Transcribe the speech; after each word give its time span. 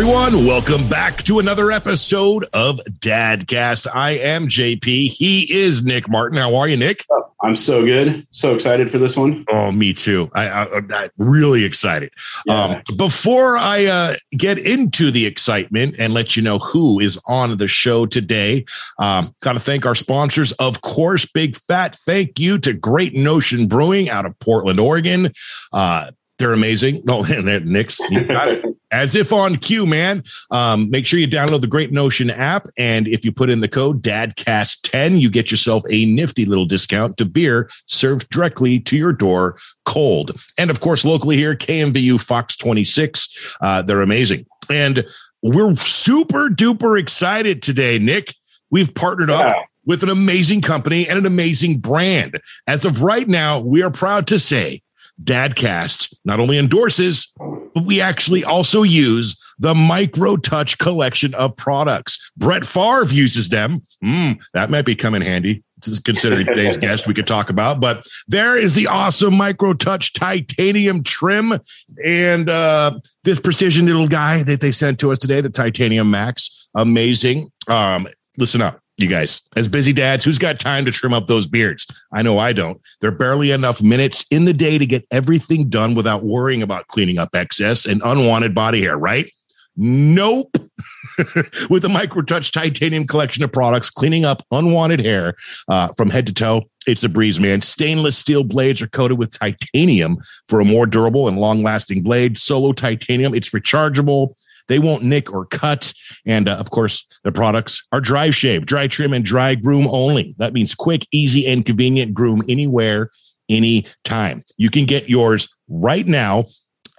everyone. 0.00 0.46
Welcome 0.46 0.88
back 0.88 1.22
to 1.24 1.40
another 1.40 1.70
episode 1.70 2.46
of 2.54 2.80
Dadcast. 2.88 3.86
I 3.92 4.12
am 4.12 4.48
JP. 4.48 5.08
He 5.08 5.52
is 5.52 5.84
Nick 5.84 6.08
Martin. 6.08 6.38
How 6.38 6.56
are 6.56 6.66
you, 6.66 6.78
Nick? 6.78 7.04
I'm 7.42 7.54
so 7.54 7.84
good. 7.84 8.26
So 8.30 8.54
excited 8.54 8.90
for 8.90 8.96
this 8.96 9.14
one. 9.14 9.44
Oh, 9.52 9.70
me 9.72 9.92
too. 9.92 10.30
I, 10.32 10.48
I, 10.48 11.02
am 11.04 11.10
really 11.18 11.64
excited. 11.64 12.14
Yeah. 12.46 12.62
Um, 12.62 12.96
before 12.96 13.58
I 13.58 13.84
uh, 13.84 14.16
get 14.30 14.58
into 14.58 15.10
the 15.10 15.26
excitement 15.26 15.96
and 15.98 16.14
let 16.14 16.34
you 16.34 16.42
know 16.42 16.60
who 16.60 16.98
is 16.98 17.20
on 17.26 17.58
the 17.58 17.68
show 17.68 18.06
today, 18.06 18.64
um, 18.98 19.34
got 19.42 19.52
to 19.52 19.60
thank 19.60 19.84
our 19.84 19.94
sponsors, 19.94 20.52
of 20.52 20.80
course. 20.80 21.26
Big 21.26 21.58
fat 21.58 21.98
thank 22.06 22.40
you 22.40 22.56
to 22.60 22.72
Great 22.72 23.14
Notion 23.14 23.68
Brewing 23.68 24.08
out 24.08 24.24
of 24.24 24.38
Portland, 24.38 24.80
Oregon. 24.80 25.30
Uh, 25.74 26.10
they're 26.38 26.54
amazing. 26.54 27.02
No, 27.04 27.20
Nick's 27.64 28.00
you 28.08 28.24
got 28.24 28.48
it. 28.48 28.64
As 28.92 29.14
if 29.14 29.32
on 29.32 29.56
cue, 29.56 29.86
man. 29.86 30.24
Um, 30.50 30.90
make 30.90 31.06
sure 31.06 31.18
you 31.18 31.28
download 31.28 31.60
the 31.60 31.66
Great 31.66 31.92
Notion 31.92 32.30
app. 32.30 32.68
And 32.76 33.06
if 33.06 33.24
you 33.24 33.32
put 33.32 33.50
in 33.50 33.60
the 33.60 33.68
code 33.68 34.02
DADCAST10, 34.02 35.20
you 35.20 35.30
get 35.30 35.50
yourself 35.50 35.84
a 35.88 36.06
nifty 36.06 36.44
little 36.44 36.66
discount 36.66 37.16
to 37.18 37.24
beer 37.24 37.70
served 37.86 38.28
directly 38.30 38.80
to 38.80 38.96
your 38.96 39.12
door 39.12 39.58
cold. 39.84 40.40
And 40.58 40.70
of 40.70 40.80
course, 40.80 41.04
locally 41.04 41.36
here, 41.36 41.54
KMVU 41.54 42.20
Fox 42.20 42.56
26. 42.56 43.56
Uh, 43.60 43.82
they're 43.82 44.02
amazing. 44.02 44.46
And 44.70 45.06
we're 45.42 45.74
super 45.76 46.48
duper 46.48 46.98
excited 46.98 47.62
today, 47.62 47.98
Nick. 47.98 48.34
We've 48.70 48.94
partnered 48.94 49.30
yeah. 49.30 49.40
up 49.40 49.66
with 49.84 50.02
an 50.02 50.10
amazing 50.10 50.60
company 50.60 51.08
and 51.08 51.18
an 51.18 51.26
amazing 51.26 51.78
brand. 51.78 52.40
As 52.66 52.84
of 52.84 53.02
right 53.02 53.26
now, 53.26 53.60
we 53.60 53.82
are 53.82 53.90
proud 53.90 54.26
to 54.28 54.38
say 54.38 54.82
Dadcast 55.22 56.14
not 56.24 56.40
only 56.40 56.58
endorses, 56.58 57.32
but 57.74 57.84
we 57.84 58.00
actually 58.00 58.44
also 58.44 58.82
use 58.82 59.38
the 59.58 59.74
Micro 59.74 60.36
Touch 60.36 60.78
collection 60.78 61.34
of 61.34 61.54
products. 61.56 62.32
Brett 62.36 62.64
Favre 62.64 63.04
uses 63.14 63.50
them. 63.50 63.82
Mm, 64.02 64.42
that 64.54 64.70
might 64.70 64.86
be 64.86 64.94
coming 64.94 65.22
handy. 65.22 65.62
Considering 66.04 66.46
today's 66.46 66.76
guest, 66.78 67.06
we 67.06 67.14
could 67.14 67.26
talk 67.26 67.48
about. 67.48 67.80
But 67.80 68.06
there 68.28 68.56
is 68.56 68.74
the 68.74 68.86
awesome 68.86 69.34
Micro 69.34 69.72
Touch 69.72 70.12
titanium 70.12 71.02
trim 71.02 71.58
and 72.04 72.50
uh, 72.50 72.98
this 73.24 73.40
precision 73.40 73.86
little 73.86 74.08
guy 74.08 74.42
that 74.42 74.60
they 74.60 74.72
sent 74.72 74.98
to 75.00 75.12
us 75.12 75.18
today, 75.18 75.40
the 75.40 75.50
Titanium 75.50 76.10
Max. 76.10 76.68
Amazing. 76.74 77.50
Um, 77.68 78.08
listen 78.36 78.60
up 78.62 78.80
you 79.02 79.08
guys, 79.08 79.42
as 79.56 79.68
busy 79.68 79.92
dads, 79.92 80.24
who's 80.24 80.38
got 80.38 80.60
time 80.60 80.84
to 80.84 80.90
trim 80.90 81.14
up 81.14 81.26
those 81.26 81.46
beards? 81.46 81.86
I 82.12 82.22
know 82.22 82.38
I 82.38 82.52
don't. 82.52 82.80
There 83.00 83.08
are 83.08 83.14
barely 83.16 83.50
enough 83.50 83.82
minutes 83.82 84.26
in 84.30 84.44
the 84.44 84.54
day 84.54 84.78
to 84.78 84.86
get 84.86 85.06
everything 85.10 85.68
done 85.68 85.94
without 85.94 86.24
worrying 86.24 86.62
about 86.62 86.88
cleaning 86.88 87.18
up 87.18 87.34
excess 87.34 87.86
and 87.86 88.02
unwanted 88.04 88.54
body 88.54 88.82
hair, 88.82 88.96
right? 88.96 89.32
Nope. 89.76 90.56
With 91.70 91.82
the 91.82 91.88
MicroTouch 91.88 92.52
titanium 92.52 93.06
collection 93.06 93.42
of 93.44 93.52
products, 93.52 93.88
cleaning 93.88 94.24
up 94.24 94.42
unwanted 94.50 95.00
hair 95.00 95.34
uh, 95.68 95.88
from 95.96 96.10
head 96.10 96.26
to 96.26 96.34
toe, 96.34 96.64
it's 96.86 97.04
a 97.04 97.08
breeze, 97.08 97.38
man. 97.38 97.62
Stainless 97.62 98.16
steel 98.16 98.44
blades 98.44 98.82
are 98.82 98.88
coated 98.88 99.18
with 99.18 99.38
titanium 99.38 100.18
for 100.48 100.60
a 100.60 100.64
more 100.64 100.86
durable 100.86 101.28
and 101.28 101.38
long 101.38 101.62
lasting 101.62 102.02
blade. 102.02 102.36
Solo 102.36 102.72
titanium, 102.72 103.34
it's 103.34 103.50
rechargeable 103.50 104.34
they 104.70 104.78
won't 104.78 105.02
nick 105.02 105.30
or 105.32 105.44
cut. 105.44 105.92
And 106.24 106.48
uh, 106.48 106.54
of 106.54 106.70
course, 106.70 107.04
the 107.24 107.32
products 107.32 107.84
are 107.90 108.00
dry 108.00 108.30
shave, 108.30 108.66
dry 108.66 108.86
trim, 108.86 109.12
and 109.12 109.24
dry 109.24 109.56
groom 109.56 109.88
only. 109.88 110.36
That 110.38 110.52
means 110.52 110.76
quick, 110.76 111.04
easy, 111.10 111.44
and 111.46 111.66
convenient 111.66 112.14
groom 112.14 112.44
anywhere, 112.48 113.10
anytime. 113.48 114.44
You 114.56 114.70
can 114.70 114.86
get 114.86 115.10
yours 115.10 115.52
right 115.68 116.06
now. 116.06 116.44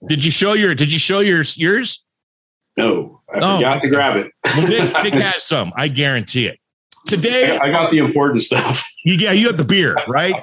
Did 0.06 0.22
you 0.22 0.30
show 0.30 0.52
your? 0.52 0.76
Did 0.76 0.92
you 0.92 1.00
show 1.00 1.18
your 1.20 1.42
yours? 1.56 2.03
No, 2.76 3.20
I 3.32 3.38
oh, 3.38 3.56
forgot 3.56 3.82
to 3.82 3.88
grab 3.88 4.16
it. 4.16 4.32
well, 4.44 4.68
Nick, 4.68 4.92
Nick 5.04 5.14
has 5.14 5.42
some. 5.42 5.72
I 5.76 5.88
guarantee 5.88 6.46
it. 6.46 6.58
Today, 7.06 7.56
I 7.58 7.70
got 7.70 7.90
the 7.90 7.98
important 7.98 8.42
stuff. 8.42 8.84
yeah, 9.04 9.32
you 9.32 9.46
got 9.48 9.58
the 9.58 9.64
beer, 9.64 9.96
right? 10.08 10.34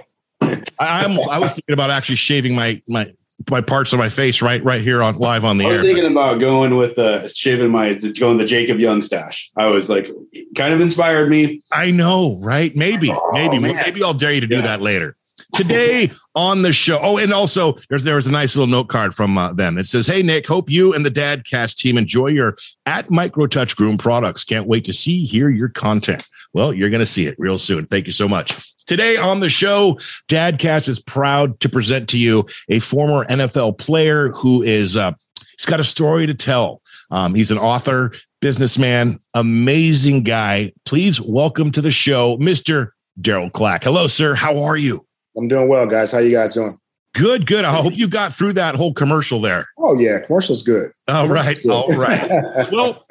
I, 0.80 1.06
am 1.06 1.20
I 1.30 1.40
was 1.40 1.54
thinking 1.54 1.74
about 1.74 1.90
actually 1.90 2.16
shaving 2.16 2.56
my 2.56 2.82
my 2.88 3.12
my 3.50 3.62
parts 3.62 3.94
of 3.94 4.00
my 4.00 4.10
face 4.10 4.42
right 4.42 4.64
right 4.64 4.82
here 4.82 5.02
on 5.02 5.18
live 5.18 5.44
on 5.44 5.58
the 5.58 5.66
air. 5.66 5.70
I 5.70 5.74
was 5.74 5.82
air. 5.82 5.94
thinking 5.94 6.12
about 6.12 6.40
going 6.40 6.76
with 6.76 6.96
the 6.96 7.26
uh, 7.26 7.28
shaving 7.28 7.72
my 7.72 7.94
going 7.94 8.38
the 8.38 8.46
Jacob 8.46 8.80
Young 8.80 9.02
stash. 9.02 9.50
I 9.58 9.68
was 9.68 9.90
like, 9.90 10.08
kind 10.56 10.74
of 10.74 10.82
inspired 10.82 11.30
me. 11.30 11.62
I 11.72 11.92
know, 11.92 12.40
right? 12.42 12.76
Maybe, 12.76 13.12
oh, 13.12 13.32
maybe, 13.34 13.60
man. 13.60 13.76
maybe 13.76 14.04
I'll 14.04 14.14
dare 14.14 14.34
you 14.34 14.42
to 14.42 14.48
do 14.48 14.58
yeah. 14.58 14.62
that 14.64 14.82
later. 14.82 15.16
Today 15.54 16.12
on 16.36 16.62
the 16.62 16.74
show. 16.74 17.00
Oh, 17.02 17.18
and 17.18 17.34
also 17.34 17.78
there's 17.90 18.04
there 18.04 18.16
was 18.16 18.28
a 18.28 18.32
nice 18.32 18.56
little 18.56 18.72
note 18.72 18.88
card 18.88 19.16
from 19.16 19.38
uh, 19.38 19.54
them. 19.54 19.78
It 19.78 19.88
says, 19.88 20.08
"Hey 20.08 20.22
Nick, 20.22 20.48
hope 20.48 20.70
you 20.70 20.94
and 20.94 21.06
the 21.06 21.12
Dadcast 21.12 21.78
team 21.78 21.98
enjoy 21.98 22.28
your 22.28 22.58
at 22.86 23.08
Microtouch 23.10 23.76
Groom 23.76 23.98
products. 23.98 24.44
Can't 24.44 24.68
wait 24.68 24.86
to 24.86 24.94
see 24.94 25.24
hear 25.24 25.50
your 25.50 25.70
content. 25.70 26.26
Well, 26.54 26.74
you're 26.74 26.90
going 26.90 27.00
to 27.00 27.06
see 27.06 27.28
it 27.28 27.36
real 27.38 27.58
soon. 27.58 27.86
Thank 27.86 28.08
you 28.08 28.14
so 28.14 28.28
much." 28.28 28.72
Today 28.88 29.16
on 29.16 29.40
the 29.40 29.50
show, 29.50 30.00
Dadcast 30.28 30.90
is 30.90 31.00
proud 31.00 31.60
to 31.62 31.70
present 31.70 32.10
to 32.10 32.18
you 32.18 32.46
a 32.68 32.80
former 32.80 33.26
NFL 33.26 33.78
player 33.78 34.32
who 34.32 34.64
is 34.64 34.98
uh, 34.98 35.14
he's 35.58 35.66
got 35.66 35.80
a 35.80 35.84
story 35.84 36.28
to 36.28 36.34
tell. 36.34 36.82
Um, 37.10 37.36
he's 37.36 37.52
an 37.52 37.58
author, 37.58 38.12
businessman, 38.42 39.20
amazing 39.34 40.24
guy. 40.24 40.74
Please 40.86 41.22
welcome 41.22 41.72
to 41.72 41.82
the 41.82 41.92
show, 41.92 42.38
Mr. 42.38 42.90
Darryl 43.20 43.52
Clack. 43.52 43.84
Hello, 43.84 44.08
sir. 44.08 44.34
How 44.34 44.64
are 44.64 44.78
you? 44.78 45.06
I'm 45.38 45.48
doing 45.48 45.70
well, 45.70 45.86
guys. 45.86 46.12
How 46.12 46.20
you 46.20 46.32
guys 46.32 46.54
doing? 46.54 46.78
Good, 47.14 47.46
good. 47.46 47.66
I 47.66 47.82
hope 47.82 47.98
you 47.98 48.08
got 48.08 48.34
through 48.34 48.54
that 48.54 48.76
whole 48.76 48.94
commercial 48.94 49.42
there. 49.42 49.68
Oh 49.78 49.98
yeah, 50.00 50.20
commercial's 50.20 50.64
good. 50.64 50.92
All 51.10 51.28
right, 51.28 51.62
good. 51.62 51.72
all 51.72 51.92
right. 51.92 52.30
well, 52.72 53.06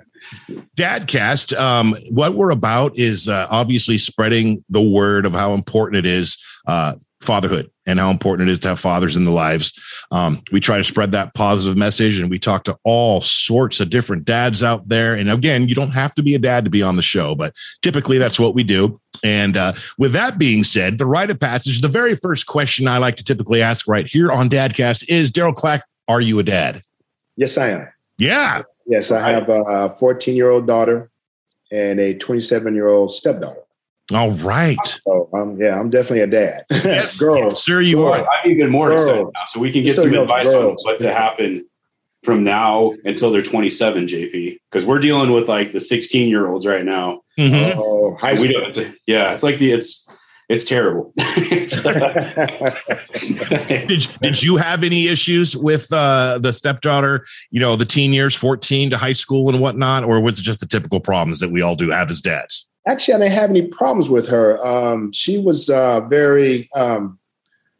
Dadcast, 0.76 1.59
um, 1.59 1.97
what 2.10 2.34
we're 2.34 2.50
about 2.50 2.97
is 2.97 3.28
uh, 3.28 3.47
obviously 3.50 3.98
spreading 3.98 4.64
the 4.69 4.80
word 4.80 5.26
of 5.26 5.32
how 5.32 5.53
important 5.53 6.04
it 6.04 6.10
is 6.10 6.42
uh, 6.66 6.94
fatherhood 7.20 7.70
and 7.86 7.98
how 7.98 8.10
important 8.10 8.48
it 8.48 8.53
is 8.53 8.60
to 8.60 8.69
have 8.69 8.81
fathers 8.81 9.16
in 9.16 9.25
the 9.25 9.31
lives. 9.31 9.78
Um, 10.10 10.42
we 10.53 10.60
try 10.60 10.78
to 10.78 10.84
spread 10.84 11.12
that 11.12 11.34
positive 11.34 11.76
message 11.76 12.19
and 12.19 12.31
we 12.31 12.38
talk 12.38 12.64
to 12.64 12.78
all 12.84 13.20
sorts 13.20 13.81
of 13.81 13.91
different 13.91 14.25
dads 14.25 14.62
out 14.62 14.88
there. 14.88 15.14
And 15.14 15.30
again, 15.30 15.69
you 15.69 15.75
don't 15.75 15.91
have 15.91 16.14
to 16.14 16.22
be 16.22 16.34
a 16.34 16.38
dad 16.38 16.64
to 16.64 16.70
be 16.70 16.82
on 16.82 16.97
the 16.97 17.03
show, 17.03 17.34
but 17.34 17.54
typically 17.82 18.19
that's 18.19 18.41
what 18.41 18.54
we 18.54 18.62
do. 18.62 19.00
And 19.22 19.56
uh, 19.56 19.75
with 19.98 20.12
that 20.12 20.38
being 20.38 20.64
said, 20.64 20.97
the 20.97 21.06
rite 21.06 21.30
of 21.30 21.38
passage, 21.38 21.82
the 21.82 21.88
very 21.88 22.16
first 22.16 22.47
question 22.47 22.88
I 22.88 22.98
like 22.98 23.16
to 23.16 23.25
typically 23.25 23.60
ask 23.60 23.86
right 23.86 24.06
here 24.06 24.32
on 24.32 24.48
Dadcast 24.48 25.04
is 25.09 25.30
Darryl 25.30 25.54
Clack, 25.54 25.84
are 26.09 26.20
you 26.20 26.38
a 26.38 26.42
dad? 26.42 26.82
Yes, 27.36 27.59
I 27.59 27.69
am. 27.69 27.88
Yeah. 28.19 28.62
Yes, 28.86 29.10
I 29.10 29.30
have 29.30 29.48
a 29.48 29.91
14 29.91 30.34
year 30.34 30.50
old 30.50 30.66
daughter 30.66 31.10
and 31.70 32.00
a 32.00 32.14
27 32.14 32.75
year 32.75 32.88
old 32.88 33.12
stepdaughter. 33.12 33.62
All 34.12 34.32
right. 34.32 34.78
So 34.84 35.28
um, 35.32 35.60
yeah, 35.60 35.78
I'm 35.78 35.91
definitely 35.91 36.21
a 36.21 36.26
dad. 36.26 36.65
Yes, 36.71 37.16
girls. 37.16 37.62
Sure, 37.62 37.81
you 37.81 38.04
are. 38.04 38.26
I'm 38.26 38.50
even 38.50 38.71
more 38.71 38.88
girls. 38.88 39.06
excited 39.06 39.26
now, 39.34 39.44
so 39.48 39.60
we 39.60 39.72
can 39.72 39.82
get 39.82 39.97
some 39.97 40.12
advice 40.12 40.47
girls. 40.47 40.84
on 40.84 40.84
what 40.84 41.00
to 41.00 41.12
happen 41.12 41.66
from 42.22 42.44
now 42.44 42.93
until 43.04 43.31
they're 43.31 43.43
27, 43.43 44.06
JP, 44.06 44.59
because 44.71 44.87
we're 44.87 44.98
dealing 44.98 45.32
with 45.32 45.48
like 45.48 45.72
the 45.72 45.81
16 45.81 46.28
year 46.28 46.48
olds 46.48 46.66
right 46.66 46.84
now. 46.84 47.22
Mm-hmm. 47.38 47.78
Oh, 47.78 48.16
high 48.16 48.34
we 48.34 48.53
don't, 48.53 48.94
yeah, 49.06 49.32
it's 49.32 49.43
like 49.43 49.59
the 49.59 49.72
it's 49.72 50.06
it's 50.50 50.65
terrible. 50.65 51.12
did 53.86 54.09
did 54.21 54.42
you 54.42 54.57
have 54.57 54.83
any 54.83 55.07
issues 55.07 55.57
with 55.57 55.91
uh, 55.92 56.39
the 56.39 56.53
stepdaughter? 56.53 57.24
You 57.51 57.60
know, 57.60 57.77
the 57.77 57.84
teen 57.84 58.12
years, 58.12 58.34
14 58.34 58.91
to 58.91 58.98
high 58.98 59.12
school 59.12 59.48
and 59.48 59.60
whatnot, 59.60 60.03
or 60.03 60.21
was 60.21 60.41
it 60.41 60.42
just 60.42 60.59
the 60.59 60.66
typical 60.66 60.98
problems 60.98 61.39
that 61.39 61.53
we 61.53 61.62
all 61.62 61.77
do 61.77 61.91
have 61.91 62.10
as 62.10 62.21
dads? 62.21 62.68
Actually, 62.86 63.15
I 63.15 63.18
didn't 63.18 63.32
have 63.32 63.50
any 63.50 63.66
problems 63.66 64.09
with 64.09 64.28
her. 64.28 64.65
Um, 64.66 65.12
she 65.12 65.38
was 65.38 65.68
uh, 65.68 66.00
very 66.00 66.68
um, 66.74 67.18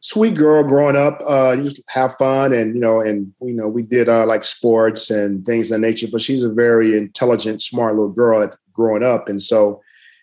sweet 0.01 0.35
girl 0.35 0.63
growing 0.63 0.97
up. 0.97 1.21
Uh, 1.27 1.53
used 1.53 1.77
to 1.77 1.83
have 1.89 2.17
fun, 2.17 2.53
and 2.53 2.75
you 2.75 2.81
know, 2.81 3.01
and 3.01 3.33
you 3.41 3.55
know, 3.55 3.69
we 3.69 3.83
did 3.83 4.09
uh, 4.09 4.27
like 4.27 4.45
sports 4.45 5.11
and 5.11 5.45
things 5.45 5.71
of 5.71 5.81
that 5.81 5.87
nature. 5.87 6.09
But 6.11 6.21
she's 6.21 6.43
a 6.43 6.51
very 6.51 6.97
intelligent, 6.97 7.63
smart 7.63 7.95
little 7.95 8.13
girl 8.13 8.43
at, 8.43 8.55
growing 8.75 9.03
up, 9.03 9.29
and 9.29 9.43
so 9.43 9.81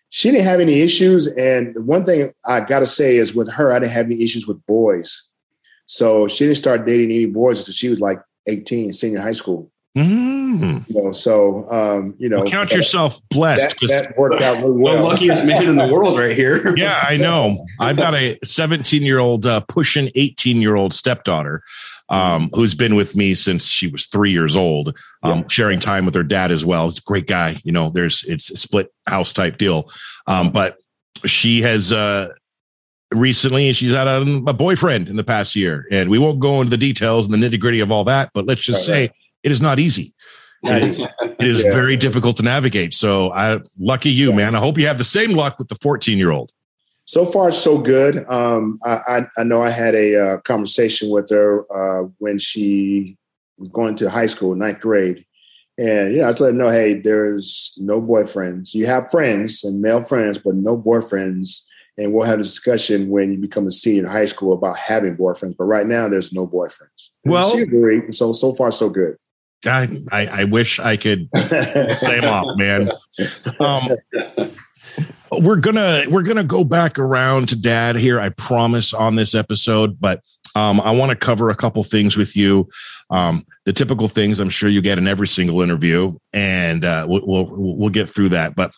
she 0.09 0.31
didn't 0.31 0.45
have 0.45 0.59
any 0.59 0.81
issues. 0.81 1.27
And 1.27 1.75
one 1.85 2.05
thing 2.05 2.31
I 2.45 2.61
got 2.61 2.79
to 2.79 2.87
say 2.87 3.17
is, 3.17 3.33
with 3.33 3.51
her, 3.53 3.73
I 3.73 3.79
didn't 3.79 3.93
have 3.93 4.05
any 4.05 4.23
issues 4.23 4.47
with 4.47 4.63
boys. 4.65 5.23
So 5.87 6.27
she 6.27 6.45
didn't 6.45 6.57
start 6.57 6.85
dating 6.85 7.11
any 7.11 7.25
boys 7.25 7.59
until 7.59 7.73
she 7.73 7.89
was 7.89 7.99
like 7.99 8.19
18, 8.47 8.93
senior 8.93 9.21
high 9.21 9.31
school. 9.31 9.71
Mm. 9.97 10.87
You 10.87 11.03
know, 11.03 11.13
so 11.13 11.67
um, 11.71 12.13
you 12.19 12.29
know, 12.29 12.41
well, 12.41 12.47
count 12.47 12.71
yourself 12.71 13.19
blessed. 13.29 13.79
That, 13.79 14.09
that 14.09 14.17
worked 14.17 14.43
out 14.43 14.57
really 14.57 14.77
well. 14.77 14.97
The 14.97 15.01
luckiest 15.01 15.43
man 15.43 15.67
in 15.67 15.75
the 15.75 15.87
world, 15.87 16.19
right 16.19 16.35
here. 16.35 16.75
yeah, 16.77 16.99
I 17.01 17.17
know. 17.17 17.65
I've 17.79 17.97
got 17.97 18.13
a 18.13 18.37
17 18.43 19.01
year 19.01 19.17
old, 19.17 19.47
uh, 19.47 19.61
pushing 19.61 20.11
18 20.13 20.61
year 20.61 20.75
old 20.75 20.93
stepdaughter. 20.93 21.63
um, 22.09 22.49
who's 22.53 22.75
been 22.75 22.95
with 22.95 23.15
me 23.15 23.33
since 23.35 23.67
she 23.67 23.87
was 23.87 24.05
three 24.05 24.31
years 24.31 24.55
old, 24.55 24.97
um, 25.23 25.39
yeah. 25.39 25.43
sharing 25.49 25.79
time 25.79 26.05
with 26.05 26.13
her 26.13 26.23
dad 26.23 26.51
as 26.51 26.63
well. 26.63 26.87
It's 26.87 26.99
a 26.99 27.03
great 27.03 27.27
guy. 27.27 27.55
You 27.63 27.71
know, 27.71 27.89
there's 27.89 28.23
it's 28.25 28.51
a 28.51 28.57
split 28.57 28.93
house 29.07 29.33
type 29.33 29.57
deal. 29.57 29.91
Um, 30.27 30.51
but 30.51 30.77
she 31.25 31.63
has 31.63 31.91
uh, 31.91 32.29
recently 33.11 33.73
she's 33.73 33.93
had 33.93 34.07
a, 34.07 34.21
a, 34.47 34.53
boyfriend 34.53 35.09
in 35.09 35.15
the 35.15 35.23
past 35.23 35.55
year, 35.55 35.85
and 35.91 36.09
we 36.09 36.19
won't 36.19 36.39
go 36.39 36.61
into 36.61 36.69
the 36.69 36.77
details 36.77 37.27
and 37.27 37.33
the 37.33 37.49
nitty 37.49 37.59
gritty 37.59 37.79
of 37.79 37.91
all 37.91 38.03
that. 38.03 38.29
But 38.33 38.45
let's 38.45 38.61
just 38.61 38.87
right, 38.87 38.93
say 38.93 39.01
right. 39.01 39.11
It 39.47 39.51
is 39.51 39.61
not 39.61 39.79
easy. 39.79 40.13
it 40.63 40.99
is 41.39 41.63
yeah. 41.63 41.71
very 41.71 41.95
difficult 41.95 42.35
to 42.37 42.43
navigate. 42.43 42.93
So 42.93 43.31
I 43.31 43.59
lucky 43.79 44.09
you, 44.09 44.29
yeah. 44.29 44.35
man. 44.35 44.55
I 44.55 44.59
hope 44.59 44.77
you 44.77 44.87
have 44.87 44.97
the 44.97 45.03
same 45.03 45.31
luck 45.31 45.57
with 45.57 45.69
the 45.69 45.75
14 45.75 46.17
year 46.17 46.31
old 46.31 46.51
so 47.05 47.25
far 47.25 47.51
so 47.51 47.77
good. 47.77 48.29
Um, 48.29 48.77
I, 48.83 48.99
I, 49.07 49.27
I, 49.37 49.43
know 49.43 49.63
I 49.63 49.69
had 49.69 49.95
a 49.95 50.33
uh, 50.33 50.37
conversation 50.41 51.09
with 51.09 51.29
her 51.29 51.65
uh, 51.71 52.09
when 52.17 52.37
she 52.37 53.17
was 53.57 53.69
going 53.69 53.95
to 53.95 54.09
high 54.09 54.27
school, 54.27 54.53
ninth 54.55 54.81
grade, 54.81 55.25
and 55.77 56.11
you 56.11 56.17
know 56.19 56.25
I 56.25 56.27
was 56.27 56.41
letting 56.41 56.59
her 56.59 56.65
know, 56.65 56.71
hey, 56.71 56.95
there's 56.95 57.73
no 57.77 58.01
boyfriends. 58.01 58.73
You 58.73 58.87
have 58.87 59.09
friends 59.09 59.63
and 59.63 59.81
male 59.81 60.01
friends, 60.01 60.37
but 60.37 60.55
no 60.55 60.77
boyfriends. 60.77 61.61
And 61.99 62.13
we'll 62.13 62.27
have 62.27 62.39
a 62.39 62.43
discussion 62.43 63.09
when 63.09 63.31
you 63.31 63.37
become 63.39 63.65
a 63.65 63.71
senior 63.71 64.03
in 64.03 64.11
high 64.11 64.25
school 64.25 64.53
about 64.53 64.77
having 64.77 65.17
boyfriends. 65.17 65.55
But 65.57 65.63
right 65.63 65.87
now, 65.87 66.07
there's 66.07 66.31
no 66.31 66.45
boyfriends. 66.45 67.09
well, 67.25 67.51
she 67.53 67.61
agreed. 67.61 68.15
So 68.15 68.33
so 68.33 68.53
far 68.53 68.71
so 68.71 68.89
good. 68.89 69.15
I, 69.65 70.27
I, 70.27 70.43
wish 70.43 70.79
I 70.79 70.97
could 70.97 71.29
same 71.35 72.25
off, 72.25 72.57
man. 72.57 72.91
Um, 73.59 73.89
we're 75.31 75.57
gonna 75.57 76.03
we're 76.09 76.23
gonna 76.23 76.43
go 76.43 76.63
back 76.63 76.97
around 76.97 77.49
to 77.49 77.55
dad 77.55 77.95
here 77.95 78.19
i 78.19 78.29
promise 78.29 78.93
on 78.93 79.15
this 79.15 79.35
episode 79.35 79.99
but 79.99 80.21
um, 80.55 80.79
i 80.81 80.91
want 80.91 81.09
to 81.09 81.15
cover 81.15 81.49
a 81.49 81.55
couple 81.55 81.83
things 81.83 82.15
with 82.17 82.35
you 82.35 82.67
um, 83.09 83.45
the 83.65 83.73
typical 83.73 84.07
things 84.07 84.39
i'm 84.39 84.49
sure 84.49 84.69
you 84.69 84.81
get 84.81 84.97
in 84.97 85.07
every 85.07 85.27
single 85.27 85.61
interview 85.61 86.13
and 86.33 86.85
uh, 86.85 87.05
we'll, 87.07 87.25
we'll, 87.25 87.47
we'll 87.49 87.89
get 87.89 88.07
through 88.07 88.29
that 88.29 88.55
but 88.55 88.73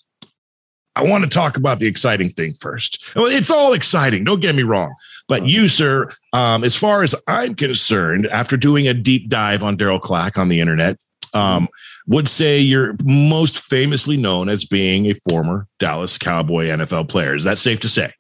i 1.00 1.04
want 1.04 1.24
to 1.24 1.30
talk 1.30 1.58
about 1.58 1.80
the 1.80 1.88
exciting 1.88 2.30
thing 2.30 2.54
first 2.54 3.04
it's 3.16 3.52
all 3.52 3.74
exciting 3.74 4.24
don't 4.24 4.42
get 4.42 4.56
me 4.56 4.64
wrong 4.64 4.94
but 5.28 5.46
you 5.46 5.68
sir 5.68 6.10
um, 6.34 6.64
as 6.64 6.76
far 6.76 7.04
as 7.04 7.16
i'm 7.28 7.56
concerned 7.56 8.28
after 8.28 8.58
doing 8.58 8.88
a 8.88 8.94
deep 8.94 9.30
dive 9.30 9.64
on 9.64 9.78
darryl 9.78 10.02
clack 10.02 10.38
on 10.38 10.50
the 10.50 10.60
internet 10.60 10.98
um, 11.34 11.68
would 12.08 12.28
say 12.28 12.60
you're 12.60 12.96
most 13.04 13.64
famously 13.64 14.18
known 14.18 14.50
as 14.50 14.66
being 14.66 15.06
a 15.06 15.14
former 15.30 15.68
Dallas 15.78 16.18
Cowboy 16.18 16.66
NFL 16.68 17.08
player. 17.08 17.36
Is 17.36 17.44
that 17.44 17.60
safe 17.60 17.80
to 17.82 17.90
say? 17.90 18.12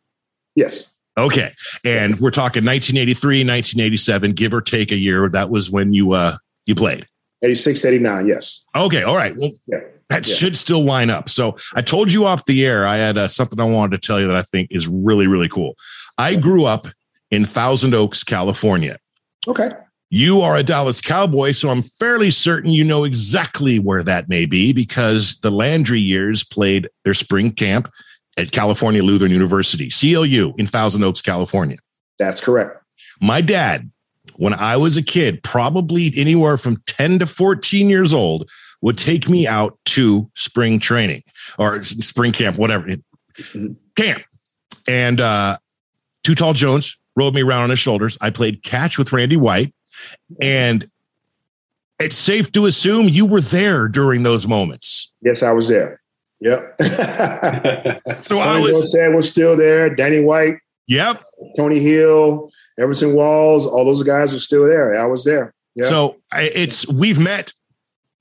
Yes. 0.56 0.90
Okay. 1.18 1.52
And 1.84 2.20
we're 2.20 2.32
talking 2.32 2.64
1983, 2.64 3.40
1987, 3.40 4.34
give 4.34 4.54
or 4.54 4.62
take 4.62 4.92
a 4.92 4.96
year. 4.96 5.28
That 5.28 5.50
was 5.50 5.72
when 5.72 5.94
you 5.94 6.14
uh 6.14 6.38
you 6.66 6.76
played. 6.76 7.08
86, 7.42 7.86
89, 7.86 8.28
yes. 8.28 8.62
Okay. 8.76 9.04
All 9.04 9.16
right. 9.16 9.36
Well, 9.36 9.52
yeah. 9.68 9.80
that 10.10 10.28
yeah. 10.28 10.36
should 10.36 10.58
still 10.58 10.84
line 10.84 11.10
up. 11.10 11.30
So 11.30 11.58
I 11.76 11.82
told 11.82 12.12
you 12.12 12.26
off 12.26 12.46
the 12.46 12.66
air, 12.66 12.86
I 12.86 12.98
had 12.98 13.18
uh, 13.18 13.28
something 13.28 13.60
I 13.60 13.64
wanted 13.64 14.02
to 14.02 14.06
tell 14.06 14.20
you 14.20 14.28
that 14.28 14.36
I 14.36 14.44
think 14.44 14.72
is 14.72 14.88
really, 14.88 15.28
really 15.28 15.50
cool. 15.50 15.76
I 16.18 16.36
grew 16.36 16.66
up 16.66 16.88
in 17.32 17.46
Thousand 17.46 17.94
Oaks, 17.94 18.24
California. 18.24 18.98
Okay. 19.48 19.72
You 20.12 20.42
are 20.42 20.58
a 20.58 20.64
Dallas 20.64 21.02
Cowboy, 21.02 21.52
so 21.52 21.70
I'm 21.70 21.84
fairly 21.84 22.32
certain 22.32 22.72
you 22.72 22.84
know 22.84 23.04
exactly 23.04 23.78
where 23.78 24.02
that 24.04 24.28
may 24.28 24.46
be 24.48 24.74
because 24.74 25.40
the 25.42 25.52
Landry 25.52 26.02
years 26.02 26.44
played 26.44 26.90
their 27.04 27.14
spring 27.14 27.52
camp 27.52 27.92
at 28.36 28.52
California 28.52 29.04
Lutheran 29.04 29.32
University, 29.32 29.90
CLU, 29.90 30.56
in 30.58 30.66
Thousand 30.66 31.04
Oaks, 31.04 31.22
California. 31.22 31.78
That's 32.18 32.42
correct. 32.42 32.84
My 33.22 33.42
dad, 33.42 33.92
when 34.40 34.54
I 34.54 34.78
was 34.78 34.96
a 34.96 35.04
kid, 35.04 35.44
probably 35.44 36.14
anywhere 36.16 36.58
from 36.58 36.78
10 36.88 37.20
to 37.20 37.28
14 37.28 37.90
years 37.90 38.14
old, 38.14 38.50
would 38.82 38.98
take 38.98 39.28
me 39.28 39.46
out 39.46 39.78
to 39.84 40.32
spring 40.34 40.80
training 40.80 41.24
or 41.58 41.84
spring 41.84 42.32
camp, 42.32 42.58
whatever 42.58 42.88
mm-hmm. 42.88 43.74
camp. 43.98 44.24
And 44.88 45.20
uh, 45.20 45.58
Too 46.24 46.36
Tall 46.36 46.54
Jones 46.54 46.98
rode 47.18 47.36
me 47.36 47.44
around 47.44 47.64
on 47.64 47.70
his 47.70 47.80
shoulders. 47.80 48.18
I 48.22 48.30
played 48.30 48.64
catch 48.64 48.98
with 48.98 49.12
Randy 49.12 49.36
White. 49.36 49.74
And 50.42 50.90
it's 52.00 52.18
safe 52.18 52.50
to 52.54 52.66
assume 52.66 53.10
you 53.10 53.26
were 53.26 53.42
there 53.42 53.90
during 53.90 54.24
those 54.24 54.48
moments. 54.48 55.12
Yes, 55.22 55.44
I 55.44 55.52
was 55.52 55.68
there. 55.68 56.02
Yep. 56.40 56.76
so 58.22 58.40
I 58.40 58.62
was, 58.62 58.88
was 58.96 59.30
still 59.30 59.58
there. 59.58 59.94
Danny 59.94 60.24
White. 60.24 60.56
Yep. 60.88 61.26
Tony 61.58 61.80
Hill, 61.80 62.52
Everson 62.80 63.14
Walls, 63.14 63.66
all 63.66 63.86
those 63.86 64.04
guys 64.04 64.34
are 64.34 64.40
still 64.40 64.66
there. 64.66 65.00
I 65.00 65.06
was 65.06 65.24
there. 65.24 65.54
Yep. 65.76 65.86
So 65.86 66.16
it's 66.34 66.88
we've 66.88 67.20
met. 67.20 67.54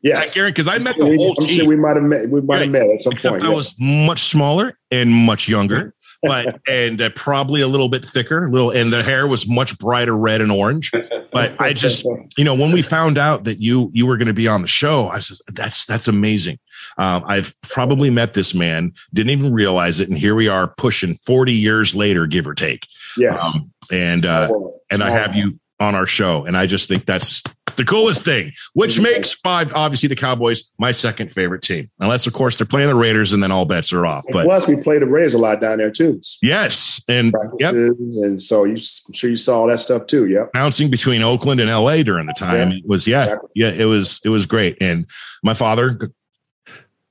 Yes, 0.01 0.33
Gary, 0.33 0.53
because 0.53 0.69
I 0.69 0.79
met 0.79 0.97
the 0.97 1.07
whole 1.07 1.35
I'm 1.41 1.47
team. 1.47 1.59
Sure 1.61 1.67
we 1.67 1.77
might 1.77 1.97
have 1.97 2.05
met. 2.05 2.29
We 2.29 2.41
might 2.41 2.61
have 2.61 2.71
met 2.71 2.89
at 2.89 3.03
some 3.03 3.15
Except 3.15 3.33
point. 3.33 3.45
I 3.45 3.49
was 3.49 3.75
much 3.81 4.23
smaller 4.23 4.79
and 4.93 5.11
much 5.11 5.49
younger 5.49 5.93
but 6.23 6.61
and 6.69 7.01
uh, 7.01 7.11
probably 7.15 7.61
a 7.61 7.69
little 7.69 7.89
bit 7.89 8.05
thicker, 8.05 8.51
little, 8.51 8.71
and 8.71 8.93
the 8.93 9.03
hair 9.03 9.27
was 9.29 9.49
much 9.49 9.79
brighter 9.79 10.17
red 10.17 10.41
and 10.41 10.51
orange. 10.51 10.91
But 11.33 11.61
I 11.61 11.73
just, 11.75 12.05
you 12.37 12.45
know, 12.45 12.55
when 12.55 12.73
we 12.73 12.83
found 12.83 13.19
out 13.19 13.45
that 13.45 13.61
you 13.61 13.91
you 13.93 14.07
were 14.07 14.17
going 14.17 14.29
to 14.29 14.35
be 14.35 14.49
on 14.49 14.63
the 14.63 14.69
show, 14.69 15.09
I 15.09 15.21
said, 15.21 15.39
"That's 15.53 15.85
that's 15.85 16.09
amazing." 16.09 16.59
Um, 16.97 17.25
I've 17.27 17.55
probably 17.63 18.11
met 18.11 18.35
this 18.35 18.55
man, 18.55 18.93
didn't 19.13 19.31
even 19.31 19.53
realize 19.53 20.01
it, 20.01 20.09
and 20.09 20.19
here 20.19 20.35
we 20.35 20.49
are, 20.49 20.69
pushing 20.69 21.15
forty 21.15 21.53
years 21.53 21.95
later, 21.95 22.27
give 22.27 22.47
or 22.47 22.55
take. 22.55 22.87
Yeah, 23.17 23.37
um, 23.37 23.71
and 23.91 24.27
uh, 24.27 24.51
and 24.91 25.03
I 25.03 25.11
have 25.11 25.35
you 25.35 25.59
on 25.81 25.95
our 25.95 26.07
show, 26.07 26.45
and 26.45 26.57
I 26.57 26.67
just 26.67 26.89
think 26.89 27.07
that's 27.07 27.43
the 27.79 27.85
coolest 27.85 28.25
thing, 28.25 28.53
which 28.75 29.01
makes 29.01 29.33
five 29.33 29.73
obviously 29.73 30.09
the 30.09 30.17
Cowboys 30.17 30.71
my 30.79 30.93
second 30.93 31.33
favorite 31.33 31.63
team, 31.63 31.89
unless 32.01 32.27
of 32.27 32.33
course 32.35 32.59
they're 32.59 32.67
playing 32.67 32.89
the 32.89 32.95
Raiders, 32.95 33.33
and 33.33 33.43
then 33.43 33.51
all 33.51 33.65
bets 33.65 33.93
are 33.93 34.05
off. 34.05 34.25
But 34.31 34.45
plus, 34.45 34.67
we 34.67 34.77
play 34.77 34.99
the 34.99 35.07
Raiders 35.07 35.33
a 35.33 35.39
lot 35.39 35.61
down 35.61 35.79
there 35.79 35.91
too. 35.91 36.21
Yes, 36.43 37.01
and 37.09 37.33
yep. 37.59 37.73
and 37.73 38.43
so 38.43 38.65
you, 38.65 38.75
I'm 38.75 39.15
sure 39.15 39.31
you 39.31 39.37
saw 39.37 39.67
that 39.69 39.79
stuff 39.79 40.07
too. 40.07 40.27
Yeah. 40.27 40.47
bouncing 40.53 40.91
between 40.91 41.23
Oakland 41.23 41.61
and 41.61 41.71
L.A. 41.71 42.03
during 42.03 42.27
the 42.27 42.35
time 42.35 42.73
yeah. 42.73 42.79
it 42.79 42.87
was 42.87 43.07
yeah, 43.07 43.25
exactly. 43.25 43.51
yeah, 43.55 43.71
it 43.71 43.87
was 43.87 44.21
it 44.25 44.29
was 44.29 44.45
great. 44.45 44.77
And 44.81 45.07
my 45.43 45.55
father, 45.55 45.99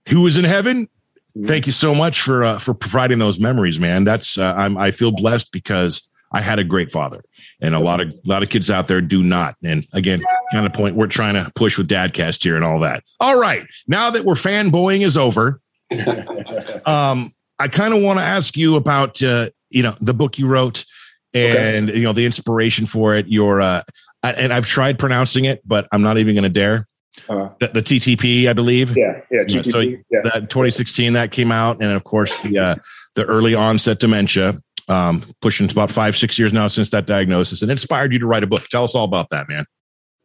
who 0.09 0.21
was 0.21 0.37
in 0.37 0.43
heaven, 0.43 0.85
mm-hmm. 0.85 1.45
thank 1.47 1.65
you 1.65 1.71
so 1.71 1.95
much 1.95 2.21
for 2.21 2.43
uh, 2.43 2.59
for 2.59 2.73
providing 2.73 3.19
those 3.19 3.39
memories, 3.39 3.79
man. 3.79 4.03
That's 4.03 4.37
uh, 4.37 4.53
I'm 4.57 4.77
I 4.77 4.91
feel 4.91 5.11
blessed 5.11 5.53
because 5.53 6.09
I 6.31 6.41
had 6.41 6.59
a 6.59 6.63
great 6.63 6.91
father, 6.91 7.23
and 7.61 7.73
a 7.73 7.79
lot 7.79 8.01
of 8.01 8.09
a 8.09 8.13
lot 8.25 8.43
of 8.43 8.49
kids 8.49 8.69
out 8.69 8.87
there 8.87 9.01
do 9.01 9.23
not. 9.23 9.55
And 9.63 9.87
again, 9.93 10.21
kind 10.51 10.65
of 10.65 10.73
point 10.73 10.95
we're 10.95 11.07
trying 11.07 11.35
to 11.35 11.51
push 11.55 11.77
with 11.77 11.87
Dadcast 11.87 12.43
here 12.43 12.55
and 12.55 12.65
all 12.65 12.79
that. 12.81 13.03
All 13.19 13.39
right, 13.39 13.65
now 13.87 14.09
that 14.09 14.25
we're 14.25 14.35
fanboying 14.35 15.01
is 15.01 15.17
over, 15.17 15.61
um, 16.85 17.33
I 17.59 17.67
kind 17.67 17.93
of 17.93 18.01
want 18.01 18.19
to 18.19 18.23
ask 18.23 18.57
you 18.57 18.75
about 18.75 19.21
uh, 19.23 19.49
you 19.69 19.83
know 19.83 19.93
the 20.01 20.13
book 20.13 20.37
you 20.37 20.47
wrote 20.47 20.85
and 21.33 21.89
okay. 21.89 21.97
you 21.97 22.03
know 22.03 22.13
the 22.13 22.25
inspiration 22.25 22.85
for 22.85 23.15
it. 23.15 23.27
Your 23.27 23.61
uh, 23.61 23.83
and 24.23 24.51
I've 24.51 24.67
tried 24.67 24.99
pronouncing 24.99 25.45
it, 25.45 25.61
but 25.65 25.87
I'm 25.91 26.01
not 26.01 26.17
even 26.17 26.35
going 26.35 26.43
to 26.43 26.49
dare. 26.49 26.87
Uh, 27.29 27.49
the, 27.59 27.67
the, 27.69 27.81
TTP, 27.81 28.47
I 28.47 28.53
believe. 28.53 28.95
Yeah, 28.95 29.21
yeah, 29.31 29.43
TTP. 29.43 29.71
So 29.71 29.79
yeah. 29.79 30.21
That 30.23 30.49
2016 30.51 31.13
that 31.13 31.31
came 31.31 31.51
out, 31.51 31.81
and 31.81 31.91
of 31.91 32.03
course 32.03 32.37
the 32.39 32.59
uh, 32.59 32.75
the 33.15 33.25
early 33.25 33.55
onset 33.55 33.99
dementia 33.99 34.59
um, 34.87 35.23
pushing 35.41 35.69
about 35.69 35.91
five, 35.91 36.15
six 36.15 36.37
years 36.39 36.53
now 36.53 36.67
since 36.67 36.89
that 36.91 37.05
diagnosis, 37.05 37.61
and 37.61 37.71
inspired 37.71 38.13
you 38.13 38.19
to 38.19 38.25
write 38.25 38.43
a 38.43 38.47
book. 38.47 38.67
Tell 38.69 38.83
us 38.83 38.95
all 38.95 39.05
about 39.05 39.29
that, 39.31 39.49
man. 39.49 39.65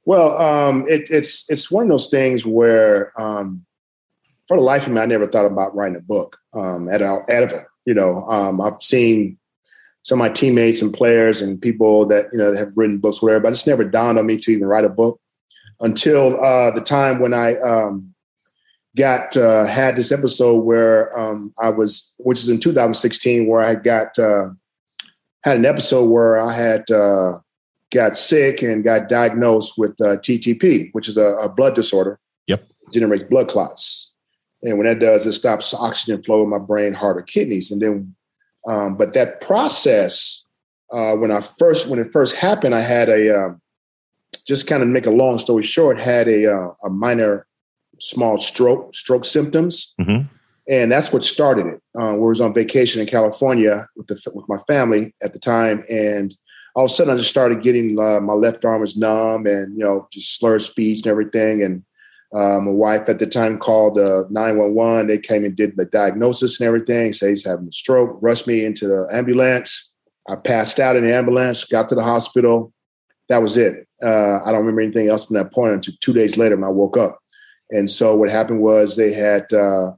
Well, 0.04 0.36
um, 0.40 0.86
it, 0.88 1.08
it's 1.10 1.48
it's 1.50 1.70
one 1.70 1.84
of 1.84 1.90
those 1.90 2.08
things 2.08 2.44
where, 2.44 3.18
um, 3.20 3.64
for 4.48 4.56
the 4.56 4.62
life 4.62 4.86
of 4.86 4.92
me, 4.92 5.00
I 5.00 5.06
never 5.06 5.26
thought 5.26 5.46
about 5.46 5.74
writing 5.74 5.96
a 5.96 6.00
book 6.00 6.36
um, 6.54 6.88
at 6.88 7.02
all, 7.02 7.24
ever. 7.28 7.70
You 7.86 7.94
know, 7.94 8.24
um, 8.28 8.60
I've 8.60 8.82
seen 8.82 9.38
some 10.02 10.20
of 10.20 10.26
my 10.26 10.28
teammates 10.28 10.82
and 10.82 10.92
players 10.92 11.40
and 11.40 11.60
people 11.60 12.06
that 12.06 12.26
you 12.32 12.38
know 12.38 12.54
have 12.54 12.72
written 12.74 12.98
books, 12.98 13.22
whatever, 13.22 13.40
but 13.40 13.52
it's 13.52 13.66
never 13.66 13.84
dawned 13.84 14.18
on 14.18 14.26
me 14.26 14.38
to 14.38 14.52
even 14.52 14.66
write 14.66 14.84
a 14.84 14.88
book 14.88 15.20
until 15.80 16.42
uh, 16.42 16.70
the 16.70 16.80
time 16.80 17.20
when 17.20 17.34
I 17.34 17.56
um, 17.56 18.11
got 18.96 19.36
uh, 19.36 19.64
had 19.64 19.96
this 19.96 20.12
episode 20.12 20.60
where 20.60 21.16
um, 21.18 21.54
I 21.60 21.70
was, 21.70 22.14
which 22.18 22.40
is 22.40 22.48
in 22.48 22.58
2016, 22.58 23.46
where 23.46 23.62
I 23.62 23.74
got 23.74 24.18
uh, 24.18 24.50
had 25.44 25.56
an 25.56 25.64
episode 25.64 26.04
where 26.10 26.40
I 26.40 26.52
had 26.52 26.90
uh, 26.90 27.38
got 27.90 28.16
sick 28.16 28.62
and 28.62 28.84
got 28.84 29.08
diagnosed 29.08 29.74
with 29.78 29.92
uh, 30.00 30.16
TTP, 30.18 30.90
which 30.92 31.08
is 31.08 31.16
a, 31.16 31.34
a, 31.36 31.48
blood 31.48 31.74
disorder. 31.74 32.18
Yep, 32.46 32.68
generates 32.92 33.24
blood 33.24 33.48
clots, 33.48 34.10
and 34.62 34.78
when 34.78 34.86
that 34.86 34.98
does, 34.98 35.26
it 35.26 35.32
stops 35.32 35.72
oxygen 35.74 36.22
flow 36.22 36.42
in 36.42 36.50
my 36.50 36.58
brain, 36.58 36.92
heart, 36.92 37.16
or 37.16 37.22
kidneys. 37.22 37.70
And 37.70 37.80
then, 37.80 38.14
um, 38.68 38.96
but 38.96 39.14
that 39.14 39.40
process, 39.40 40.44
uh, 40.92 41.14
when 41.16 41.30
I 41.30 41.40
first 41.40 41.88
when 41.88 41.98
it 41.98 42.12
first 42.12 42.36
happened, 42.36 42.74
I 42.74 42.80
had 42.80 43.08
a 43.08 43.44
um, 43.44 43.62
just 44.46 44.66
kind 44.66 44.82
of 44.82 44.88
make 44.88 45.06
a 45.06 45.10
long 45.10 45.38
story 45.38 45.62
short, 45.62 45.98
had 45.98 46.28
a 46.28 46.74
a 46.84 46.90
minor 46.90 47.46
small 48.02 48.38
stroke, 48.38 48.94
stroke 48.94 49.24
symptoms. 49.24 49.94
Mm-hmm. 50.00 50.26
And 50.68 50.92
that's 50.92 51.12
what 51.12 51.24
started 51.24 51.66
it. 51.66 51.82
Uh, 52.00 52.12
we 52.14 52.20
was 52.28 52.40
on 52.40 52.54
vacation 52.54 53.00
in 53.00 53.06
California 53.06 53.86
with 53.96 54.06
the, 54.08 54.20
with 54.34 54.48
my 54.48 54.58
family 54.68 55.14
at 55.22 55.32
the 55.32 55.38
time, 55.38 55.84
and 55.88 56.34
all 56.74 56.84
of 56.84 56.90
a 56.90 56.94
sudden 56.94 57.12
I 57.12 57.16
just 57.16 57.30
started 57.30 57.62
getting 57.62 57.98
uh, 57.98 58.20
my 58.20 58.32
left 58.32 58.64
arm 58.64 58.80
was 58.80 58.96
numb 58.96 59.46
and 59.46 59.72
you 59.72 59.84
know 59.84 60.08
just 60.12 60.38
slurred 60.38 60.62
speech 60.62 61.00
and 61.00 61.08
everything. 61.08 61.62
And 61.62 61.82
uh, 62.32 62.60
my 62.60 62.70
wife 62.70 63.08
at 63.08 63.18
the 63.18 63.26
time 63.26 63.58
called 63.58 63.98
uh, 63.98 64.24
911. 64.30 65.08
They 65.08 65.18
came 65.18 65.44
and 65.44 65.54
did 65.54 65.76
the 65.76 65.84
diagnosis 65.84 66.60
and 66.60 66.66
everything. 66.66 67.12
Say 67.12 67.30
he's 67.30 67.44
having 67.44 67.68
a 67.68 67.72
stroke. 67.72 68.16
Rushed 68.22 68.46
me 68.46 68.64
into 68.64 68.86
the 68.86 69.06
ambulance. 69.12 69.92
I 70.28 70.36
passed 70.36 70.80
out 70.80 70.96
in 70.96 71.04
the 71.04 71.14
ambulance. 71.14 71.64
Got 71.64 71.88
to 71.90 71.94
the 71.94 72.04
hospital. 72.04 72.72
That 73.28 73.42
was 73.42 73.56
it. 73.56 73.86
Uh, 74.02 74.38
I 74.44 74.46
don't 74.46 74.60
remember 74.60 74.80
anything 74.80 75.08
else 75.08 75.26
from 75.26 75.34
that 75.34 75.52
point 75.52 75.74
until 75.74 75.94
two 76.00 76.12
days 76.12 76.36
later 76.36 76.56
when 76.56 76.64
I 76.64 76.68
woke 76.68 76.96
up. 76.96 77.21
And 77.70 77.90
so 77.90 78.14
what 78.14 78.30
happened 78.30 78.60
was 78.60 78.96
they 78.96 79.12
had 79.12 79.52
uh, 79.52 79.92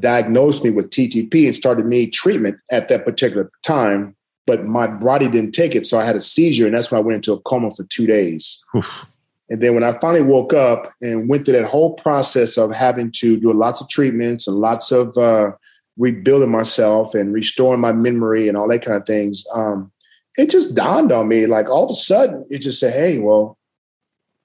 diagnosed 0.00 0.64
me 0.64 0.70
with 0.70 0.90
TTP 0.90 1.46
and 1.46 1.56
started 1.56 1.86
me 1.86 2.08
treatment 2.08 2.58
at 2.70 2.88
that 2.88 3.04
particular 3.04 3.50
time 3.62 4.16
but 4.46 4.64
my 4.64 4.86
body 4.86 5.28
didn't 5.28 5.52
take 5.52 5.74
it. 5.74 5.86
So 5.86 5.98
I 5.98 6.04
had 6.04 6.16
a 6.16 6.20
seizure, 6.20 6.66
and 6.66 6.76
that's 6.76 6.90
when 6.90 6.98
I 6.98 7.02
went 7.02 7.16
into 7.16 7.32
a 7.32 7.40
coma 7.40 7.70
for 7.70 7.84
two 7.84 8.06
days. 8.06 8.62
Oof. 8.76 9.06
And 9.50 9.62
then 9.62 9.74
when 9.74 9.84
I 9.84 9.98
finally 9.98 10.22
woke 10.22 10.52
up 10.52 10.92
and 11.00 11.28
went 11.28 11.44
through 11.44 11.58
that 11.58 11.68
whole 11.68 11.94
process 11.94 12.56
of 12.56 12.74
having 12.74 13.10
to 13.16 13.38
do 13.38 13.52
lots 13.52 13.80
of 13.80 13.88
treatments 13.88 14.46
and 14.46 14.56
lots 14.56 14.90
of 14.90 15.16
uh, 15.18 15.52
rebuilding 15.98 16.50
myself 16.50 17.14
and 17.14 17.32
restoring 17.32 17.80
my 17.80 17.92
memory 17.92 18.48
and 18.48 18.56
all 18.56 18.68
that 18.68 18.84
kind 18.84 18.96
of 18.96 19.06
things, 19.06 19.44
um, 19.54 19.92
it 20.36 20.50
just 20.50 20.74
dawned 20.74 21.12
on 21.12 21.28
me 21.28 21.46
like 21.46 21.68
all 21.68 21.84
of 21.84 21.90
a 21.90 21.94
sudden 21.94 22.44
it 22.50 22.58
just 22.58 22.80
said, 22.80 22.92
"Hey, 22.92 23.18
well, 23.18 23.56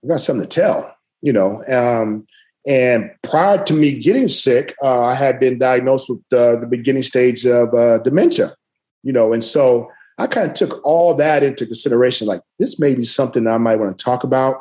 we 0.01 0.09
got 0.09 0.21
something 0.21 0.47
to 0.47 0.61
tell," 0.61 0.95
you 1.21 1.33
know. 1.33 1.63
Um, 1.67 2.27
and 2.67 3.11
prior 3.23 3.63
to 3.65 3.73
me 3.73 3.99
getting 3.99 4.27
sick, 4.27 4.75
uh, 4.83 5.03
I 5.05 5.15
had 5.15 5.39
been 5.39 5.59
diagnosed 5.59 6.09
with 6.09 6.19
uh, 6.31 6.59
the 6.59 6.67
beginning 6.69 7.03
stage 7.03 7.45
of 7.45 7.73
uh, 7.73 7.99
dementia 7.99 8.55
you 9.03 9.13
know, 9.13 9.33
and 9.33 9.43
so 9.43 9.91
I 10.17 10.27
kind 10.27 10.47
of 10.47 10.53
took 10.53 10.83
all 10.83 11.13
that 11.15 11.43
into 11.43 11.65
consideration. 11.65 12.27
Like 12.27 12.41
this 12.57 12.79
may 12.79 12.95
be 12.95 13.05
something 13.05 13.47
I 13.47 13.57
might 13.57 13.77
want 13.77 13.97
to 13.97 14.03
talk 14.03 14.23
about, 14.23 14.57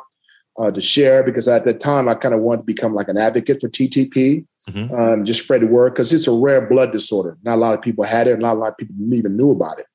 uh, 0.57 0.71
to 0.71 0.81
share, 0.81 1.23
because 1.23 1.47
at 1.47 1.65
the 1.65 1.73
time 1.73 2.07
I 2.07 2.15
kind 2.15 2.33
of 2.33 2.41
wanted 2.41 2.61
to 2.61 2.65
become 2.65 2.93
like 2.93 3.09
an 3.09 3.17
advocate 3.17 3.61
for 3.61 3.69
TTP, 3.69 4.45
mm-hmm. 4.69 4.95
um, 4.95 5.25
just 5.25 5.43
spread 5.43 5.61
the 5.61 5.67
word 5.67 5.93
because 5.93 6.13
it's 6.13 6.27
a 6.27 6.31
rare 6.31 6.67
blood 6.67 6.91
disorder. 6.91 7.37
Not 7.43 7.55
a 7.55 7.61
lot 7.61 7.73
of 7.73 7.81
people 7.81 8.03
had 8.03 8.27
it, 8.27 8.33
and 8.33 8.41
not 8.41 8.55
a 8.55 8.59
lot 8.59 8.71
of 8.71 8.77
people 8.77 8.95
even 9.13 9.35
knew 9.35 9.51
about 9.51 9.79
it. 9.79 9.85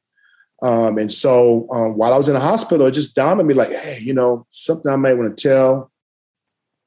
Um, 0.62 0.99
and 0.99 1.12
so 1.12 1.68
um, 1.75 1.96
while 1.96 2.14
I 2.14 2.16
was 2.16 2.28
in 2.28 2.34
the 2.34 2.40
hospital, 2.40 2.87
it 2.87 2.92
just 2.92 3.14
dawned 3.14 3.40
on 3.40 3.46
me 3.46 3.54
like, 3.54 3.73
hey, 3.73 3.99
you 4.00 4.14
know, 4.14 4.46
something 4.49 4.90
I 4.90 4.96
might 4.96 5.14
want 5.14 5.37
to 5.37 5.49
tell 5.49 5.90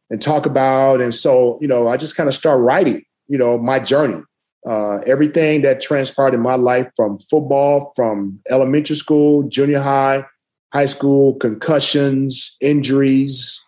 and 0.10 0.22
talk 0.22 0.46
about. 0.46 1.02
And 1.02 1.14
so, 1.14 1.58
you 1.62 1.68
know, 1.68 1.88
I 1.88 1.98
just 1.98 2.16
kind 2.16 2.30
of 2.30 2.36
start 2.36 2.60
writing, 2.60 3.04
you 3.28 3.38
know, 3.38 3.58
my 3.58 3.80
journey 3.80 4.22
uh, 4.68 4.98
everything 5.06 5.62
that 5.62 5.80
transpired 5.80 6.34
in 6.34 6.42
my 6.42 6.56
life 6.56 6.88
from 6.96 7.18
football, 7.18 7.94
from 7.96 8.40
elementary 8.50 8.96
school, 8.96 9.44
junior 9.44 9.80
high, 9.80 10.26
high 10.74 10.86
school, 10.86 11.36
concussions, 11.36 12.58
injuries, 12.60 13.64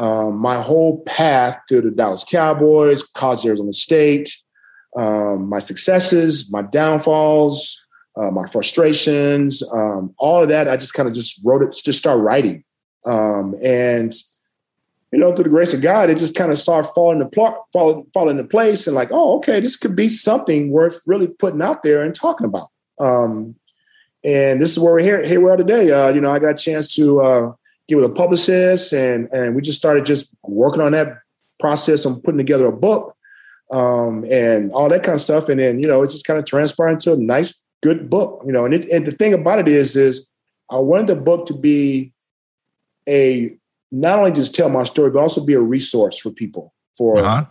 um, 0.00 0.36
my 0.36 0.60
whole 0.60 1.02
path 1.04 1.58
to 1.68 1.80
the 1.80 1.90
Dallas 1.90 2.24
Cowboys, 2.24 3.02
college 3.14 3.44
Arizona 3.46 3.72
State, 3.72 4.30
um, 4.96 5.48
my 5.48 5.60
successes, 5.60 6.50
my 6.50 6.62
downfalls, 6.62 7.80
uh, 8.20 8.30
my 8.30 8.46
frustrations, 8.46 9.62
um, 9.72 10.12
all 10.18 10.42
of 10.42 10.48
that. 10.48 10.68
I 10.68 10.76
just 10.76 10.94
kind 10.94 11.08
of 11.08 11.14
just 11.14 11.40
wrote 11.44 11.62
it, 11.62 11.78
just 11.84 11.98
start 11.98 12.18
writing. 12.18 12.64
Um, 13.06 13.54
and 13.62 14.12
you 15.12 15.18
know, 15.18 15.34
through 15.34 15.44
the 15.44 15.50
grace 15.50 15.74
of 15.74 15.82
God, 15.82 16.08
it 16.08 16.18
just 16.18 16.36
kind 16.36 16.52
of 16.52 16.58
started 16.58 16.90
falling 16.94 17.20
into 17.20 17.34
fall, 17.72 18.06
falling 18.12 18.38
into 18.38 18.48
place, 18.48 18.86
and 18.86 18.94
like, 18.94 19.10
oh, 19.10 19.38
okay, 19.38 19.58
this 19.58 19.76
could 19.76 19.96
be 19.96 20.08
something 20.08 20.70
worth 20.70 21.00
really 21.06 21.26
putting 21.26 21.62
out 21.62 21.82
there 21.82 22.02
and 22.02 22.14
talking 22.14 22.46
about. 22.46 22.68
Um, 23.00 23.56
and 24.22 24.60
this 24.60 24.70
is 24.70 24.78
where 24.78 24.92
we're 24.92 25.00
here. 25.00 25.24
Here 25.24 25.40
we 25.40 25.50
are 25.50 25.56
today. 25.56 25.90
Uh, 25.90 26.08
you 26.10 26.20
know, 26.20 26.32
I 26.32 26.38
got 26.38 26.50
a 26.50 26.54
chance 26.54 26.94
to 26.94 27.20
uh, 27.20 27.52
get 27.88 27.96
with 27.96 28.04
a 28.04 28.12
publicist, 28.12 28.92
and 28.92 29.28
and 29.32 29.56
we 29.56 29.62
just 29.62 29.78
started 29.78 30.06
just 30.06 30.30
working 30.42 30.82
on 30.82 30.92
that 30.92 31.18
process 31.58 32.04
and 32.04 32.22
putting 32.22 32.38
together 32.38 32.66
a 32.66 32.72
book 32.72 33.16
um, 33.72 34.24
and 34.30 34.72
all 34.72 34.88
that 34.88 35.02
kind 35.02 35.14
of 35.14 35.20
stuff. 35.20 35.48
And 35.48 35.58
then 35.58 35.80
you 35.80 35.88
know, 35.88 36.02
it 36.02 36.10
just 36.10 36.26
kind 36.26 36.38
of 36.38 36.44
transpired 36.44 36.90
into 36.90 37.14
a 37.14 37.16
nice, 37.16 37.60
good 37.82 38.08
book. 38.08 38.42
You 38.44 38.52
know, 38.52 38.64
and 38.64 38.74
it, 38.74 38.88
and 38.90 39.06
the 39.06 39.12
thing 39.12 39.34
about 39.34 39.58
it 39.58 39.68
is, 39.68 39.96
is 39.96 40.26
I 40.70 40.76
wanted 40.76 41.08
the 41.08 41.16
book 41.16 41.46
to 41.46 41.54
be 41.54 42.12
a 43.08 43.56
not 43.90 44.18
only 44.18 44.32
just 44.32 44.54
tell 44.54 44.68
my 44.68 44.84
story, 44.84 45.10
but 45.10 45.20
also 45.20 45.44
be 45.44 45.54
a 45.54 45.60
resource 45.60 46.18
for 46.18 46.30
people, 46.30 46.74
for 46.96 47.18
uh-huh. 47.18 47.44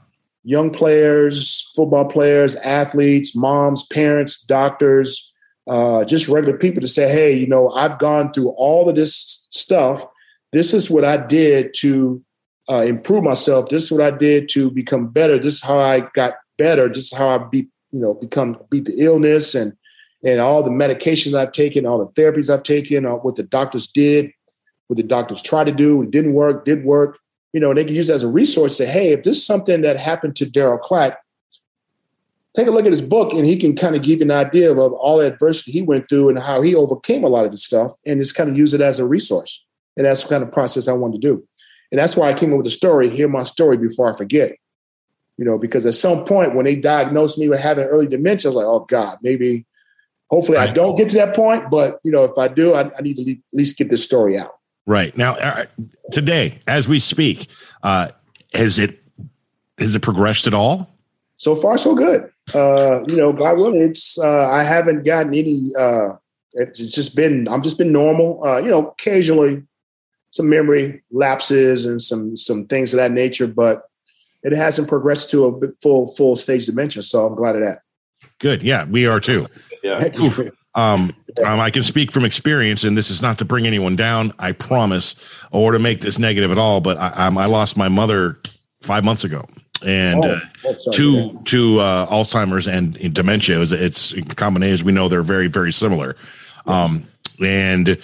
young 0.43 0.72
players, 0.72 1.72
football 1.75 2.05
players, 2.05 2.55
athletes, 2.58 3.36
moms, 3.36 3.84
parents, 3.88 4.39
doctors, 4.41 5.31
uh, 5.67 6.03
just 6.03 6.27
regular 6.27 6.58
people 6.58 6.81
to 6.81 6.88
say, 6.88 7.12
hey, 7.12 7.34
you 7.34 7.48
know, 7.48 7.69
I've 7.72 8.00
gone 8.00 8.34
through 8.34 8.50
all 8.50 8.89
of 8.89 8.96
this 8.96 9.46
stuff. 9.50 10.03
This 10.51 10.74
is 10.74 10.89
what 10.89 11.05
I 11.05 11.17
did 11.17 11.74
to 11.75 12.24
uh, 12.69 12.81
improve 12.81 13.24
myself. 13.24 13.69
This 13.69 13.84
is 13.84 13.91
what 13.91 14.01
I 14.01 14.12
did 14.12 14.50
to 14.50 14.72
become 14.72 15.08
better. 15.10 15.38
This 15.38 15.55
is 15.55 15.62
how 15.62 15.79
I 15.79 16.01
got 16.13 16.34
better. 16.58 16.88
This 16.88 17.12
is 17.12 17.13
how 17.13 17.29
I 17.29 17.38
beat, 17.38 17.69
you 17.91 18.00
know, 18.00 18.13
become 18.15 18.58
beat 18.69 18.86
the 18.86 18.96
illness 18.98 19.55
and 19.55 19.74
and 20.22 20.41
all 20.41 20.62
the 20.62 20.69
medications 20.69 21.34
I've 21.34 21.53
taken, 21.53 21.86
all 21.86 22.00
the 22.00 22.22
therapies 22.22 22.53
I've 22.53 22.63
taken, 22.63 23.05
uh, 23.05 23.13
what 23.13 23.38
the 23.38 23.43
doctors 23.43 23.88
did 23.88 24.31
what 24.89 24.98
the 24.98 25.03
doctors 25.03 25.41
tried 25.41 25.65
to 25.65 25.72
do, 25.72 26.01
it 26.01 26.12
didn't 26.12 26.34
work, 26.34 26.65
did 26.65 26.84
work. 26.84 27.19
You 27.53 27.60
know, 27.60 27.74
they 27.74 27.86
can 27.86 27.96
use 27.96 28.10
it 28.10 28.13
as 28.13 28.24
a 28.24 28.27
resource. 28.27 28.75
Say, 28.77 28.88
hey, 28.88 29.13
if 29.13 29.24
this 29.24 29.38
is 29.38 29.46
something 29.46 29.81
that 29.81 29.98
happened 29.98 30.36
to 30.38 30.46
Darryl 30.46 30.81
Clack, 30.81 31.19
take 32.55 32.67
a 32.67 32.72
look 32.72 32.86
at 32.86 32.91
his 32.91 33.01
book, 33.01 33.31
and 33.34 33.46
he 33.46 33.55
can 33.55 33.75
kind 33.75 33.96
of 33.96 34.01
give 34.01 34.19
you 34.19 34.25
an 34.25 34.31
idea 34.31 34.72
of, 34.72 34.79
of 34.79 34.93
all 34.93 35.19
the 35.19 35.27
adversity 35.27 35.72
he 35.72 35.84
went 35.84 36.10
through 36.10 36.29
and 36.29 36.39
how 36.39 36.62
he 36.62 36.74
overcame 36.74 37.24
a 37.24 37.27
lot 37.27 37.46
of 37.46 37.51
this 37.51 37.63
stuff, 37.63 37.93
and 38.03 38.19
just 38.19 38.34
kind 38.36 38.50
of 38.50 38.58
use 38.58 38.74
it 38.74 38.81
as 38.81 39.00
a 39.00 39.05
resource. 39.05 39.63
And 39.96 40.05
that's 40.05 40.24
the 40.24 40.29
kind 40.29 40.43
of 40.43 40.51
process 40.51 40.88
I 40.88 40.93
wanted 40.93 41.22
to 41.22 41.27
do. 41.27 41.48
And 41.91 42.00
that's 42.00 42.17
why 42.17 42.29
I 42.29 42.34
came 42.34 42.51
up 42.51 42.58
with 42.58 42.65
the 42.65 42.72
story. 42.72 43.10
Hear 43.10 43.27
my 43.27 43.43
story 43.43 43.77
before 43.77 44.12
I 44.12 44.17
forget. 44.17 44.55
You 45.38 45.46
know, 45.46 45.58
because 45.58 45.86
at 45.86 45.93
some 45.93 46.25
point 46.25 46.55
when 46.55 46.65
they 46.65 46.75
diagnosed 46.75 47.38
me 47.38 47.48
with 47.48 47.60
having 47.60 47.86
early 47.86 48.08
dementia, 48.08 48.50
I 48.50 48.53
was 48.53 48.55
like, 48.58 48.65
oh 48.65 48.81
God, 48.81 49.17
maybe, 49.22 49.65
hopefully 50.29 50.58
I 50.58 50.67
don't 50.67 50.96
get 50.98 51.10
to 51.10 51.15
that 51.15 51.36
point. 51.36 51.69
But 51.69 52.00
you 52.03 52.12
know, 52.12 52.25
if 52.25 52.38
I 52.38 52.48
do, 52.48 52.74
I, 52.74 52.91
I 52.98 53.01
need 53.01 53.15
to 53.15 53.31
at 53.31 53.38
least 53.53 53.77
get 53.77 53.89
this 53.89 54.03
story 54.03 54.38
out. 54.38 54.59
Right 54.86 55.15
now, 55.15 55.33
uh, 55.36 55.65
today, 56.12 56.59
as 56.67 56.88
we 56.88 57.00
speak, 57.00 57.48
uh, 57.83 58.09
has 58.53 58.79
it 58.79 59.00
has 59.77 59.95
it 59.95 60.01
progressed 60.01 60.48
at 60.48 60.53
all? 60.53 60.89
So 61.38 61.55
far, 61.55 61.77
so 61.77 61.95
good. 61.95 62.29
Uh, 62.53 63.03
you 63.05 63.15
know, 63.15 63.31
God 63.31 63.57
willing, 63.57 63.81
it's 63.81 64.17
uh, 64.17 64.50
I 64.50 64.63
haven't 64.63 65.03
gotten 65.03 65.33
any. 65.33 65.71
Uh, 65.77 66.15
it's 66.53 66.79
just 66.79 67.15
been 67.15 67.48
I'm 67.48 67.62
just 67.62 67.77
been 67.77 67.91
normal. 67.91 68.43
Uh, 68.43 68.57
you 68.57 68.69
know, 68.69 68.88
occasionally 68.88 69.63
some 70.31 70.50
memory 70.50 71.03
lapses 71.12 71.86
and 71.86 72.01
some 72.01 72.36
some 72.36 72.65
things 72.65 72.93
of 72.93 72.98
that 72.98 73.12
nature, 73.12 73.48
but 73.48 73.83
it 74.43 74.53
hasn't 74.53 74.88
progressed 74.88 75.29
to 75.31 75.45
a 75.45 75.71
full 75.81 76.07
full 76.15 76.36
stage 76.36 76.65
dementia. 76.65 77.03
So 77.03 77.25
I'm 77.25 77.36
glad 77.36 77.55
of 77.55 77.62
that. 77.62 77.79
Good. 78.39 78.63
Yeah, 78.63 78.86
we 78.86 79.05
are 79.05 79.19
too. 79.19 79.48
Yeah. 79.83 80.09
Um, 80.75 81.15
um, 81.43 81.59
I 81.59 81.71
can 81.71 81.83
speak 81.83 82.11
from 82.11 82.25
experience, 82.25 82.83
and 82.83 82.97
this 82.97 83.09
is 83.09 83.21
not 83.21 83.38
to 83.39 83.45
bring 83.45 83.65
anyone 83.65 83.95
down, 83.95 84.31
I 84.38 84.51
promise, 84.51 85.15
or 85.51 85.71
to 85.71 85.79
make 85.79 86.01
this 86.01 86.19
negative 86.19 86.51
at 86.51 86.57
all. 86.57 86.81
But 86.81 86.97
I, 86.97 87.27
I 87.27 87.45
lost 87.45 87.77
my 87.77 87.89
mother 87.89 88.39
five 88.81 89.03
months 89.03 89.23
ago, 89.23 89.45
and 89.85 90.23
oh, 90.23 90.39
uh, 90.65 90.91
to 90.93 91.39
to 91.45 91.79
uh, 91.79 92.05
Alzheimer's 92.07 92.67
and 92.67 93.13
dementia. 93.13 93.61
It's, 93.61 93.71
it's 93.71 94.13
a 94.13 94.21
combination. 94.21 94.85
We 94.85 94.91
know 94.91 95.09
they're 95.09 95.23
very 95.23 95.47
very 95.47 95.73
similar, 95.73 96.15
um, 96.65 97.07
and 97.43 97.97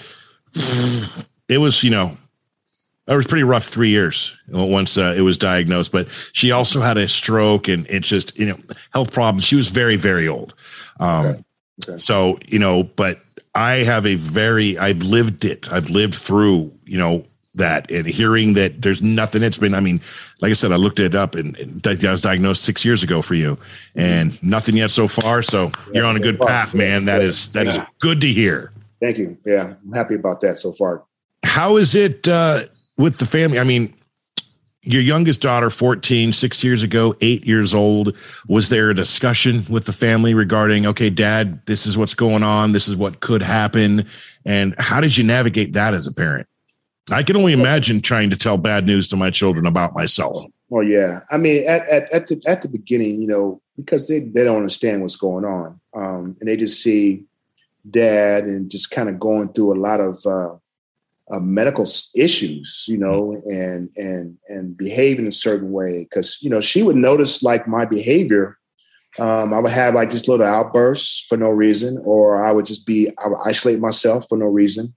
it 1.47 1.57
was 1.57 1.83
you 1.83 1.91
know 1.91 2.17
it 3.07 3.15
was 3.15 3.27
pretty 3.27 3.43
rough 3.43 3.65
three 3.65 3.89
years 3.89 4.35
once 4.47 4.97
uh, 4.97 5.13
it 5.15 5.21
was 5.21 5.37
diagnosed. 5.37 5.91
But 5.91 6.09
she 6.33 6.51
also 6.51 6.81
had 6.81 6.97
a 6.97 7.07
stroke, 7.07 7.67
and 7.67 7.87
it 7.89 8.01
just 8.01 8.37
you 8.37 8.47
know 8.47 8.57
health 8.91 9.11
problems. 9.11 9.43
She 9.43 9.55
was 9.55 9.69
very 9.69 9.95
very 9.97 10.27
old. 10.27 10.55
Um, 10.99 11.25
okay. 11.25 11.43
Okay. 11.83 11.97
So, 11.97 12.39
you 12.47 12.59
know, 12.59 12.83
but 12.83 13.19
I 13.53 13.83
have 13.83 14.05
a 14.05 14.15
very, 14.15 14.77
I've 14.77 15.03
lived 15.03 15.45
it. 15.45 15.71
I've 15.71 15.89
lived 15.89 16.15
through, 16.15 16.71
you 16.85 16.97
know, 16.97 17.23
that 17.55 17.89
and 17.89 18.05
hearing 18.05 18.53
that 18.55 18.81
there's 18.81 19.01
nothing. 19.01 19.41
It's 19.41 19.57
been, 19.57 19.73
I 19.73 19.79
mean, 19.79 20.01
like 20.41 20.49
I 20.49 20.53
said, 20.53 20.73
I 20.73 20.75
looked 20.75 20.99
it 20.99 21.15
up 21.15 21.35
and, 21.35 21.55
and 21.57 21.87
I 21.87 22.11
was 22.11 22.19
diagnosed 22.19 22.63
six 22.63 22.83
years 22.83 23.01
ago 23.01 23.21
for 23.21 23.33
you 23.33 23.57
and 23.95 24.41
nothing 24.43 24.75
yet 24.75 24.91
so 24.91 25.07
far. 25.07 25.41
So 25.41 25.71
you're 25.93 26.05
on 26.05 26.17
a 26.17 26.19
good 26.19 26.39
path, 26.39 26.75
man. 26.75 27.05
That 27.05 27.21
is, 27.21 27.51
that 27.53 27.67
is 27.67 27.77
good 27.99 28.19
to 28.21 28.27
hear. 28.27 28.73
Thank 29.01 29.17
you. 29.17 29.37
Yeah. 29.45 29.75
I'm 29.85 29.93
happy 29.93 30.15
about 30.15 30.41
that 30.41 30.57
so 30.57 30.73
far. 30.73 31.03
How 31.43 31.77
is 31.77 31.95
it, 31.95 32.27
uh, 32.27 32.65
with 32.97 33.19
the 33.19 33.25
family? 33.25 33.59
I 33.59 33.63
mean, 33.63 33.93
your 34.85 35.01
youngest 35.01 35.41
daughter 35.41 35.69
14 35.69 36.31
six 36.31 36.63
years 36.63 36.83
ago 36.83 37.15
eight 37.21 37.45
years 37.45 37.73
old 37.73 38.15
was 38.47 38.69
there 38.69 38.91
a 38.91 38.93
discussion 38.93 39.65
with 39.69 39.85
the 39.85 39.93
family 39.93 40.33
regarding 40.33 40.85
okay 40.85 41.09
dad 41.09 41.65
this 41.65 41.87
is 41.87 41.97
what's 41.97 42.13
going 42.13 42.43
on 42.43 42.71
this 42.71 42.87
is 42.87 42.95
what 42.95 43.19
could 43.19 43.41
happen? 43.41 44.05
And 44.45 44.75
how 44.77 45.01
did 45.01 45.17
you 45.17 45.23
navigate 45.23 45.73
that 45.73 45.93
as 45.93 46.07
a 46.07 46.13
parent? 46.13 46.47
I 47.11 47.23
can 47.23 47.37
only 47.37 47.53
imagine 47.53 48.01
trying 48.01 48.29
to 48.31 48.37
tell 48.37 48.57
bad 48.57 48.85
news 48.85 49.07
to 49.09 49.15
my 49.15 49.29
children 49.29 49.65
about 49.65 49.93
myself. 49.93 50.43
Well 50.69 50.83
yeah. 50.83 51.21
I 51.31 51.37
mean 51.37 51.67
at, 51.67 51.87
at, 51.89 52.11
at 52.13 52.27
the 52.27 52.41
at 52.45 52.61
the 52.61 52.67
beginning 52.67 53.21
you 53.21 53.27
know 53.27 53.61
because 53.77 54.07
they, 54.07 54.19
they 54.19 54.43
don't 54.43 54.57
understand 54.57 55.01
what's 55.01 55.15
going 55.15 55.45
on 55.45 55.79
um, 55.95 56.37
and 56.39 56.47
they 56.47 56.57
just 56.57 56.81
see 56.81 57.25
dad 57.89 58.45
and 58.45 58.69
just 58.69 58.91
kind 58.91 59.09
of 59.09 59.19
going 59.19 59.49
through 59.53 59.73
a 59.73 59.79
lot 59.79 59.99
of 59.99 60.25
uh, 60.25 60.55
uh, 61.31 61.39
medical 61.39 61.87
issues, 62.13 62.85
you 62.87 62.97
know, 62.97 63.41
and 63.45 63.89
and 63.95 64.37
and 64.47 64.77
behaving 64.77 65.27
a 65.27 65.31
certain 65.31 65.71
way 65.71 66.07
because 66.09 66.37
you 66.41 66.49
know 66.49 66.61
she 66.61 66.83
would 66.83 66.95
notice 66.95 67.43
like 67.43 67.67
my 67.67 67.85
behavior. 67.85 68.57
Um, 69.17 69.53
I 69.53 69.59
would 69.59 69.71
have 69.71 69.95
like 69.95 70.09
just 70.09 70.27
little 70.27 70.45
outbursts 70.45 71.25
for 71.29 71.37
no 71.37 71.49
reason, 71.49 72.01
or 72.03 72.45
I 72.45 72.51
would 72.51 72.65
just 72.65 72.85
be 72.85 73.09
I 73.23 73.27
would 73.27 73.39
isolate 73.45 73.79
myself 73.79 74.27
for 74.27 74.37
no 74.37 74.45
reason, 74.45 74.93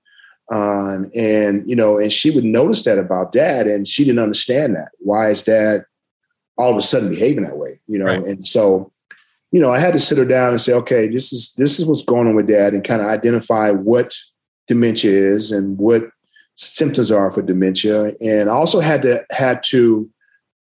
um, 0.51 1.11
and 1.15 1.69
you 1.69 1.77
know, 1.77 1.99
and 1.99 2.13
she 2.13 2.31
would 2.31 2.45
notice 2.45 2.85
that 2.85 2.99
about 2.99 3.33
dad, 3.33 3.67
and 3.67 3.87
she 3.87 4.05
didn't 4.05 4.19
understand 4.19 4.75
that. 4.75 4.89
Why 4.99 5.31
is 5.31 5.43
dad 5.43 5.85
all 6.59 6.73
of 6.73 6.77
a 6.77 6.83
sudden 6.83 7.11
behaving 7.11 7.45
that 7.45 7.57
way? 7.57 7.81
You 7.87 8.01
know, 8.01 8.07
right. 8.07 8.25
and 8.25 8.47
so 8.47 8.93
you 9.51 9.63
know, 9.63 9.73
I 9.73 9.79
had 9.79 9.95
to 9.95 9.99
sit 9.99 10.19
her 10.19 10.27
down 10.27 10.51
and 10.51 10.61
say, 10.61 10.75
okay, 10.75 11.09
this 11.09 11.33
is 11.33 11.55
this 11.57 11.79
is 11.79 11.87
what's 11.87 12.03
going 12.03 12.29
on 12.29 12.35
with 12.35 12.49
dad, 12.49 12.75
and 12.75 12.85
kind 12.85 13.01
of 13.01 13.09
identify 13.09 13.71
what 13.71 14.15
dementia 14.67 15.11
is 15.11 15.51
and 15.53 15.79
what 15.79 16.11
symptoms 16.59 17.11
are 17.13 17.31
for 17.31 17.43
dementia. 17.43 18.13
And 18.21 18.51
I 18.51 18.53
also 18.53 18.81
had 18.81 19.03
to 19.03 19.25
had 19.31 19.63
to 19.65 20.11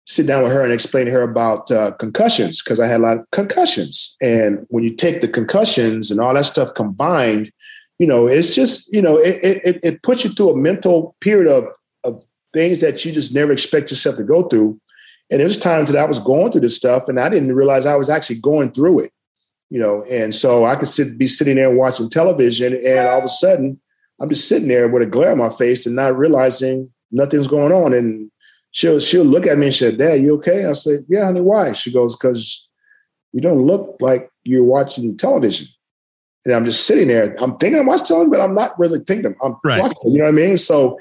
sit 0.07 0.27
down 0.27 0.43
with 0.43 0.53
her 0.53 0.65
and 0.65 0.73
explain 0.73 1.07
to 1.07 1.13
her 1.13 1.23
about 1.23 1.71
uh, 1.71 1.93
concussions 1.93 2.63
because 2.63 2.81
I 2.81 2.87
had 2.87 3.01
a 3.01 3.03
lot 3.03 3.19
of 3.19 3.31
concussions. 3.33 4.17
And 4.21 4.67
when 4.71 4.83
you 4.85 4.95
take 4.95 5.21
the 5.21 5.29
concussions 5.29 6.11
and 6.11 6.21
all 6.21 6.35
that 6.35 6.47
stuff 6.47 6.75
combined, 6.75 7.53
you 7.99 8.07
know, 8.07 8.27
it's 8.27 8.55
just 8.55 8.93
you 8.93 9.03
know, 9.03 9.19
it 9.19 9.39
it, 9.43 9.79
it 9.83 10.03
puts 10.03 10.25
you 10.25 10.31
through 10.31 10.51
a 10.51 10.57
mental 10.57 11.17
period 11.21 11.49
of 11.53 11.65
of 12.05 12.25
things 12.53 12.81
that 12.81 13.05
you 13.05 13.13
just 13.13 13.35
never 13.35 13.53
expect 13.53 13.91
yourself 13.91 14.17
to 14.17 14.25
go 14.25 14.45
through. 14.45 14.81
And 15.31 15.41
there's 15.41 15.59
times 15.59 15.91
that 15.91 15.99
I 15.99 16.07
was 16.07 16.19
going 16.19 16.51
through 16.51 16.63
this 16.63 16.77
stuff 16.77 17.09
and 17.09 17.21
I 17.21 17.29
didn't 17.29 17.55
realize 17.55 17.87
I 17.87 17.95
was 17.95 18.11
actually 18.11 18.41
going 18.41 18.73
through 18.73 19.01
it, 19.01 19.13
you 19.71 19.79
know. 19.79 20.05
And 20.05 20.35
so 20.35 20.65
I 20.65 20.75
could 20.75 20.89
sit, 20.89 21.19
be 21.19 21.29
sitting 21.29 21.57
there 21.57 21.71
watching 21.71 22.11
television, 22.11 22.75
and 22.75 22.99
all 23.07 23.19
of 23.19 23.25
a 23.25 23.29
sudden, 23.29 23.81
I'm 24.21 24.29
just 24.29 24.49
sitting 24.49 24.69
there 24.69 24.89
with 24.89 25.03
a 25.03 25.07
glare 25.07 25.33
on 25.33 25.39
my 25.39 25.51
face 25.51 25.87
and 25.87 25.97
not 25.97 26.17
realizing 26.17 26.91
nothing's 27.11 27.49
going 27.49 27.73
on. 27.73 27.95
And 27.95 28.31
she'll 28.73 29.01
she'll 29.01 29.25
look 29.25 29.47
at 29.47 29.59
me 29.59 29.67
and 29.67 29.75
say, 29.75 29.93
"Dad, 29.93 30.23
you 30.23 30.35
okay?" 30.37 30.67
I 30.67 30.73
say, 30.75 30.99
"Yeah, 31.09 31.27
honey. 31.27 31.41
Why?" 31.41 31.73
She 31.73 31.93
goes, 31.93 32.17
"Because 32.17 32.67
you 33.33 33.41
don't 33.41 33.67
look 33.67 33.97
like 34.01 34.31
you're 34.45 34.65
watching 34.65 35.17
television." 35.17 35.67
And 36.45 36.55
I'm 36.55 36.65
just 36.65 36.87
sitting 36.87 37.09
there. 37.09 37.37
I'm 37.43 37.57
thinking 37.59 37.81
I'm 37.81 37.87
watching 37.87 38.07
television, 38.07 38.31
but 38.31 38.41
I'm 38.41 38.55
not 38.55 38.79
really 38.79 39.01
thinking. 39.01 39.35
I'm 39.43 39.57
right. 39.65 39.83
watching. 39.83 40.13
You 40.13 40.19
know 40.19 40.25
what 40.25 40.31
I 40.31 40.37
mean? 40.37 40.57
So 40.59 40.99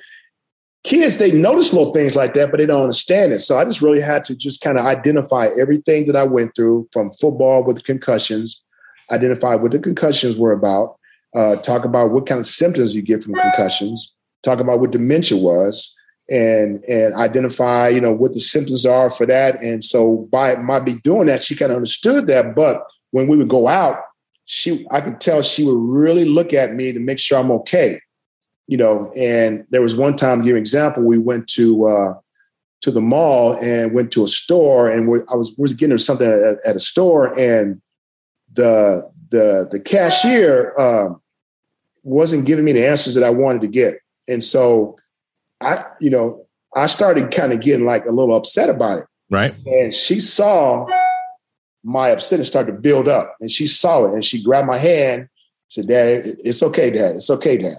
kids 0.83 1.17
they 1.17 1.31
notice 1.31 1.73
little 1.73 1.93
things 1.93 2.15
like 2.15 2.33
that 2.33 2.49
but 2.49 2.57
they 2.57 2.65
don't 2.65 2.83
understand 2.83 3.33
it 3.33 3.41
so 3.41 3.57
i 3.57 3.65
just 3.65 3.81
really 3.81 3.99
had 3.99 4.23
to 4.23 4.33
just 4.35 4.61
kind 4.61 4.77
of 4.77 4.85
identify 4.85 5.47
everything 5.59 6.05
that 6.05 6.15
i 6.15 6.23
went 6.23 6.55
through 6.55 6.87
from 6.93 7.11
football 7.19 7.63
with 7.63 7.75
the 7.75 7.81
concussions 7.81 8.63
identify 9.11 9.55
what 9.55 9.71
the 9.71 9.79
concussions 9.79 10.37
were 10.37 10.53
about 10.53 10.97
uh, 11.35 11.55
talk 11.57 11.85
about 11.85 12.11
what 12.11 12.25
kind 12.25 12.39
of 12.39 12.45
symptoms 12.45 12.95
you 12.95 13.01
get 13.01 13.23
from 13.23 13.33
concussions 13.33 14.13
talk 14.43 14.59
about 14.59 14.79
what 14.79 14.91
dementia 14.91 15.37
was 15.37 15.93
and 16.29 16.83
and 16.85 17.13
identify 17.15 17.87
you 17.87 18.01
know 18.01 18.13
what 18.13 18.33
the 18.33 18.39
symptoms 18.39 18.85
are 18.85 19.09
for 19.09 19.25
that. 19.25 19.61
And 19.61 19.83
so 19.83 20.27
by 20.31 20.55
my 20.55 20.79
be 20.79 20.93
doing 20.93 21.27
that 21.27 21.43
she 21.43 21.55
kind 21.55 21.71
of 21.71 21.77
understood 21.77 22.27
that. 22.27 22.55
But 22.55 22.83
when 23.11 23.27
we 23.27 23.37
would 23.37 23.49
go 23.49 23.67
out 23.67 23.99
she 24.45 24.87
i 24.89 24.99
could 24.99 25.21
tell 25.21 25.43
she 25.43 25.63
would 25.63 25.77
really 25.77 26.25
look 26.25 26.53
at 26.53 26.73
me 26.73 26.91
to 26.91 26.99
make 26.99 27.19
sure 27.19 27.37
i'm 27.37 27.51
okay 27.51 27.99
you 28.69 28.77
know, 28.77 29.11
and 29.17 29.65
there 29.71 29.81
was 29.81 29.95
one 29.95 30.15
time, 30.15 30.43
give 30.43 30.55
an 30.55 30.61
example, 30.61 31.01
we 31.01 31.17
went 31.17 31.47
to 31.47 31.87
uh, 31.87 32.13
to 32.81 32.91
the 32.91 33.01
mall 33.01 33.57
and 33.57 33.95
went 33.95 34.11
to 34.11 34.23
a 34.23 34.27
store, 34.27 34.87
and 34.87 35.09
I 35.27 35.35
was 35.35 35.51
was 35.57 35.73
getting 35.73 35.97
something 35.97 36.29
at, 36.29 36.57
at, 36.63 36.75
a 36.75 36.79
store, 36.79 37.37
and 37.37 37.81
the 38.53 39.09
the 39.29 39.67
the 39.69 39.79
cashier 39.79 40.77
um, 40.79 41.21
wasn't 42.03 42.45
giving 42.45 42.65
me 42.65 42.73
the 42.73 42.85
answers 42.85 43.13
that 43.15 43.23
I 43.23 43.29
wanted 43.29 43.61
to 43.61 43.67
get, 43.67 43.99
and 44.27 44.43
so 44.43 44.97
I, 45.61 45.83
you 45.99 46.09
know, 46.09 46.45
I 46.75 46.87
started 46.87 47.31
kind 47.31 47.53
of 47.53 47.61
getting 47.61 47.85
like 47.85 48.05
a 48.05 48.11
little 48.11 48.35
upset 48.35 48.69
about 48.69 48.99
it. 48.99 49.05
Right. 49.29 49.55
And 49.65 49.93
she 49.93 50.19
saw 50.19 50.87
my 51.83 52.09
upset 52.09 52.39
and 52.39 52.47
started 52.47 52.71
to 52.71 52.77
build 52.77 53.07
up, 53.07 53.35
and 53.39 53.51
she 53.51 53.67
saw 53.67 54.05
it, 54.05 54.13
and 54.13 54.25
she 54.25 54.43
grabbed 54.43 54.67
my 54.67 54.77
hand, 54.77 55.29
said, 55.67 55.87
"Dad, 55.87 56.35
it's 56.39 56.63
okay, 56.63 56.89
Dad. 56.89 57.15
It's 57.15 57.29
okay, 57.29 57.57
Dad." 57.57 57.77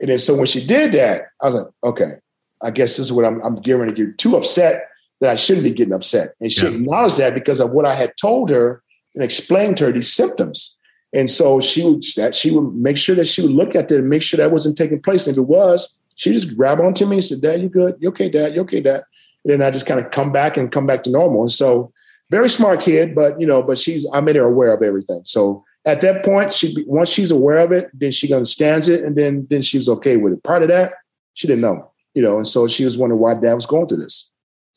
And 0.00 0.10
then 0.10 0.18
so 0.18 0.36
when 0.36 0.46
she 0.46 0.64
did 0.64 0.92
that, 0.92 1.22
I 1.40 1.46
was 1.46 1.54
like, 1.54 1.66
okay, 1.82 2.16
I 2.62 2.70
guess 2.70 2.96
this 2.96 3.06
is 3.06 3.12
what 3.12 3.24
I'm, 3.24 3.40
I'm 3.42 3.56
getting 3.56 3.86
to 3.86 3.92
get 3.92 4.18
too 4.18 4.36
upset 4.36 4.88
that 5.20 5.30
I 5.30 5.36
shouldn't 5.36 5.64
be 5.64 5.72
getting 5.72 5.94
upset. 5.94 6.34
And 6.40 6.52
she 6.52 6.66
yeah. 6.66 6.72
acknowledged 6.72 7.18
that 7.18 7.34
because 7.34 7.60
of 7.60 7.70
what 7.70 7.86
I 7.86 7.94
had 7.94 8.12
told 8.20 8.50
her 8.50 8.82
and 9.14 9.22
explained 9.22 9.76
to 9.78 9.86
her 9.86 9.92
these 9.92 10.12
symptoms. 10.12 10.76
And 11.14 11.30
so 11.30 11.60
she 11.60 11.84
would 11.84 12.02
that 12.16 12.34
she 12.34 12.50
would 12.50 12.74
make 12.74 12.96
sure 12.96 13.14
that 13.14 13.26
she 13.26 13.40
would 13.40 13.52
look 13.52 13.76
at 13.76 13.88
that 13.88 13.98
and 13.98 14.08
make 14.08 14.22
sure 14.22 14.38
that 14.38 14.50
wasn't 14.50 14.76
taking 14.76 15.00
place. 15.00 15.26
And 15.26 15.34
if 15.34 15.38
it 15.38 15.42
was, 15.42 15.94
she 16.16 16.32
just 16.32 16.56
grab 16.56 16.80
onto 16.80 17.06
me 17.06 17.16
and 17.16 17.24
said, 17.24 17.40
Dad, 17.40 17.62
you 17.62 17.68
good? 17.68 17.96
You 18.00 18.08
okay, 18.08 18.28
Dad? 18.28 18.54
You 18.54 18.62
okay, 18.62 18.80
Dad? 18.80 19.04
And 19.44 19.52
then 19.52 19.62
I 19.62 19.70
just 19.70 19.86
kind 19.86 20.00
of 20.00 20.10
come 20.10 20.32
back 20.32 20.56
and 20.56 20.72
come 20.72 20.86
back 20.86 21.04
to 21.04 21.10
normal. 21.10 21.42
And 21.42 21.52
so 21.52 21.92
very 22.30 22.48
smart 22.48 22.80
kid, 22.80 23.14
but 23.14 23.38
you 23.38 23.46
know, 23.46 23.62
but 23.62 23.78
she's 23.78 24.06
I 24.12 24.20
made 24.20 24.36
her 24.36 24.44
aware 24.44 24.72
of 24.72 24.82
everything. 24.82 25.22
So 25.24 25.64
at 25.84 26.00
that 26.00 26.24
point, 26.24 26.52
she 26.52 26.84
once 26.86 27.10
she's 27.10 27.30
aware 27.30 27.58
of 27.58 27.70
it, 27.70 27.90
then 27.94 28.10
she 28.10 28.32
understands 28.34 28.88
it, 28.88 29.04
and 29.04 29.16
then 29.16 29.46
then 29.50 29.62
she 29.62 29.78
was 29.78 29.88
okay 29.88 30.16
with 30.16 30.32
it. 30.32 30.42
Part 30.42 30.62
of 30.62 30.68
that, 30.68 30.94
she 31.34 31.46
didn't 31.46 31.62
know, 31.62 31.92
you 32.14 32.22
know, 32.22 32.38
and 32.38 32.46
so 32.46 32.66
she 32.66 32.84
was 32.84 32.98
wondering 32.98 33.20
why 33.20 33.34
dad 33.34 33.54
was 33.54 33.66
going 33.66 33.86
through 33.86 33.98
this. 33.98 34.28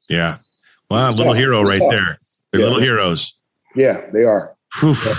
Yeah, 0.10 0.38
wow, 0.92 1.12
little 1.12 1.34
hero 1.34 1.64
right 1.64 1.80
there. 1.80 2.20
They're 2.52 2.62
yeah. 2.62 2.68
little 2.68 2.82
heroes. 2.82 3.40
Yeah, 3.76 4.02
they 4.14 4.24
are. 4.24 4.56
Yeah. 4.84 5.14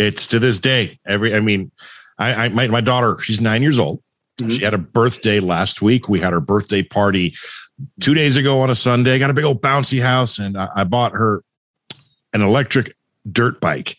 It's 0.00 0.26
to 0.28 0.38
this 0.38 0.58
day. 0.58 0.98
Every, 1.06 1.34
I 1.34 1.40
mean, 1.40 1.70
I, 2.18 2.46
I 2.46 2.48
my, 2.48 2.68
my 2.68 2.80
daughter, 2.80 3.18
she's 3.20 3.40
nine 3.40 3.60
years 3.60 3.78
old. 3.78 4.02
Mm-hmm. 4.38 4.50
She 4.50 4.64
had 4.64 4.72
a 4.72 4.78
birthday 4.78 5.40
last 5.40 5.82
week. 5.82 6.08
We 6.08 6.20
had 6.20 6.32
her 6.32 6.40
birthday 6.40 6.82
party 6.82 7.34
two 8.00 8.14
days 8.14 8.38
ago 8.38 8.60
on 8.60 8.70
a 8.70 8.74
Sunday. 8.74 9.18
Got 9.18 9.28
a 9.28 9.34
big 9.34 9.44
old 9.44 9.60
bouncy 9.60 10.00
house, 10.00 10.38
and 10.38 10.56
I, 10.56 10.68
I 10.74 10.84
bought 10.84 11.12
her 11.12 11.42
an 12.32 12.40
electric 12.40 12.96
dirt 13.30 13.60
bike 13.60 13.96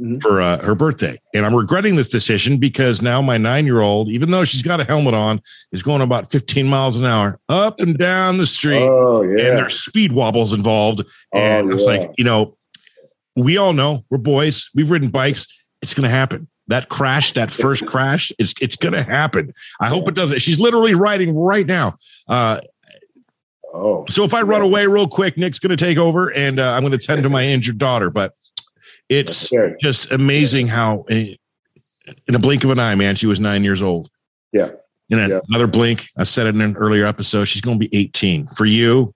mm-hmm. 0.00 0.18
for 0.18 0.42
uh, 0.42 0.58
her 0.58 0.74
birthday. 0.74 1.18
And 1.34 1.46
I'm 1.46 1.54
regretting 1.54 1.96
this 1.96 2.08
decision 2.08 2.58
because 2.58 3.00
now 3.00 3.22
my 3.22 3.38
nine 3.38 3.64
year 3.64 3.80
old, 3.80 4.08
even 4.08 4.30
though 4.30 4.44
she's 4.44 4.62
got 4.62 4.80
a 4.80 4.84
helmet 4.84 5.14
on, 5.14 5.40
is 5.72 5.82
going 5.82 6.02
about 6.02 6.30
15 6.30 6.68
miles 6.68 6.98
an 6.98 7.06
hour 7.06 7.38
up 7.48 7.80
and 7.80 7.96
down 7.96 8.38
the 8.38 8.46
street. 8.46 8.82
Oh, 8.82 9.22
yeah. 9.22 9.46
And 9.46 9.58
there's 9.58 9.82
speed 9.82 10.12
wobbles 10.12 10.52
involved. 10.52 11.02
And 11.32 11.70
oh, 11.70 11.74
it's 11.74 11.86
yeah. 11.86 11.92
like, 11.92 12.10
you 12.18 12.24
know, 12.24 12.56
we 13.36 13.56
all 13.56 13.72
know 13.72 14.04
we're 14.10 14.18
boys, 14.18 14.70
we've 14.74 14.90
ridden 14.90 15.10
bikes. 15.10 15.46
It's 15.82 15.94
going 15.94 16.04
to 16.04 16.10
happen. 16.10 16.48
That 16.68 16.88
crash, 16.88 17.32
that 17.32 17.50
first 17.50 17.86
crash, 17.86 18.30
it's 18.38 18.54
it's 18.60 18.76
going 18.76 18.92
to 18.92 19.02
happen. 19.02 19.52
I 19.80 19.88
hope 19.88 20.08
it 20.08 20.14
doesn't. 20.14 20.40
She's 20.40 20.60
literally 20.60 20.94
riding 20.94 21.36
right 21.36 21.66
now. 21.66 21.96
Uh, 22.28 22.60
Oh, 23.72 24.04
so 24.08 24.24
if 24.24 24.34
I 24.34 24.42
run 24.42 24.62
away 24.62 24.86
real 24.86 25.06
quick, 25.06 25.36
Nick's 25.36 25.58
going 25.58 25.70
to 25.70 25.76
take 25.76 25.96
over, 25.96 26.32
and 26.32 26.58
uh, 26.58 26.72
I'm 26.72 26.80
going 26.80 26.92
to 26.92 26.98
tend 26.98 27.22
to 27.22 27.28
my 27.28 27.44
injured 27.44 27.78
daughter. 27.78 28.10
But 28.10 28.34
it's 29.08 29.50
just 29.80 30.10
amazing 30.10 30.68
how, 30.68 31.04
in 31.08 31.36
a 32.34 32.38
blink 32.38 32.64
of 32.64 32.70
an 32.70 32.80
eye, 32.80 32.94
man, 32.94 33.16
she 33.16 33.26
was 33.26 33.38
nine 33.38 33.64
years 33.64 33.82
old. 33.82 34.10
Yeah. 34.52 34.70
In 35.08 35.18
yeah. 35.18 35.40
another 35.48 35.66
blink, 35.66 36.06
I 36.16 36.24
said 36.24 36.46
it 36.46 36.54
in 36.54 36.60
an 36.60 36.76
earlier 36.76 37.04
episode, 37.04 37.44
she's 37.46 37.60
going 37.62 37.78
to 37.78 37.88
be 37.88 37.96
18. 37.96 38.48
For 38.48 38.64
you, 38.64 39.14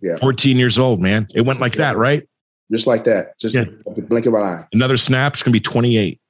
yeah. 0.00 0.16
14 0.16 0.56
years 0.58 0.78
old, 0.78 1.00
man. 1.00 1.26
It 1.34 1.42
went 1.42 1.60
like 1.60 1.74
yeah. 1.74 1.92
that, 1.92 1.96
right? 1.96 2.28
Just 2.72 2.86
like 2.86 3.04
that. 3.04 3.38
Just 3.38 3.54
yeah. 3.54 3.64
the 3.94 4.02
blink 4.02 4.26
of 4.26 4.34
an 4.34 4.42
eye. 4.42 4.64
Another 4.72 4.96
snap, 4.96 5.34
it's 5.34 5.42
going 5.42 5.52
to 5.52 5.56
be 5.56 5.60
28. 5.60 6.20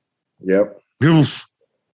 Yep. 0.40 0.80
Oof. 1.04 1.46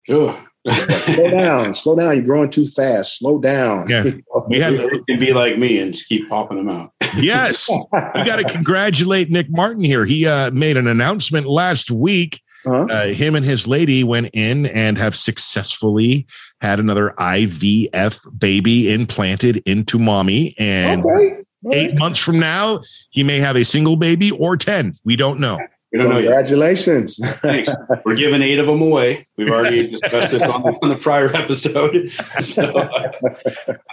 slow 0.09 1.31
down, 1.31 1.75
slow 1.75 1.97
down. 1.97 2.17
You're 2.17 2.25
growing 2.25 2.51
too 2.51 2.67
fast. 2.67 3.19
Slow 3.19 3.39
down. 3.39 3.89
Yeah, 3.89 4.05
we 4.49 4.59
have 4.59 4.77
to 4.77 5.19
be 5.19 5.33
like 5.33 5.59
me 5.59 5.79
and 5.79 5.93
just 5.93 6.09
keep 6.09 6.29
popping 6.29 6.57
them 6.57 6.69
out. 6.71 6.93
yes, 7.17 7.71
we 7.93 8.25
got 8.25 8.37
to 8.37 8.45
congratulate 8.45 9.31
Nick 9.31 9.51
Martin 9.51 9.85
here. 9.85 10.05
He 10.05 10.27
uh, 10.27 10.51
made 10.51 10.77
an 10.77 10.87
announcement 10.87 11.47
last 11.47 11.91
week. 11.91 12.43
Uh-huh. 12.67 12.87
Uh, 12.91 13.07
him 13.09 13.37
and 13.37 13.45
his 13.45 13.69
lady 13.69 14.03
went 14.03 14.31
in 14.33 14.67
and 14.67 14.99
have 14.99 15.15
successfully 15.15 16.27
had 16.61 16.81
another 16.81 17.15
IVF 17.19 18.39
baby 18.39 18.93
implanted 18.93 19.63
into 19.65 19.99
mommy. 19.99 20.55
And 20.59 21.05
okay. 21.05 21.38
Eight 21.73 21.99
months 21.99 22.18
from 22.18 22.38
now, 22.38 22.81
he 23.11 23.23
may 23.23 23.38
have 23.38 23.57
a 23.57 23.64
single 23.64 23.97
baby 23.97 24.31
or 24.31 24.57
10. 24.57 24.94
We 25.05 25.16
don't 25.16 25.40
know. 25.40 25.59
We 25.92 25.99
don't 25.99 26.11
Congratulations. 26.11 27.18
know 27.18 27.29
Thanks. 27.29 27.73
We're 28.05 28.14
giving 28.14 28.42
eight 28.42 28.59
of 28.59 28.66
them 28.66 28.83
away. 28.83 29.27
We've 29.38 29.51
already 29.51 29.88
discussed 29.90 30.33
this 30.33 30.42
on 30.42 30.62
the, 30.62 30.79
on 30.83 30.88
the 30.90 30.97
prior 30.97 31.35
episode. 31.35 32.11
So. 32.42 32.90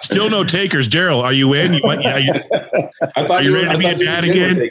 Still 0.01 0.30
no 0.30 0.43
takers. 0.43 0.89
Darryl, 0.89 1.23
are 1.23 1.32
you 1.32 1.54
in? 1.54 1.75
You, 1.75 1.82
yeah, 1.86 2.17
you, 2.17 2.34
I 3.15 3.25
thought 3.25 3.32
are 3.32 3.43
you, 3.43 3.51
you 3.51 3.56
ready 3.56 3.71
to 3.71 3.78
be 3.78 3.86
a 3.86 3.95
dad 3.95 4.25
again? 4.25 4.69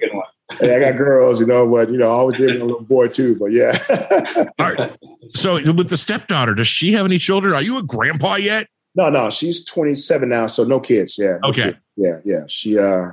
Hey, 0.58 0.76
I 0.76 0.78
got 0.78 0.98
girls, 0.98 1.40
you 1.40 1.46
know, 1.46 1.66
but 1.66 1.90
you 1.90 1.96
know, 1.96 2.06
I 2.06 2.10
always 2.10 2.34
did 2.34 2.60
a 2.60 2.64
little 2.64 2.82
boy 2.82 3.08
too, 3.08 3.36
but 3.36 3.46
yeah. 3.46 3.78
All 4.58 4.72
right. 4.72 4.96
So 5.32 5.54
with 5.72 5.88
the 5.88 5.96
stepdaughter, 5.96 6.54
does 6.54 6.68
she 6.68 6.92
have 6.92 7.06
any 7.06 7.18
children? 7.18 7.54
Are 7.54 7.62
you 7.62 7.78
a 7.78 7.82
grandpa 7.82 8.36
yet? 8.36 8.68
No, 8.94 9.08
no, 9.08 9.30
she's 9.30 9.64
27 9.64 10.28
now, 10.28 10.46
so 10.46 10.64
no 10.64 10.78
kids. 10.78 11.16
Yeah. 11.18 11.38
No 11.42 11.48
okay. 11.48 11.62
Kids. 11.62 11.78
Yeah, 11.96 12.18
yeah. 12.24 12.44
She 12.48 12.78
uh 12.78 13.12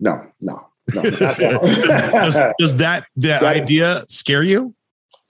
no, 0.00 0.26
no. 0.40 0.68
No, 0.94 1.02
does, 1.10 2.38
does, 2.58 2.76
that 2.76 3.06
the 3.16 3.42
idea 3.42 4.04
scare 4.06 4.42
you? 4.42 4.74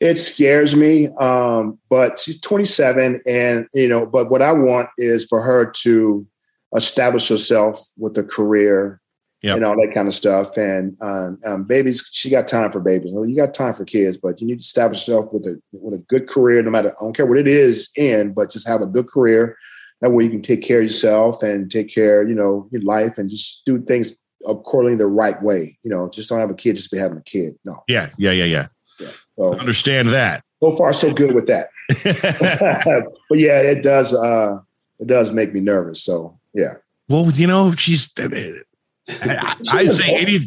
it 0.00 0.18
scares 0.18 0.76
me. 0.76 1.08
Um, 1.20 1.78
but 1.88 2.20
she's 2.20 2.40
27, 2.40 3.22
and 3.26 3.66
you 3.72 3.88
know, 3.88 4.06
but 4.06 4.30
what 4.30 4.42
I 4.42 4.52
want 4.52 4.88
is 4.98 5.24
for 5.24 5.42
her 5.42 5.66
to 5.82 6.26
establish 6.74 7.28
herself 7.28 7.78
with 7.96 8.18
a 8.18 8.24
career 8.24 9.00
yep. 9.42 9.56
and 9.56 9.64
all 9.64 9.76
that 9.76 9.94
kind 9.94 10.08
of 10.08 10.14
stuff. 10.14 10.56
And 10.56 10.96
um, 11.00 11.38
um, 11.46 11.64
babies, 11.64 12.06
she 12.12 12.30
got 12.30 12.48
time 12.48 12.72
for 12.72 12.80
babies. 12.80 13.12
Well, 13.14 13.26
you 13.26 13.36
got 13.36 13.54
time 13.54 13.74
for 13.74 13.84
kids, 13.84 14.16
but 14.16 14.40
you 14.40 14.46
need 14.46 14.54
to 14.54 14.64
establish 14.64 15.08
yourself 15.08 15.32
with 15.32 15.46
a 15.46 15.60
with 15.72 15.94
a 15.94 16.04
good 16.08 16.28
career, 16.28 16.62
no 16.62 16.70
matter 16.70 16.90
I 16.90 17.04
don't 17.04 17.16
care 17.16 17.26
what 17.26 17.38
it 17.38 17.48
is 17.48 17.90
in, 17.96 18.34
but 18.34 18.50
just 18.50 18.68
have 18.68 18.82
a 18.82 18.86
good 18.86 19.08
career. 19.08 19.56
That 20.04 20.10
way 20.10 20.24
you 20.24 20.28
can 20.28 20.42
take 20.42 20.60
care 20.60 20.80
of 20.80 20.84
yourself 20.84 21.42
and 21.42 21.70
take 21.70 21.88
care, 21.88 22.28
you 22.28 22.34
know, 22.34 22.68
your 22.70 22.82
life 22.82 23.16
and 23.16 23.30
just 23.30 23.62
do 23.64 23.80
things 23.80 24.12
accordingly 24.46 24.98
the 24.98 25.06
right 25.06 25.40
way. 25.42 25.78
You 25.82 25.88
know, 25.88 26.10
just 26.10 26.28
don't 26.28 26.40
have 26.40 26.50
a 26.50 26.54
kid 26.54 26.76
just 26.76 26.90
be 26.90 26.98
having 26.98 27.16
a 27.16 27.22
kid. 27.22 27.54
No. 27.64 27.82
Yeah, 27.88 28.10
yeah, 28.18 28.32
yeah, 28.32 28.44
yeah. 28.44 28.66
yeah. 29.00 29.08
So, 29.36 29.54
Understand 29.54 30.08
that. 30.08 30.44
So 30.60 30.76
far, 30.76 30.92
so 30.92 31.10
good 31.10 31.34
with 31.34 31.46
that. 31.46 31.68
but 33.30 33.38
yeah, 33.38 33.62
it 33.62 33.82
does. 33.82 34.12
uh 34.12 34.58
It 35.00 35.06
does 35.06 35.32
make 35.32 35.54
me 35.54 35.60
nervous. 35.60 36.02
So 36.02 36.38
yeah. 36.52 36.74
Well, 37.08 37.30
you 37.30 37.46
know, 37.46 37.72
she's 37.72 38.12
I, 38.18 39.56
I 39.70 39.86
say 39.86 40.16
any, 40.16 40.38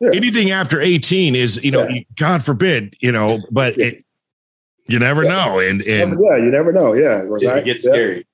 yeah. 0.00 0.10
anything 0.12 0.50
after 0.50 0.82
18 0.82 1.34
is, 1.34 1.64
you 1.64 1.70
know, 1.70 1.88
yeah. 1.88 2.00
God 2.16 2.44
forbid, 2.44 2.94
you 3.00 3.12
know, 3.12 3.38
but 3.50 3.78
it, 3.78 4.04
you 4.86 4.98
never 4.98 5.24
yeah. 5.24 5.30
know. 5.30 5.58
And, 5.60 5.80
and 5.80 6.20
yeah, 6.22 6.36
you 6.36 6.50
never 6.50 6.72
know. 6.72 6.92
Yeah. 6.92 7.22
It 7.24 7.64
gets 7.64 7.80
scary. 7.80 8.26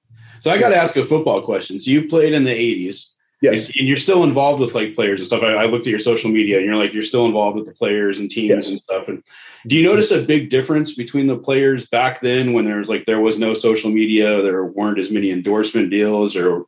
So 0.44 0.50
I 0.50 0.58
got 0.58 0.68
to 0.68 0.76
ask 0.76 0.94
a 0.96 1.06
football 1.06 1.40
question. 1.40 1.78
So 1.78 1.90
you 1.90 2.06
played 2.06 2.34
in 2.34 2.44
the 2.44 2.50
80s. 2.50 3.12
Yes. 3.40 3.64
And 3.78 3.88
you're 3.88 3.98
still 3.98 4.24
involved 4.24 4.60
with 4.60 4.74
like 4.74 4.94
players 4.94 5.20
and 5.20 5.26
stuff. 5.26 5.42
I, 5.42 5.54
I, 5.54 5.64
looked 5.64 5.86
at 5.86 5.90
your 5.90 5.98
social 5.98 6.30
media 6.30 6.58
and 6.58 6.66
you're 6.66 6.76
like, 6.76 6.92
you're 6.92 7.02
still 7.02 7.24
involved 7.24 7.56
with 7.56 7.66
the 7.66 7.72
players 7.72 8.20
and 8.20 8.30
teams 8.30 8.50
yes. 8.50 8.68
and 8.68 8.78
stuff. 8.78 9.08
And 9.08 9.22
do 9.66 9.74
you 9.74 9.82
notice 9.82 10.10
a 10.10 10.22
big 10.22 10.50
difference 10.50 10.94
between 10.94 11.28
the 11.28 11.36
players 11.38 11.86
back 11.86 12.20
then 12.20 12.52
when 12.52 12.66
there 12.66 12.76
was 12.76 12.90
like, 12.90 13.06
there 13.06 13.20
was 13.20 13.38
no 13.38 13.54
social 13.54 13.90
media, 13.90 14.42
there 14.42 14.64
weren't 14.64 14.98
as 14.98 15.10
many 15.10 15.30
endorsement 15.30 15.88
deals 15.90 16.36
or 16.36 16.66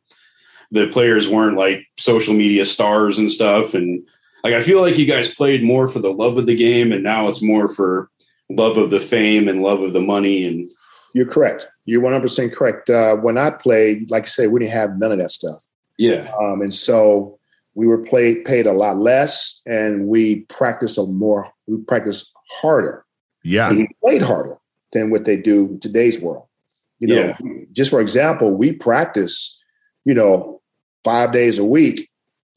the 0.71 0.87
players 0.87 1.29
weren't 1.29 1.55
like 1.55 1.85
social 1.99 2.33
media 2.33 2.65
stars 2.65 3.19
and 3.19 3.31
stuff. 3.31 3.75
And 3.75 4.03
like 4.43 4.55
I 4.55 4.63
feel 4.63 4.81
like 4.81 4.97
you 4.97 5.05
guys 5.05 5.33
played 5.33 5.63
more 5.63 5.87
for 5.87 5.99
the 5.99 6.13
love 6.13 6.37
of 6.37 6.47
the 6.47 6.55
game, 6.55 6.91
and 6.91 7.03
now 7.03 7.27
it's 7.27 7.41
more 7.41 7.67
for 7.67 8.09
love 8.49 8.77
of 8.77 8.89
the 8.89 8.99
fame 8.99 9.47
and 9.47 9.61
love 9.61 9.81
of 9.81 9.93
the 9.93 10.01
money. 10.01 10.45
And 10.45 10.67
you're 11.13 11.31
correct. 11.31 11.67
You're 11.87 12.01
100 12.01 12.21
percent 12.21 12.53
correct. 12.53 12.89
Uh, 12.89 13.15
when 13.15 13.37
I 13.37 13.49
played, 13.49 14.11
like 14.11 14.23
I 14.23 14.27
said, 14.27 14.51
we 14.51 14.59
didn't 14.59 14.73
have 14.73 14.99
none 14.99 15.11
of 15.11 15.19
that 15.19 15.31
stuff. 15.31 15.63
Yeah. 15.97 16.31
Um, 16.39 16.61
and 16.61 16.73
so 16.73 17.39
we 17.73 17.87
were 17.87 18.03
paid 18.03 18.43
paid 18.45 18.67
a 18.67 18.73
lot 18.73 18.97
less, 18.97 19.61
and 19.65 20.07
we 20.07 20.41
practiced 20.41 20.97
a 20.97 21.03
more. 21.03 21.49
We 21.65 21.77
practiced 21.77 22.29
harder. 22.61 23.05
Yeah. 23.43 23.71
we 23.71 23.87
played 24.01 24.21
harder 24.21 24.57
than 24.93 25.09
what 25.09 25.25
they 25.25 25.37
do 25.37 25.67
in 25.67 25.79
today's 25.79 26.19
world. 26.19 26.45
You 26.99 27.07
know, 27.07 27.15
yeah. 27.15 27.37
just 27.71 27.89
for 27.89 28.01
example, 28.01 28.53
we 28.53 28.73
practice, 28.73 29.57
you 30.03 30.13
know, 30.13 30.61
five 31.03 31.31
days 31.31 31.59
a 31.59 31.63
week, 31.63 32.09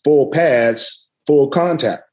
full 0.02 0.30
pads, 0.30 1.06
full 1.26 1.48
contact, 1.48 2.04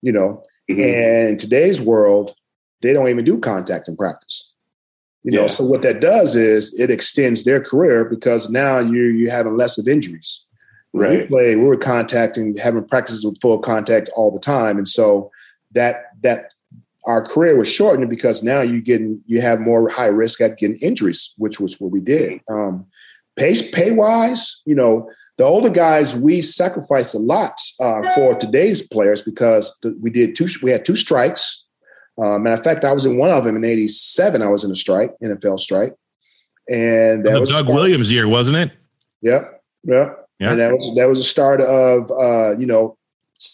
you 0.00 0.12
know. 0.12 0.42
Mm-hmm. 0.70 0.80
And 0.80 1.28
in 1.30 1.38
today's 1.38 1.80
world, 1.80 2.34
they 2.82 2.92
don't 2.92 3.08
even 3.08 3.24
do 3.24 3.38
contact 3.38 3.88
in 3.88 3.96
practice. 3.96 4.52
You 5.24 5.32
know, 5.32 5.42
yeah. 5.42 5.46
so 5.46 5.64
what 5.64 5.82
that 5.82 6.00
does 6.00 6.34
is 6.34 6.72
it 6.78 6.90
extends 6.90 7.44
their 7.44 7.60
career 7.60 8.04
because 8.04 8.50
now 8.50 8.78
you 8.78 9.04
you're 9.04 9.30
having 9.30 9.56
less 9.56 9.78
of 9.78 9.88
injuries. 9.88 10.44
Right. 10.92 11.22
We 11.22 11.26
play, 11.26 11.56
we 11.56 11.64
were 11.64 11.76
contacting, 11.76 12.56
having 12.56 12.86
practices 12.86 13.24
with 13.24 13.40
full 13.40 13.58
contact 13.58 14.10
all 14.14 14.30
the 14.30 14.38
time. 14.38 14.78
And 14.78 14.86
so 14.86 15.30
that 15.72 16.04
that 16.22 16.52
our 17.06 17.22
career 17.22 17.56
was 17.56 17.68
shortened 17.68 18.08
because 18.08 18.42
now 18.42 18.60
you 18.60 18.80
getting 18.80 19.20
you 19.26 19.40
have 19.40 19.60
more 19.60 19.88
high 19.88 20.06
risk 20.06 20.40
at 20.40 20.58
getting 20.58 20.76
injuries, 20.76 21.34
which 21.36 21.58
was 21.58 21.80
what 21.80 21.90
we 21.90 22.00
did. 22.00 22.40
Mm-hmm. 22.48 22.54
Um, 22.54 22.86
pay 23.36 23.70
pay 23.72 23.90
wise, 23.92 24.60
you 24.66 24.74
know, 24.74 25.10
the 25.36 25.44
older 25.44 25.70
guys, 25.70 26.14
we 26.14 26.42
sacrifice 26.42 27.12
a 27.12 27.18
lot 27.18 27.58
uh, 27.80 28.02
for 28.14 28.36
today's 28.36 28.86
players 28.86 29.20
because 29.20 29.76
we 30.00 30.10
did 30.10 30.36
two. 30.36 30.46
We 30.62 30.70
had 30.70 30.84
two 30.84 30.94
strikes. 30.94 31.63
Uh, 32.16 32.38
matter 32.38 32.56
of 32.56 32.64
fact, 32.64 32.84
I 32.84 32.92
was 32.92 33.06
in 33.06 33.16
one 33.16 33.30
of 33.30 33.44
them 33.44 33.56
in 33.56 33.64
'87. 33.64 34.42
I 34.42 34.48
was 34.48 34.64
in 34.64 34.70
a 34.70 34.76
strike, 34.76 35.14
NFL 35.22 35.58
strike, 35.58 35.94
and 36.68 37.24
that 37.24 37.40
was 37.40 37.50
Doug 37.50 37.68
Williams 37.68 38.12
year, 38.12 38.28
wasn't 38.28 38.56
it? 38.56 38.72
Yep, 39.22 39.62
yep. 39.84 40.28
Yeah. 40.38 40.50
And 40.50 40.60
that 40.60 40.72
was 40.72 40.96
that 40.96 41.08
was 41.08 41.18
the 41.18 41.24
start 41.24 41.60
of 41.60 42.10
uh, 42.10 42.56
you 42.58 42.66
know 42.66 42.96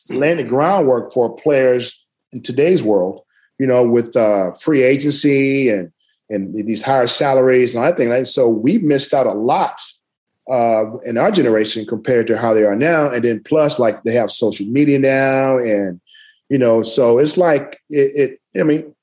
laying 0.08 0.38
the 0.38 0.44
groundwork 0.44 1.12
for 1.12 1.34
players 1.36 2.04
in 2.32 2.42
today's 2.42 2.82
world. 2.82 3.22
You 3.58 3.66
know, 3.66 3.82
with 3.82 4.16
uh, 4.16 4.52
free 4.52 4.82
agency 4.82 5.68
and 5.68 5.92
and 6.30 6.54
these 6.54 6.82
higher 6.82 7.06
salaries 7.06 7.74
and 7.74 7.84
all 7.84 7.90
that 7.90 7.96
thing. 7.96 8.08
like 8.08 8.26
so 8.26 8.48
we 8.48 8.78
missed 8.78 9.12
out 9.12 9.26
a 9.26 9.32
lot 9.32 9.80
uh, 10.50 10.96
in 11.04 11.18
our 11.18 11.30
generation 11.30 11.84
compared 11.86 12.26
to 12.28 12.38
how 12.38 12.54
they 12.54 12.64
are 12.64 12.76
now. 12.76 13.10
And 13.10 13.24
then 13.24 13.42
plus, 13.42 13.78
like 13.78 14.02
they 14.02 14.12
have 14.12 14.30
social 14.30 14.66
media 14.66 14.98
now, 14.98 15.58
and 15.58 16.00
you 16.50 16.58
know, 16.58 16.82
so 16.82 17.18
it's 17.18 17.38
like 17.38 17.78
it. 17.88 18.38
it 18.54 18.60
I 18.60 18.64
mean, 18.64 18.94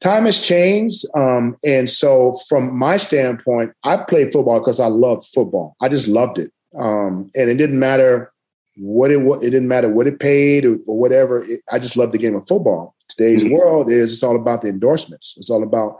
time 0.00 0.26
has 0.26 0.38
changed, 0.38 1.06
um, 1.16 1.56
and 1.64 1.88
so 1.88 2.34
from 2.48 2.78
my 2.78 2.98
standpoint, 2.98 3.72
I 3.82 3.96
played 3.96 4.32
football 4.32 4.60
because 4.60 4.78
I 4.78 4.86
loved 4.86 5.24
football. 5.34 5.74
I 5.80 5.88
just 5.88 6.06
loved 6.06 6.38
it, 6.38 6.52
um, 6.78 7.30
and 7.34 7.48
it 7.48 7.56
didn't 7.56 7.78
matter 7.78 8.32
what 8.76 9.10
it 9.10 9.22
what 9.22 9.42
it 9.42 9.50
didn't 9.50 9.68
matter 9.68 9.88
what 9.88 10.06
it 10.06 10.20
paid 10.20 10.66
or, 10.66 10.76
or 10.86 10.98
whatever. 10.98 11.38
It, 11.38 11.62
I 11.72 11.78
just 11.78 11.96
loved 11.96 12.12
the 12.12 12.18
game 12.18 12.36
of 12.36 12.46
football. 12.46 12.94
Today's 13.08 13.42
mm-hmm. 13.42 13.54
world 13.54 13.90
is 13.90 14.12
it's 14.12 14.22
all 14.22 14.36
about 14.36 14.60
the 14.60 14.68
endorsements. 14.68 15.36
It's 15.38 15.50
all 15.50 15.62
about 15.62 15.96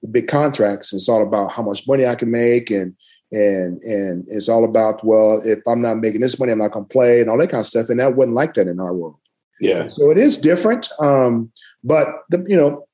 the 0.00 0.08
big 0.08 0.26
contracts. 0.26 0.94
It's 0.94 1.08
all 1.08 1.22
about 1.22 1.52
how 1.52 1.62
much 1.62 1.86
money 1.86 2.06
I 2.06 2.14
can 2.14 2.30
make 2.30 2.70
and 2.70 2.96
and 3.30 3.82
and 3.82 4.24
it's 4.28 4.48
all 4.48 4.64
about 4.64 5.04
well 5.04 5.42
if 5.44 5.58
i'm 5.66 5.82
not 5.82 5.98
making 5.98 6.22
this 6.22 6.38
money 6.38 6.50
i'm 6.50 6.58
not 6.58 6.72
going 6.72 6.86
to 6.86 6.88
play 6.88 7.20
and 7.20 7.28
all 7.28 7.36
that 7.36 7.50
kind 7.50 7.60
of 7.60 7.66
stuff 7.66 7.90
and 7.90 8.00
that 8.00 8.16
wasn't 8.16 8.34
like 8.34 8.54
that 8.54 8.66
in 8.66 8.80
our 8.80 8.94
world 8.94 9.18
yeah. 9.60 9.88
So 9.88 10.10
it 10.10 10.18
is 10.18 10.38
different 10.38 10.88
um 11.00 11.52
but 11.84 12.08
the 12.30 12.44
you 12.48 12.56
know 12.56 12.86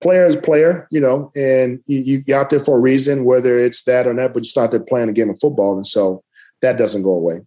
player 0.00 0.26
is 0.26 0.36
player 0.36 0.88
you 0.90 1.00
know 1.00 1.30
and 1.36 1.80
you, 1.86 2.22
you 2.26 2.34
out 2.34 2.50
there 2.50 2.64
for 2.64 2.78
a 2.78 2.80
reason 2.80 3.24
whether 3.24 3.58
it's 3.58 3.82
that 3.84 4.06
or 4.06 4.14
not 4.14 4.32
but 4.32 4.42
you 4.42 4.48
start 4.48 4.70
there 4.70 4.80
playing 4.80 5.08
a 5.08 5.12
game 5.12 5.30
of 5.30 5.38
football 5.40 5.76
and 5.76 5.86
so 5.86 6.22
that 6.62 6.76
doesn't 6.76 7.02
go 7.02 7.12
away. 7.12 7.40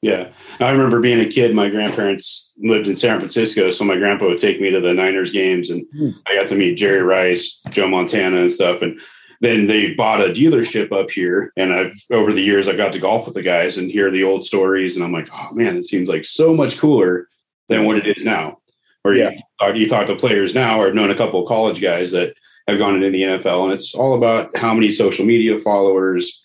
Yeah. 0.00 0.30
I 0.60 0.70
remember 0.70 1.00
being 1.00 1.20
a 1.20 1.28
kid 1.28 1.54
my 1.54 1.70
grandparents 1.70 2.52
lived 2.58 2.86
in 2.86 2.96
san 2.96 3.18
francisco 3.18 3.70
so 3.70 3.84
my 3.84 3.96
grandpa 3.96 4.26
would 4.26 4.38
take 4.38 4.60
me 4.60 4.70
to 4.70 4.80
the 4.80 4.94
niners 4.94 5.32
games 5.32 5.70
and 5.70 5.84
mm. 5.94 6.14
i 6.26 6.36
got 6.36 6.48
to 6.48 6.54
meet 6.54 6.76
jerry 6.76 7.02
rice 7.02 7.60
joe 7.70 7.88
montana 7.88 8.36
and 8.36 8.52
stuff 8.52 8.80
and 8.82 9.00
then 9.40 9.66
they 9.66 9.92
bought 9.94 10.20
a 10.20 10.32
dealership 10.32 10.92
up 10.92 11.10
here 11.10 11.52
and 11.56 11.72
i've 11.72 11.92
over 12.12 12.32
the 12.32 12.42
years 12.42 12.68
I've 12.68 12.76
got 12.76 12.92
to 12.92 13.00
golf 13.00 13.26
with 13.26 13.34
the 13.34 13.42
guys 13.42 13.76
and 13.76 13.90
hear 13.90 14.10
the 14.10 14.22
old 14.22 14.44
stories 14.44 14.94
and 14.94 15.04
i'm 15.04 15.12
like 15.12 15.28
oh 15.32 15.52
man 15.52 15.76
it 15.76 15.84
seems 15.84 16.08
like 16.08 16.24
so 16.24 16.54
much 16.54 16.78
cooler 16.78 17.28
than 17.68 17.84
what 17.84 17.96
it 17.96 18.06
is 18.06 18.24
now 18.24 18.58
or 19.04 19.14
yeah. 19.14 19.30
you, 19.30 19.38
talk, 19.60 19.76
you 19.76 19.88
talk 19.88 20.06
to 20.06 20.16
players 20.16 20.54
now 20.54 20.80
or 20.80 20.88
i've 20.88 20.94
known 20.94 21.10
a 21.10 21.16
couple 21.16 21.42
of 21.42 21.48
college 21.48 21.80
guys 21.80 22.10
that 22.12 22.34
have 22.68 22.78
gone 22.78 22.96
into 22.96 23.10
the 23.10 23.22
nfl 23.22 23.64
and 23.64 23.72
it's 23.72 23.94
all 23.94 24.14
about 24.14 24.56
how 24.56 24.72
many 24.74 24.90
social 24.90 25.24
media 25.24 25.58
followers 25.58 26.42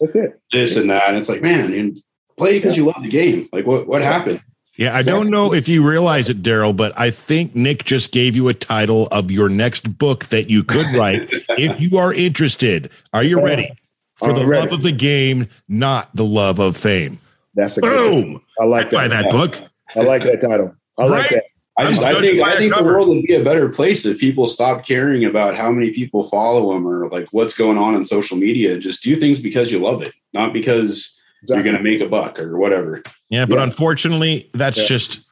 this 0.52 0.78
and 0.78 0.90
that 0.90 1.10
and 1.10 1.18
it's 1.18 1.30
like 1.30 1.42
man 1.42 1.74
and 1.74 2.00
play 2.38 2.58
because 2.58 2.78
yeah. 2.78 2.84
you 2.84 2.90
love 2.90 3.02
the 3.02 3.10
game 3.10 3.48
like 3.52 3.66
what, 3.66 3.88
what 3.88 4.02
happened 4.02 4.42
yeah, 4.80 4.96
I 4.96 5.02
don't 5.02 5.30
know 5.30 5.54
if 5.54 5.68
you 5.68 5.86
realize 5.86 6.30
it, 6.30 6.42
Darryl, 6.42 6.74
but 6.74 6.98
I 6.98 7.12
think 7.12 7.54
Nick 7.54 7.84
just 7.84 8.14
gave 8.14 8.34
you 8.34 8.48
a 8.48 8.54
title 8.54 9.08
of 9.08 9.30
your 9.30 9.50
next 9.50 9.98
book 9.98 10.28
that 10.28 10.50
you 10.50 10.64
could 10.64 10.86
write 10.96 11.28
if 11.50 11.82
you 11.82 11.98
are 11.98 12.14
interested. 12.14 12.90
Are 13.12 13.22
you 13.22 13.44
ready? 13.44 13.74
For 14.16 14.32
the 14.32 14.46
ready. 14.46 14.62
love 14.62 14.72
of 14.72 14.84
the 14.84 14.94
game, 14.94 15.50
not 15.68 16.16
the 16.16 16.24
love 16.24 16.60
of 16.60 16.78
fame. 16.78 17.20
That's 17.56 17.78
a 17.78 17.82
boom. 17.82 18.42
I 18.58 18.64
like 18.64 18.90
that. 18.92 18.96
Buy 18.96 19.08
that 19.10 19.30
book. 19.30 19.62
I 19.98 20.00
like 20.04 20.24
that 20.24 20.40
title. 20.40 20.74
I 21.00 21.04
right? 21.04 21.10
like 21.10 21.30
that. 21.30 21.44
I, 21.78 21.90
just, 21.90 22.04
I 22.04 22.20
think, 22.20 22.42
I 22.42 22.58
think 22.58 22.76
the 22.76 22.84
world 22.84 23.08
would 23.08 23.24
be 23.24 23.36
a 23.36 23.44
better 23.44 23.70
place 23.70 24.06
if 24.06 24.20
people 24.20 24.48
stopped 24.48 24.86
caring 24.86 25.24
about 25.24 25.56
how 25.56 25.72
many 25.72 25.92
people 25.92 26.26
follow 26.26 26.74
them 26.74 26.86
or 26.86 27.08
like 27.10 27.30
what's 27.32 27.56
going 27.56 27.78
on 27.78 27.96
in 27.96 28.04
social 28.04 28.36
media. 28.36 28.78
Just 28.78 29.02
do 29.02 29.16
things 29.16 29.40
because 29.40 29.72
you 29.72 29.80
love 29.80 30.02
it, 30.02 30.14
not 30.34 30.52
because 30.52 31.18
exactly. 31.42 31.56
you're 31.56 31.64
going 31.64 31.78
to 31.78 31.90
make 31.90 32.02
a 32.02 32.10
buck 32.10 32.38
or 32.38 32.58
whatever. 32.58 33.02
Yeah, 33.30 33.46
but 33.46 33.60
yeah. 33.60 33.64
unfortunately, 33.64 34.50
that's 34.54 34.78
yeah. 34.78 34.88
just 34.88 35.26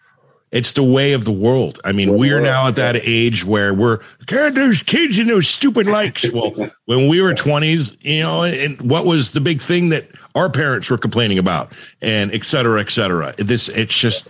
it's 0.51 0.71
the 0.71 0.83
way 0.83 1.11
of 1.11 1.25
the 1.25 1.33
world. 1.33 1.81
I 1.83 1.91
mean, 1.91 2.11
we're, 2.11 2.35
we're 2.35 2.41
now 2.41 2.67
at 2.69 2.77
that 2.77 2.95
age 2.95 3.43
where 3.43 3.73
we're 3.73 3.99
God, 4.25 4.55
there's 4.55 4.81
kids 4.83 5.19
and 5.19 5.29
those 5.29 5.49
stupid 5.49 5.87
likes. 5.87 6.25
Well, 6.33 6.71
when 6.85 7.09
we 7.09 7.21
were 7.21 7.33
twenties, 7.33 7.97
you 8.01 8.21
know, 8.21 8.43
and 8.43 8.81
what 8.89 9.05
was 9.05 9.31
the 9.31 9.41
big 9.41 9.61
thing 9.61 9.89
that 9.89 10.07
our 10.35 10.49
parents 10.49 10.89
were 10.89 10.97
complaining 10.97 11.39
about, 11.39 11.73
and 12.01 12.31
et 12.31 12.43
cetera, 12.43 12.79
et 12.79 12.89
cetera. 12.89 13.33
This 13.37 13.67
it's 13.69 13.97
just 13.97 14.29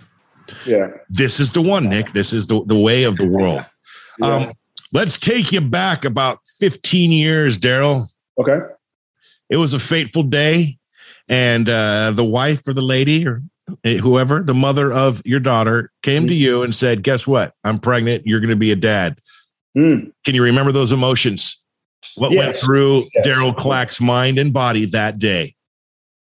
yeah. 0.66 0.88
This 1.08 1.40
is 1.40 1.52
the 1.52 1.62
one, 1.62 1.88
Nick. 1.88 2.12
This 2.12 2.32
is 2.32 2.46
the, 2.46 2.62
the 2.64 2.78
way 2.78 3.04
of 3.04 3.16
the 3.16 3.26
world. 3.26 3.62
Yeah. 4.20 4.34
Um, 4.34 4.52
let's 4.92 5.16
take 5.16 5.52
you 5.52 5.60
back 5.60 6.04
about 6.04 6.40
15 6.58 7.12
years, 7.12 7.56
Darryl. 7.56 8.08
Okay. 8.36 8.58
It 9.48 9.58
was 9.58 9.74
a 9.74 9.78
fateful 9.78 10.24
day, 10.24 10.76
and 11.28 11.68
uh, 11.68 12.10
the 12.10 12.24
wife 12.24 12.66
or 12.66 12.72
the 12.72 12.82
lady 12.82 13.28
or 13.28 13.44
Eh, 13.84 13.98
whoever 13.98 14.42
the 14.42 14.54
mother 14.54 14.92
of 14.92 15.22
your 15.24 15.40
daughter 15.40 15.90
came 16.02 16.26
to 16.26 16.34
you 16.34 16.62
and 16.62 16.74
said, 16.74 17.02
"Guess 17.02 17.26
what? 17.26 17.54
I'm 17.64 17.78
pregnant. 17.78 18.26
You're 18.26 18.40
going 18.40 18.50
to 18.50 18.56
be 18.56 18.72
a 18.72 18.76
dad." 18.76 19.18
Mm. 19.76 20.12
Can 20.24 20.34
you 20.34 20.42
remember 20.42 20.72
those 20.72 20.92
emotions? 20.92 21.62
What 22.16 22.32
yes. 22.32 22.44
went 22.44 22.56
through 22.56 23.08
yes. 23.14 23.26
Darryl 23.26 23.56
Clack's 23.56 24.00
mind 24.00 24.38
and 24.38 24.52
body 24.52 24.86
that 24.86 25.18
day? 25.18 25.54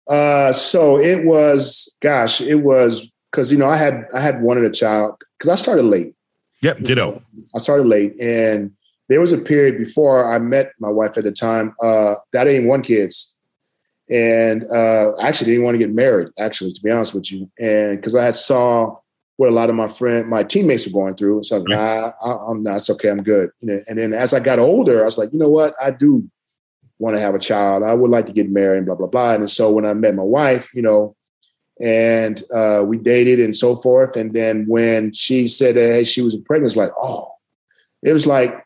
Uh, 0.09 0.53
so 0.53 0.99
it 0.99 1.25
was, 1.25 1.93
gosh, 2.01 2.41
it 2.41 2.57
was 2.57 3.09
because 3.37 3.53
you 3.53 3.59
know 3.59 3.69
I 3.69 3.77
had 3.77 4.07
I 4.15 4.21
had 4.21 4.41
wanted 4.41 4.65
a 4.65 4.71
child 4.71 5.23
because 5.39 5.51
I 5.51 5.61
started 5.63 5.85
late. 5.85 6.15
Yep, 6.63 6.81
ditto. 6.81 7.23
I 7.55 7.59
started 7.59 7.87
late, 7.87 8.19
and 8.19 8.73
there 9.09 9.21
was 9.21 9.33
a 9.33 9.39
period 9.39 9.77
before 9.77 10.33
I 10.33 10.39
met 10.39 10.73
my 10.81 10.89
wife 10.89 11.19
at 11.19 11.25
the 11.25 11.33
time 11.33 11.75
uh, 11.83 12.15
that 12.33 12.47
I 12.47 12.53
didn't 12.53 12.69
want 12.69 12.87
kids, 12.87 13.35
and 14.11 14.65
uh, 14.73 15.13
I 15.19 15.29
actually 15.29 15.51
didn't 15.51 15.65
want 15.65 15.75
to 15.75 15.79
get 15.79 15.93
married. 15.93 16.29
Actually, 16.39 16.73
to 16.73 16.83
be 16.83 16.91
honest 16.91 17.15
with 17.15 17.31
you, 17.31 17.51
and 17.59 17.99
because 17.99 18.15
I 18.15 18.25
had 18.25 18.37
saw 18.37 18.97
what 19.37 19.51
a 19.51 19.53
lot 19.53 19.69
of 19.69 19.77
my 19.77 19.89
friend, 19.89 20.29
my 20.29 20.43
teammates 20.43 20.87
were 20.87 20.99
going 20.99 21.15
through, 21.15 21.43
so 21.43 21.57
I 21.57 21.59
was 21.59 21.69
like, 21.69 21.79
nah, 21.79 22.13
I, 22.25 22.51
am 22.51 22.63
not. 22.63 22.77
It's 22.77 22.89
okay. 22.89 23.11
I'm 23.11 23.23
good. 23.23 23.51
You 23.61 23.69
know, 23.69 23.83
and 23.87 23.99
then 23.99 24.15
as 24.15 24.33
I 24.33 24.41
got 24.41 24.59
older, 24.59 25.03
I 25.03 25.05
was 25.05 25.19
like, 25.19 25.31
you 25.35 25.39
know 25.39 25.51
what? 25.51 25.75
I 25.81 25.91
do 25.91 26.29
want 26.99 27.17
to 27.17 27.21
have 27.21 27.35
a 27.35 27.39
child. 27.39 27.83
I 27.83 27.93
would 27.93 28.11
like 28.11 28.25
to 28.29 28.33
get 28.33 28.51
married, 28.51 28.79
and 28.79 28.87
blah 28.87 28.95
blah 28.95 29.09
blah. 29.09 29.33
And 29.33 29.51
so 29.51 29.71
when 29.71 29.85
I 29.85 29.93
met 29.93 30.15
my 30.15 30.23
wife, 30.23 30.71
you 30.73 30.81
know, 30.81 31.15
and 31.81 32.43
uh, 32.55 32.83
we 32.87 32.97
dated 32.97 33.41
and 33.41 33.57
so 33.57 33.77
forth. 33.77 34.17
And 34.17 34.33
then 34.33 34.67
when 34.67 35.13
she 35.13 35.49
said 35.49 35.77
that 35.77 35.93
hey, 35.93 36.05
she 36.05 36.23
was 36.23 36.37
pregnant, 36.37 36.71
it's 36.71 36.77
like, 36.77 36.93
oh, 37.01 37.31
it 38.03 38.13
was 38.13 38.27
like, 38.27 38.65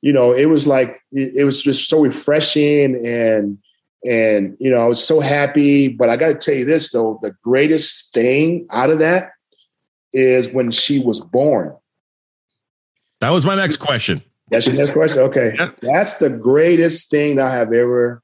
you 0.00 0.12
know, 0.12 0.32
it 0.32 0.46
was 0.46 0.66
like 0.66 1.00
it, 1.12 1.34
it 1.36 1.44
was 1.44 1.62
just 1.62 1.88
so 1.88 2.02
refreshing 2.02 3.04
and 3.06 3.58
and 4.04 4.56
you 4.60 4.70
know, 4.70 4.80
I 4.80 4.86
was 4.86 5.02
so 5.02 5.20
happy. 5.20 5.88
But 5.88 6.08
I 6.08 6.16
got 6.16 6.28
to 6.28 6.34
tell 6.34 6.54
you 6.54 6.64
this 6.64 6.92
though, 6.92 7.18
the 7.22 7.34
greatest 7.42 8.12
thing 8.12 8.66
out 8.70 8.90
of 8.90 8.98
that 9.00 9.30
is 10.12 10.48
when 10.48 10.70
she 10.70 10.98
was 10.98 11.20
born. 11.20 11.76
That 13.20 13.30
was 13.30 13.44
my 13.44 13.56
next 13.56 13.78
question. 13.78 14.22
That's 14.50 14.66
your 14.66 14.76
next 14.76 14.92
question. 14.92 15.18
Okay, 15.18 15.54
yeah. 15.58 15.72
that's 15.82 16.14
the 16.14 16.30
greatest 16.30 17.10
thing 17.10 17.38
I 17.38 17.50
have 17.50 17.72
ever 17.72 18.22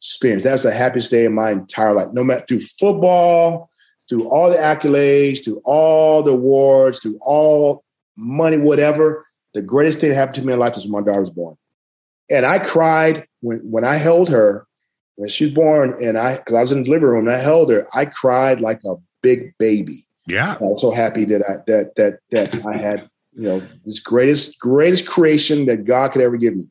experience. 0.00 0.44
That's 0.44 0.62
the 0.62 0.72
happiest 0.72 1.10
day 1.10 1.24
of 1.24 1.32
my 1.32 1.50
entire 1.50 1.94
life. 1.94 2.08
No 2.12 2.24
matter 2.24 2.44
through 2.46 2.60
football, 2.60 3.70
through 4.08 4.28
all 4.28 4.50
the 4.50 4.56
accolades, 4.56 5.44
through 5.44 5.60
all 5.64 6.22
the 6.22 6.32
awards, 6.32 6.98
through 7.00 7.18
all 7.20 7.84
money, 8.16 8.58
whatever. 8.58 9.26
The 9.54 9.62
greatest 9.62 10.00
thing 10.00 10.10
that 10.10 10.16
happened 10.16 10.36
to 10.36 10.42
me 10.42 10.52
in 10.52 10.58
life 10.58 10.76
is 10.76 10.86
when 10.86 11.04
my 11.04 11.06
daughter 11.06 11.20
was 11.20 11.30
born. 11.30 11.56
And 12.30 12.46
I 12.46 12.58
cried 12.58 13.26
when, 13.40 13.58
when 13.58 13.84
I 13.84 13.96
held 13.96 14.28
her, 14.28 14.66
when 15.16 15.28
she 15.28 15.46
was 15.46 15.54
born, 15.54 15.96
and 16.02 16.16
I, 16.16 16.36
because 16.36 16.54
I 16.54 16.60
was 16.60 16.72
in 16.72 16.84
the 16.84 16.90
living 16.90 17.08
room 17.08 17.26
and 17.26 17.36
I 17.36 17.40
held 17.40 17.70
her, 17.70 17.86
I 17.92 18.04
cried 18.04 18.60
like 18.60 18.80
a 18.84 18.96
big 19.22 19.54
baby. 19.58 20.06
Yeah. 20.26 20.56
I 20.60 20.62
was 20.62 20.80
so 20.80 20.92
happy 20.92 21.24
that 21.26 21.42
I, 21.42 21.56
that, 21.66 21.96
that, 21.96 22.18
that 22.30 22.66
I 22.66 22.76
had, 22.76 23.08
you 23.34 23.42
know, 23.42 23.66
this 23.84 23.98
greatest, 23.98 24.58
greatest 24.60 25.08
creation 25.08 25.66
that 25.66 25.84
God 25.84 26.12
could 26.12 26.22
ever 26.22 26.36
give 26.36 26.56
me. 26.56 26.64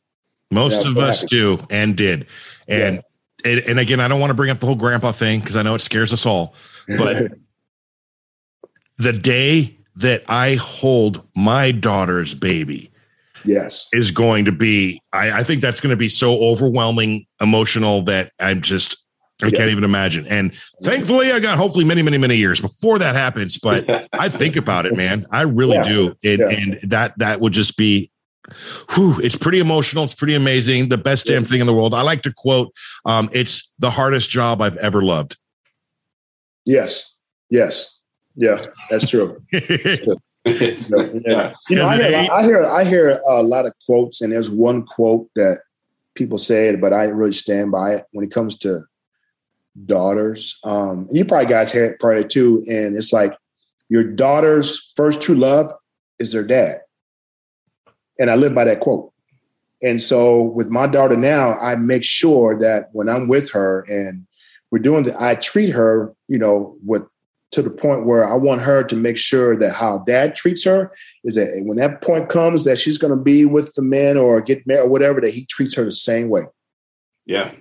Most 0.50 0.86
of 0.86 0.94
so 0.94 1.00
us 1.00 1.22
happy. 1.22 1.36
do 1.36 1.58
and 1.68 1.96
did. 1.96 2.26
And 2.68 2.96
yeah 2.96 3.02
and, 3.44 3.60
and 3.60 3.78
again, 3.78 4.00
I 4.00 4.08
don't 4.08 4.20
want 4.20 4.30
to 4.30 4.34
bring 4.34 4.50
up 4.50 4.60
the 4.60 4.66
whole 4.66 4.74
grandpa 4.74 5.12
thing 5.12 5.40
because 5.40 5.56
I 5.56 5.62
know 5.62 5.74
it 5.74 5.80
scares 5.80 6.12
us 6.12 6.26
all, 6.26 6.54
but 6.86 7.32
the 8.98 9.12
day 9.12 9.78
that 9.96 10.22
I 10.28 10.54
hold 10.54 11.26
my 11.34 11.72
daughter's 11.72 12.34
baby, 12.34 12.90
yes, 13.44 13.88
is 13.92 14.10
going 14.10 14.44
to 14.46 14.52
be. 14.52 15.02
I, 15.12 15.40
I 15.40 15.44
think 15.44 15.60
that's 15.60 15.80
going 15.80 15.90
to 15.90 15.96
be 15.96 16.08
so 16.08 16.38
overwhelming, 16.38 17.26
emotional 17.40 18.02
that 18.02 18.32
I'm 18.38 18.60
just 18.60 19.04
I 19.42 19.46
yeah. 19.46 19.58
can't 19.58 19.70
even 19.70 19.84
imagine. 19.84 20.26
And 20.26 20.52
thankfully, 20.82 21.30
I 21.30 21.38
got 21.38 21.58
hopefully 21.58 21.84
many, 21.84 22.02
many, 22.02 22.18
many 22.18 22.36
years 22.36 22.60
before 22.60 22.98
that 22.98 23.14
happens. 23.14 23.56
But 23.56 23.86
I 24.12 24.28
think 24.28 24.56
about 24.56 24.84
it, 24.84 24.96
man. 24.96 25.26
I 25.30 25.42
really 25.42 25.76
yeah. 25.76 25.88
do. 25.88 26.16
It, 26.22 26.40
yeah. 26.40 26.48
And 26.48 26.80
that 26.90 27.16
that 27.18 27.40
would 27.40 27.52
just 27.52 27.76
be 27.76 28.10
whew, 28.94 29.18
it's 29.20 29.36
pretty 29.36 29.60
emotional. 29.60 30.04
It's 30.04 30.14
pretty 30.14 30.34
amazing. 30.34 30.88
The 30.88 30.98
best 30.98 31.26
damn 31.26 31.44
thing 31.44 31.60
in 31.60 31.66
the 31.66 31.74
world. 31.74 31.94
I 31.94 32.02
like 32.02 32.22
to 32.22 32.32
quote, 32.32 32.74
um, 33.04 33.28
it's 33.32 33.72
the 33.78 33.90
hardest 33.90 34.30
job 34.30 34.60
I've 34.62 34.76
ever 34.78 35.02
loved. 35.02 35.36
Yes. 36.64 37.14
Yes. 37.50 37.98
Yeah, 38.34 38.64
that's 38.88 39.10
true. 39.10 39.42
yeah. 39.52 39.62
You 40.44 41.76
know, 41.76 41.88
I 41.88 41.96
hear, 41.96 42.28
I 42.30 42.42
hear, 42.42 42.64
I 42.64 42.84
hear 42.84 43.20
a 43.28 43.42
lot 43.42 43.66
of 43.66 43.72
quotes, 43.84 44.20
and 44.20 44.32
there's 44.32 44.48
one 44.50 44.86
quote 44.86 45.28
that 45.34 45.62
people 46.14 46.38
say 46.38 46.68
it, 46.68 46.80
but 46.80 46.92
I 46.92 47.04
really 47.04 47.32
stand 47.32 47.72
by 47.72 47.94
it 47.94 48.04
when 48.12 48.24
it 48.24 48.30
comes 48.30 48.56
to 48.58 48.84
daughters. 49.86 50.58
Um, 50.62 51.08
you 51.10 51.24
probably 51.24 51.48
guys 51.48 51.72
hear 51.72 51.84
it 51.84 51.98
probably 51.98 52.24
too, 52.24 52.64
and 52.68 52.96
it's 52.96 53.12
like 53.12 53.36
your 53.88 54.04
daughter's 54.04 54.92
first 54.94 55.20
true 55.20 55.34
love 55.34 55.72
is 56.18 56.32
their 56.32 56.44
dad. 56.44 56.80
And 58.18 58.30
I 58.30 58.36
live 58.36 58.54
by 58.54 58.64
that 58.64 58.80
quote. 58.80 59.12
And 59.82 60.02
so 60.02 60.42
with 60.42 60.70
my 60.70 60.86
daughter 60.86 61.16
now, 61.16 61.54
I 61.54 61.76
make 61.76 62.04
sure 62.04 62.58
that 62.58 62.88
when 62.92 63.08
I'm 63.08 63.28
with 63.28 63.50
her 63.52 63.82
and 63.82 64.26
we're 64.70 64.80
doing 64.80 65.04
that, 65.04 65.20
I 65.20 65.36
treat 65.36 65.70
her, 65.70 66.14
you 66.26 66.38
know, 66.38 66.76
with 66.84 67.04
to 67.50 67.62
the 67.62 67.70
point 67.70 68.04
where 68.04 68.28
I 68.28 68.34
want 68.34 68.60
her 68.60 68.84
to 68.84 68.96
make 68.96 69.16
sure 69.16 69.56
that 69.56 69.72
how 69.72 69.98
dad 70.06 70.36
treats 70.36 70.64
her 70.64 70.92
is 71.24 71.34
that 71.36 71.48
when 71.64 71.78
that 71.78 72.02
point 72.02 72.28
comes 72.28 72.64
that 72.64 72.78
she's 72.78 72.98
going 72.98 73.16
to 73.16 73.22
be 73.22 73.46
with 73.46 73.74
the 73.74 73.82
man 73.82 74.18
or 74.18 74.42
get 74.42 74.66
married 74.66 74.82
or 74.82 74.88
whatever, 74.88 75.20
that 75.22 75.32
he 75.32 75.46
treats 75.46 75.74
her 75.76 75.84
the 75.84 75.90
same 75.90 76.28
way. 76.28 76.42
Yeah. 77.24 77.52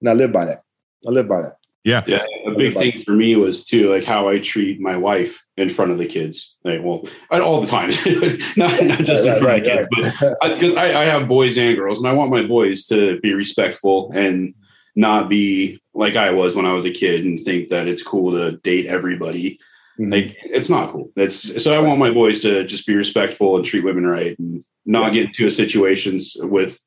And 0.00 0.08
I 0.08 0.12
live 0.12 0.32
by 0.32 0.44
that. 0.44 0.62
I 1.08 1.10
live 1.10 1.28
by 1.28 1.42
that. 1.42 1.56
Yeah. 1.84 2.02
Yeah. 2.06 2.24
A 2.46 2.52
big 2.52 2.74
thing 2.74 2.92
for 3.04 3.12
me 3.12 3.34
was 3.36 3.64
too 3.64 3.90
like 3.90 4.04
how 4.04 4.28
I 4.28 4.38
treat 4.38 4.80
my 4.80 4.96
wife 4.96 5.44
in 5.56 5.68
front 5.68 5.90
of 5.90 5.98
the 5.98 6.06
kids. 6.06 6.56
Like, 6.64 6.80
well, 6.82 7.04
all 7.30 7.60
the 7.60 7.66
time, 7.66 7.90
not, 8.56 8.82
not 8.84 9.00
just 9.00 9.26
in 9.26 9.38
front 9.38 9.44
right, 9.44 9.66
of 9.66 9.88
the 9.90 9.96
kids, 9.98 10.22
right. 10.22 10.34
but 10.40 10.54
because 10.54 10.76
I, 10.76 11.02
I, 11.02 11.04
have 11.04 11.28
boys 11.28 11.58
and 11.58 11.76
girls, 11.76 11.98
and 11.98 12.08
I 12.08 12.12
want 12.12 12.30
my 12.30 12.44
boys 12.44 12.86
to 12.86 13.20
be 13.20 13.34
respectful 13.34 14.12
and 14.14 14.54
not 14.94 15.28
be 15.28 15.80
like 15.94 16.16
I 16.16 16.30
was 16.30 16.54
when 16.54 16.66
I 16.66 16.72
was 16.72 16.84
a 16.84 16.90
kid 16.90 17.24
and 17.24 17.40
think 17.40 17.68
that 17.68 17.88
it's 17.88 18.02
cool 18.02 18.32
to 18.32 18.58
date 18.58 18.86
everybody. 18.86 19.58
Mm-hmm. 19.98 20.12
Like, 20.12 20.36
it's 20.44 20.70
not 20.70 20.92
cool. 20.92 21.10
That's 21.16 21.62
so 21.62 21.74
I 21.74 21.80
want 21.80 21.98
my 21.98 22.12
boys 22.12 22.40
to 22.40 22.64
just 22.64 22.86
be 22.86 22.94
respectful 22.94 23.56
and 23.56 23.64
treat 23.64 23.84
women 23.84 24.06
right 24.06 24.38
and 24.38 24.64
not 24.86 25.12
yeah. 25.12 25.22
get 25.22 25.26
into 25.28 25.50
situations 25.50 26.36
with 26.38 26.78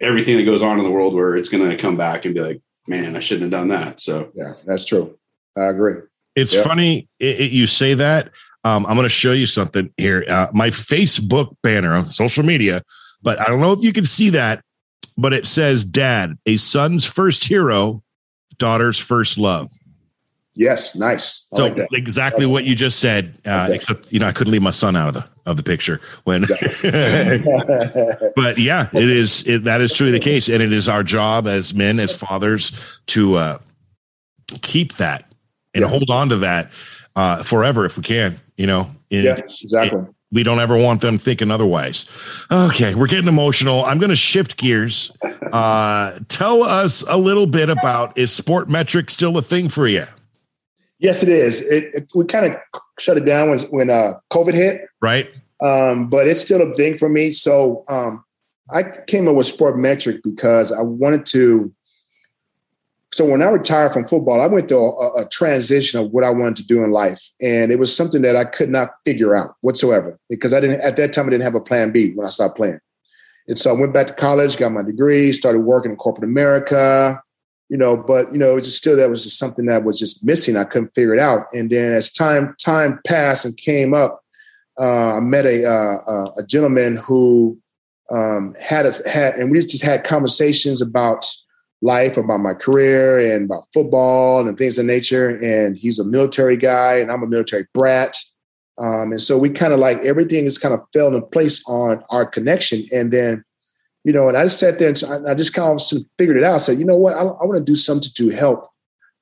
everything 0.00 0.36
that 0.36 0.44
goes 0.44 0.62
on 0.62 0.78
in 0.78 0.84
the 0.84 0.90
world 0.90 1.14
where 1.14 1.36
it's 1.36 1.48
going 1.48 1.68
to 1.68 1.76
come 1.76 1.96
back 1.96 2.24
and 2.24 2.34
be 2.34 2.40
like, 2.40 2.60
man, 2.86 3.16
I 3.16 3.20
shouldn't 3.20 3.52
have 3.52 3.60
done 3.60 3.68
that. 3.68 4.00
So 4.00 4.30
yeah, 4.34 4.54
that's 4.64 4.84
true. 4.84 5.18
I 5.56 5.64
agree. 5.64 5.96
It's 6.34 6.54
yep. 6.54 6.64
funny 6.64 7.08
it, 7.20 7.40
it, 7.40 7.52
you 7.52 7.66
say 7.66 7.94
that. 7.94 8.30
Um, 8.64 8.86
I'm 8.86 8.94
going 8.94 9.04
to 9.04 9.08
show 9.10 9.32
you 9.32 9.46
something 9.46 9.92
here. 9.96 10.24
Uh, 10.28 10.46
my 10.52 10.68
Facebook 10.70 11.56
banner 11.62 11.94
on 11.94 12.04
social 12.04 12.44
media, 12.44 12.82
but 13.20 13.40
I 13.40 13.46
don't 13.46 13.60
know 13.60 13.72
if 13.72 13.82
you 13.82 13.92
can 13.92 14.04
see 14.04 14.30
that, 14.30 14.64
but 15.18 15.32
it 15.32 15.46
says 15.46 15.84
"Dad, 15.84 16.38
a 16.46 16.56
son's 16.56 17.04
first 17.04 17.44
hero, 17.44 18.02
daughter's 18.58 18.98
first 18.98 19.36
love." 19.36 19.70
Yes, 20.54 20.94
nice. 20.94 21.46
I 21.54 21.56
so 21.56 21.66
like 21.68 21.86
exactly 21.92 22.44
what 22.44 22.64
you 22.64 22.74
just 22.74 22.98
said. 22.98 23.38
Uh, 23.46 23.64
okay. 23.64 23.76
Except 23.76 24.12
you 24.12 24.20
know, 24.20 24.26
I 24.26 24.32
couldn't 24.32 24.52
leave 24.52 24.62
my 24.62 24.70
son 24.70 24.96
out 24.96 25.08
of 25.08 25.14
the 25.14 25.24
of 25.46 25.56
the 25.56 25.62
picture 25.62 26.00
when. 26.24 26.42
but 28.36 28.58
yeah, 28.58 28.88
it 28.92 29.08
is. 29.08 29.46
It, 29.48 29.64
that 29.64 29.80
is 29.80 29.94
truly 29.94 30.12
the 30.12 30.20
case, 30.20 30.48
and 30.48 30.62
it 30.62 30.72
is 30.72 30.88
our 30.88 31.02
job 31.02 31.46
as 31.46 31.72
men, 31.72 31.98
as 31.98 32.14
fathers, 32.14 33.00
to 33.08 33.36
uh, 33.36 33.58
keep 34.60 34.94
that 34.94 35.24
and 35.72 35.82
yeah. 35.82 35.88
hold 35.88 36.10
on 36.10 36.28
to 36.28 36.36
that 36.38 36.70
uh, 37.16 37.42
forever 37.42 37.86
if 37.86 37.96
we 37.96 38.02
can. 38.02 38.38
You 38.56 38.66
know. 38.66 38.90
yeah, 39.08 39.38
exactly. 39.62 40.00
It, 40.00 40.06
we 40.32 40.42
don't 40.42 40.60
ever 40.60 40.76
want 40.76 41.02
them 41.02 41.18
thinking 41.18 41.50
otherwise. 41.50 42.06
Okay, 42.50 42.94
we're 42.94 43.06
getting 43.06 43.28
emotional. 43.28 43.84
I'm 43.84 43.98
going 43.98 44.10
to 44.10 44.16
shift 44.16 44.56
gears. 44.56 45.12
Uh, 45.52 46.18
tell 46.28 46.62
us 46.62 47.04
a 47.06 47.18
little 47.18 47.46
bit 47.46 47.68
about 47.68 48.16
is 48.16 48.32
sport 48.32 48.68
metrics 48.70 49.12
still 49.12 49.36
a 49.36 49.42
thing 49.42 49.68
for 49.68 49.86
you? 49.86 50.06
Yes, 51.02 51.20
it 51.24 51.28
is. 51.28 51.62
It, 51.62 51.90
it 51.94 52.10
we 52.14 52.24
kind 52.24 52.46
of 52.46 52.80
shut 53.00 53.16
it 53.16 53.24
down 53.24 53.50
when 53.50 53.58
when 53.62 53.90
uh, 53.90 54.14
COVID 54.30 54.54
hit, 54.54 54.82
right? 55.00 55.28
Um, 55.60 56.08
but 56.08 56.28
it's 56.28 56.40
still 56.40 56.62
a 56.62 56.72
thing 56.74 56.96
for 56.96 57.08
me. 57.08 57.32
So 57.32 57.84
um, 57.88 58.24
I 58.72 58.84
came 59.08 59.26
up 59.26 59.34
with 59.34 59.48
Sport 59.48 59.78
Metric 59.78 60.20
because 60.22 60.70
I 60.70 60.80
wanted 60.80 61.26
to. 61.26 61.74
So 63.14 63.26
when 63.26 63.42
I 63.42 63.46
retired 63.46 63.92
from 63.92 64.06
football, 64.06 64.40
I 64.40 64.46
went 64.46 64.68
through 64.68 64.98
a, 64.98 65.22
a, 65.22 65.28
transition 65.28 66.00
of 66.00 66.12
what 66.12 66.24
I 66.24 66.30
wanted 66.30 66.56
to 66.56 66.66
do 66.66 66.82
in 66.82 66.92
life, 66.92 67.20
and 67.42 67.70
it 67.70 67.78
was 67.78 67.94
something 67.94 68.22
that 68.22 68.36
I 68.36 68.44
could 68.44 68.70
not 68.70 68.90
figure 69.04 69.34
out 69.34 69.56
whatsoever 69.60 70.18
because 70.30 70.54
I 70.54 70.60
didn't 70.60 70.80
at 70.82 70.96
that 70.96 71.12
time 71.12 71.26
I 71.26 71.30
didn't 71.30 71.42
have 71.42 71.56
a 71.56 71.60
plan 71.60 71.90
B 71.90 72.12
when 72.12 72.28
I 72.28 72.30
stopped 72.30 72.56
playing. 72.56 72.78
And 73.48 73.58
so 73.58 73.70
I 73.70 73.78
went 73.78 73.92
back 73.92 74.06
to 74.06 74.14
college, 74.14 74.56
got 74.56 74.70
my 74.70 74.82
degree, 74.82 75.32
started 75.32 75.58
working 75.58 75.90
in 75.90 75.96
corporate 75.96 76.30
America, 76.30 77.20
you 77.72 77.78
know, 77.78 77.96
but 77.96 78.30
you 78.30 78.38
know, 78.38 78.50
it 78.50 78.54
was 78.56 78.64
just 78.64 78.76
still 78.76 78.98
that 78.98 79.08
was 79.08 79.24
just 79.24 79.38
something 79.38 79.64
that 79.64 79.82
was 79.82 79.98
just 79.98 80.22
missing. 80.22 80.58
I 80.58 80.64
couldn't 80.64 80.94
figure 80.94 81.14
it 81.14 81.18
out. 81.18 81.46
And 81.54 81.70
then 81.70 81.92
as 81.92 82.12
time 82.12 82.54
time 82.62 83.00
passed 83.06 83.46
and 83.46 83.56
came 83.56 83.94
up, 83.94 84.22
uh, 84.78 85.14
I 85.14 85.20
met 85.20 85.46
a 85.46 85.64
uh, 85.66 86.26
a 86.36 86.42
gentleman 86.42 86.96
who 86.96 87.58
um, 88.10 88.54
had 88.60 88.84
us 88.84 89.02
had, 89.06 89.36
and 89.36 89.50
we 89.50 89.58
just 89.58 89.82
had 89.82 90.04
conversations 90.04 90.82
about 90.82 91.26
life, 91.80 92.18
about 92.18 92.40
my 92.40 92.52
career, 92.52 93.18
and 93.34 93.46
about 93.46 93.64
football 93.72 94.46
and 94.46 94.58
things 94.58 94.76
of 94.76 94.84
nature. 94.84 95.30
And 95.30 95.74
he's 95.74 95.98
a 95.98 96.04
military 96.04 96.58
guy, 96.58 96.98
and 96.98 97.10
I'm 97.10 97.22
a 97.22 97.26
military 97.26 97.66
brat. 97.72 98.18
Um, 98.76 99.12
and 99.12 99.20
so 99.22 99.38
we 99.38 99.48
kind 99.48 99.72
of 99.72 99.80
like 99.80 99.96
everything 100.00 100.44
is 100.44 100.58
kind 100.58 100.74
of 100.74 100.82
fell 100.92 101.14
in 101.14 101.26
place 101.28 101.62
on 101.66 102.02
our 102.10 102.26
connection. 102.26 102.84
And 102.92 103.10
then, 103.10 103.44
you 104.04 104.12
know, 104.12 104.28
and 104.28 104.36
I 104.36 104.44
just 104.44 104.58
sat 104.58 104.78
there 104.78 104.88
and 104.88 105.28
I 105.28 105.34
just 105.34 105.54
kind 105.54 105.78
of 105.78 105.82
figured 106.18 106.36
it 106.36 106.44
out. 106.44 106.56
I 106.56 106.58
said, 106.58 106.78
you 106.78 106.84
know 106.84 106.96
what, 106.96 107.14
I, 107.14 107.20
I 107.20 107.44
want 107.44 107.58
to 107.58 107.64
do 107.64 107.76
something 107.76 108.10
to 108.14 108.28
help 108.30 108.68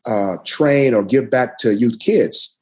uh, 0.06 0.36
train 0.44 0.94
or 0.94 1.04
give 1.04 1.30
back 1.30 1.58
to 1.58 1.74
youth 1.74 1.98
kids. 1.98 2.56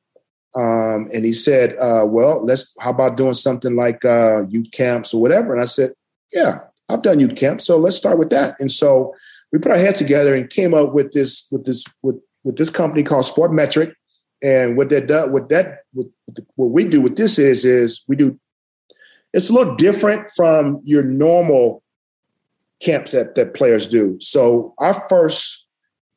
Um, 0.56 1.08
and 1.14 1.24
he 1.24 1.32
said, 1.32 1.76
uh, 1.78 2.04
well, 2.04 2.44
let's, 2.44 2.74
how 2.80 2.90
about 2.90 3.16
doing 3.16 3.34
something 3.34 3.76
like 3.76 4.04
uh, 4.04 4.46
youth 4.48 4.70
camps 4.72 5.14
or 5.14 5.20
whatever? 5.20 5.52
And 5.52 5.62
I 5.62 5.66
said, 5.66 5.92
yeah, 6.32 6.60
I've 6.88 7.02
done 7.02 7.20
youth 7.20 7.36
camps. 7.36 7.64
So 7.64 7.78
let's 7.78 7.96
start 7.96 8.18
with 8.18 8.30
that. 8.30 8.56
And 8.58 8.72
so 8.72 9.14
we 9.52 9.58
put 9.58 9.70
our 9.70 9.78
heads 9.78 9.98
together 9.98 10.34
and 10.34 10.50
came 10.50 10.74
up 10.74 10.92
with 10.92 11.12
this, 11.12 11.46
with 11.52 11.64
this, 11.64 11.84
with, 12.02 12.16
with 12.42 12.56
this 12.56 12.70
company 12.70 13.02
called 13.02 13.26
Sport 13.26 13.52
Metric. 13.52 13.94
And 14.42 14.76
what 14.76 14.88
that 14.88 15.06
does, 15.06 15.30
what 15.30 15.48
that, 15.50 15.82
what, 15.92 16.06
what 16.56 16.70
we 16.70 16.84
do 16.84 17.00
with 17.00 17.16
this 17.16 17.38
is, 17.38 17.64
is 17.64 18.02
we 18.08 18.16
do, 18.16 18.38
it's 19.32 19.50
a 19.50 19.52
little 19.52 19.76
different 19.76 20.28
from 20.34 20.80
your 20.84 21.02
normal 21.02 21.82
camps 22.80 23.10
that, 23.12 23.34
that 23.34 23.54
players 23.54 23.86
do. 23.86 24.18
So 24.20 24.74
our 24.78 25.06
first 25.08 25.66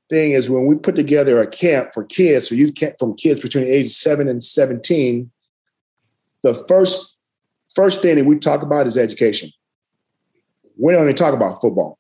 thing 0.10 0.32
is 0.32 0.50
when 0.50 0.66
we 0.66 0.76
put 0.76 0.96
together 0.96 1.40
a 1.40 1.48
camp 1.48 1.94
for 1.94 2.04
kids, 2.04 2.50
so 2.50 2.56
you 2.56 2.72
camp 2.72 2.96
from 3.00 3.16
kids 3.16 3.40
between 3.40 3.66
the 3.66 3.72
ages 3.72 3.98
seven 3.98 4.28
and 4.28 4.44
17, 4.44 5.32
the 6.44 6.54
first 6.68 7.16
first 7.76 8.02
thing 8.02 8.18
that 8.18 8.26
we 8.26 8.38
talk 8.38 8.62
about 8.62 8.86
is 8.86 8.98
education. 8.98 9.50
We 10.78 10.94
don't 10.94 11.04
even 11.04 11.16
talk 11.16 11.34
about 11.34 11.62
football. 11.62 11.98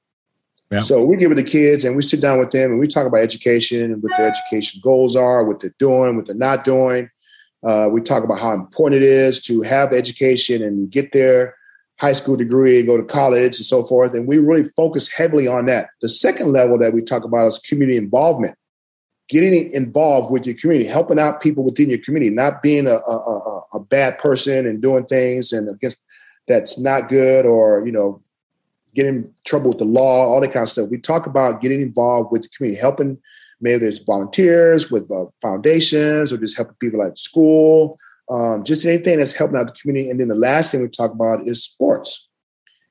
Yeah. 0.69 0.81
So 0.81 1.03
we 1.03 1.17
give 1.17 1.31
it 1.31 1.35
to 1.35 1.43
kids 1.43 1.83
and 1.83 1.95
we 1.95 2.01
sit 2.01 2.21
down 2.21 2.39
with 2.39 2.51
them 2.51 2.71
and 2.71 2.79
we 2.79 2.87
talk 2.87 3.05
about 3.05 3.19
education 3.19 3.91
and 3.91 4.01
what 4.01 4.15
their 4.17 4.29
education 4.29 4.79
goals 4.83 5.15
are, 5.15 5.43
what 5.43 5.59
they're 5.59 5.75
doing, 5.79 6.15
what 6.15 6.25
they're 6.25 6.35
not 6.35 6.63
doing. 6.63 7.09
Uh, 7.63 7.89
we 7.91 8.01
talk 8.01 8.23
about 8.23 8.39
how 8.39 8.51
important 8.53 9.01
it 9.01 9.05
is 9.05 9.39
to 9.41 9.61
have 9.61 9.93
education 9.93 10.63
and 10.63 10.89
get 10.89 11.11
there 11.11 11.55
high 12.01 12.13
school 12.13 12.35
degree 12.35 12.79
and 12.79 12.87
go 12.87 12.97
to 12.97 13.03
college 13.03 13.57
and 13.57 13.65
so 13.65 13.83
forth. 13.83 14.15
And 14.15 14.27
we 14.27 14.39
really 14.39 14.67
focus 14.75 15.07
heavily 15.07 15.47
on 15.47 15.67
that. 15.67 15.89
The 16.01 16.09
second 16.09 16.51
level 16.51 16.79
that 16.79 16.93
we 16.93 17.03
talk 17.03 17.23
about 17.23 17.45
is 17.45 17.59
community 17.59 17.95
involvement, 17.95 18.57
getting 19.29 19.71
involved 19.71 20.31
with 20.31 20.47
your 20.47 20.55
community, 20.55 20.89
helping 20.89 21.19
out 21.19 21.41
people 21.41 21.63
within 21.63 21.91
your 21.91 21.99
community, 21.99 22.33
not 22.33 22.63
being 22.63 22.87
a, 22.87 22.95
a, 22.95 23.61
a, 23.73 23.79
bad 23.79 24.17
person 24.17 24.65
and 24.65 24.81
doing 24.81 25.05
things 25.05 25.53
and 25.53 25.69
against 25.69 25.99
that's 26.47 26.79
not 26.79 27.07
good 27.07 27.45
or, 27.45 27.85
you 27.85 27.91
know, 27.91 28.19
getting 28.95 29.15
in 29.15 29.33
trouble 29.45 29.69
with 29.69 29.77
the 29.77 29.85
law, 29.85 30.25
all 30.25 30.41
that 30.41 30.51
kind 30.51 30.63
of 30.63 30.69
stuff. 30.69 30.89
We 30.89 30.97
talk 30.97 31.27
about 31.27 31.61
getting 31.61 31.81
involved 31.81 32.31
with 32.31 32.41
the 32.41 32.49
community, 32.49 32.81
helping 32.81 33.19
maybe 33.61 33.77
there's 33.77 33.99
volunteers 33.99 34.89
with 34.89 35.09
uh, 35.11 35.25
foundations 35.39 36.33
or 36.33 36.37
just 36.37 36.57
helping 36.57 36.75
people 36.79 37.03
at 37.03 37.19
school 37.19 37.99
um, 38.31 38.63
just 38.63 38.85
anything 38.85 39.19
that's 39.19 39.33
helping 39.33 39.57
out 39.57 39.67
the 39.67 39.73
community. 39.73 40.09
And 40.09 40.19
then 40.19 40.29
the 40.29 40.35
last 40.35 40.71
thing 40.71 40.81
we 40.81 40.87
talk 40.87 41.11
about 41.11 41.47
is 41.47 41.63
sports. 41.63 42.29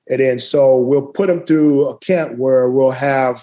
And 0.09 0.20
then 0.20 0.38
so 0.38 0.76
we'll 0.76 1.07
put 1.07 1.29
them 1.29 1.46
through 1.46 1.88
a 1.88 1.98
camp 1.98 2.37
where 2.37 2.70
we'll 2.70 2.90
have 2.90 3.42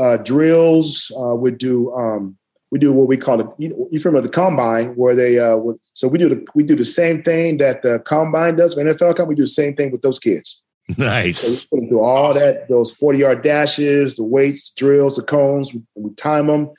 uh, 0.00 0.16
drills. 0.18 1.12
Uh, 1.16 1.34
we 1.34 1.50
do 1.50 1.92
um, 1.92 2.36
we 2.70 2.78
do 2.78 2.92
what 2.92 3.08
we 3.08 3.16
call 3.16 3.40
it. 3.40 3.46
You, 3.58 3.88
you 3.90 4.00
remember 4.00 4.26
the 4.26 4.32
combine 4.32 4.94
where 4.96 5.14
they 5.14 5.38
uh, 5.38 5.56
with, 5.56 5.78
so 5.92 6.08
we 6.08 6.18
do 6.18 6.28
the 6.28 6.44
we 6.54 6.64
do 6.64 6.76
the 6.76 6.84
same 6.84 7.22
thing 7.22 7.58
that 7.58 7.82
the 7.82 8.00
combine 8.00 8.56
does 8.56 8.74
for 8.74 8.82
NFL. 8.82 9.16
Camp. 9.16 9.28
We 9.28 9.34
do 9.34 9.42
the 9.42 9.48
same 9.48 9.74
thing 9.74 9.92
with 9.92 10.02
those 10.02 10.18
kids. 10.18 10.62
Nice. 10.96 11.68
So 11.68 11.68
we 11.72 11.78
put 11.78 11.82
them 11.82 11.88
through 11.90 12.04
all 12.04 12.32
that 12.32 12.68
those 12.68 12.94
forty 12.94 13.18
yard 13.18 13.42
dashes, 13.42 14.14
the 14.14 14.24
weights, 14.24 14.70
drills, 14.70 15.16
the 15.16 15.22
cones. 15.22 15.74
We, 15.74 15.82
we 15.96 16.14
time 16.14 16.46
them. 16.46 16.70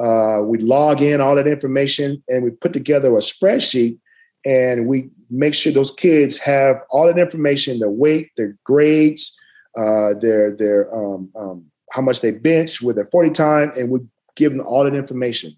Uh, 0.00 0.40
we 0.42 0.58
log 0.58 1.02
in 1.02 1.20
all 1.20 1.36
that 1.36 1.46
information 1.46 2.22
and 2.28 2.42
we 2.42 2.50
put 2.50 2.72
together 2.72 3.14
a 3.14 3.20
spreadsheet 3.20 3.98
and 4.44 4.86
we 4.86 5.10
make 5.30 5.54
sure 5.54 5.72
those 5.72 5.90
kids 5.90 6.38
have 6.38 6.82
all 6.90 7.06
that 7.06 7.18
information 7.18 7.78
their 7.78 7.88
weight 7.88 8.30
their 8.36 8.56
grades 8.64 9.36
uh, 9.76 10.14
their 10.14 10.54
their 10.56 10.94
um, 10.94 11.30
um, 11.34 11.64
how 11.90 12.02
much 12.02 12.20
they 12.20 12.30
bench 12.30 12.80
with 12.80 12.96
their 12.96 13.04
40 13.04 13.30
time 13.30 13.72
and 13.76 13.90
we 13.90 14.00
give 14.36 14.52
them 14.52 14.66
all 14.66 14.84
that 14.84 14.94
information. 14.94 15.54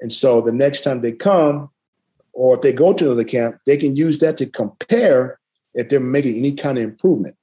And 0.00 0.12
so 0.12 0.40
the 0.40 0.52
next 0.52 0.82
time 0.82 1.00
they 1.00 1.12
come 1.12 1.70
or 2.32 2.56
if 2.56 2.62
they 2.62 2.72
go 2.72 2.92
to 2.92 3.06
another 3.06 3.24
camp 3.24 3.58
they 3.66 3.76
can 3.76 3.96
use 3.96 4.18
that 4.18 4.36
to 4.38 4.46
compare 4.46 5.38
if 5.74 5.88
they're 5.88 6.00
making 6.00 6.36
any 6.36 6.54
kind 6.54 6.78
of 6.78 6.84
improvement. 6.84 7.36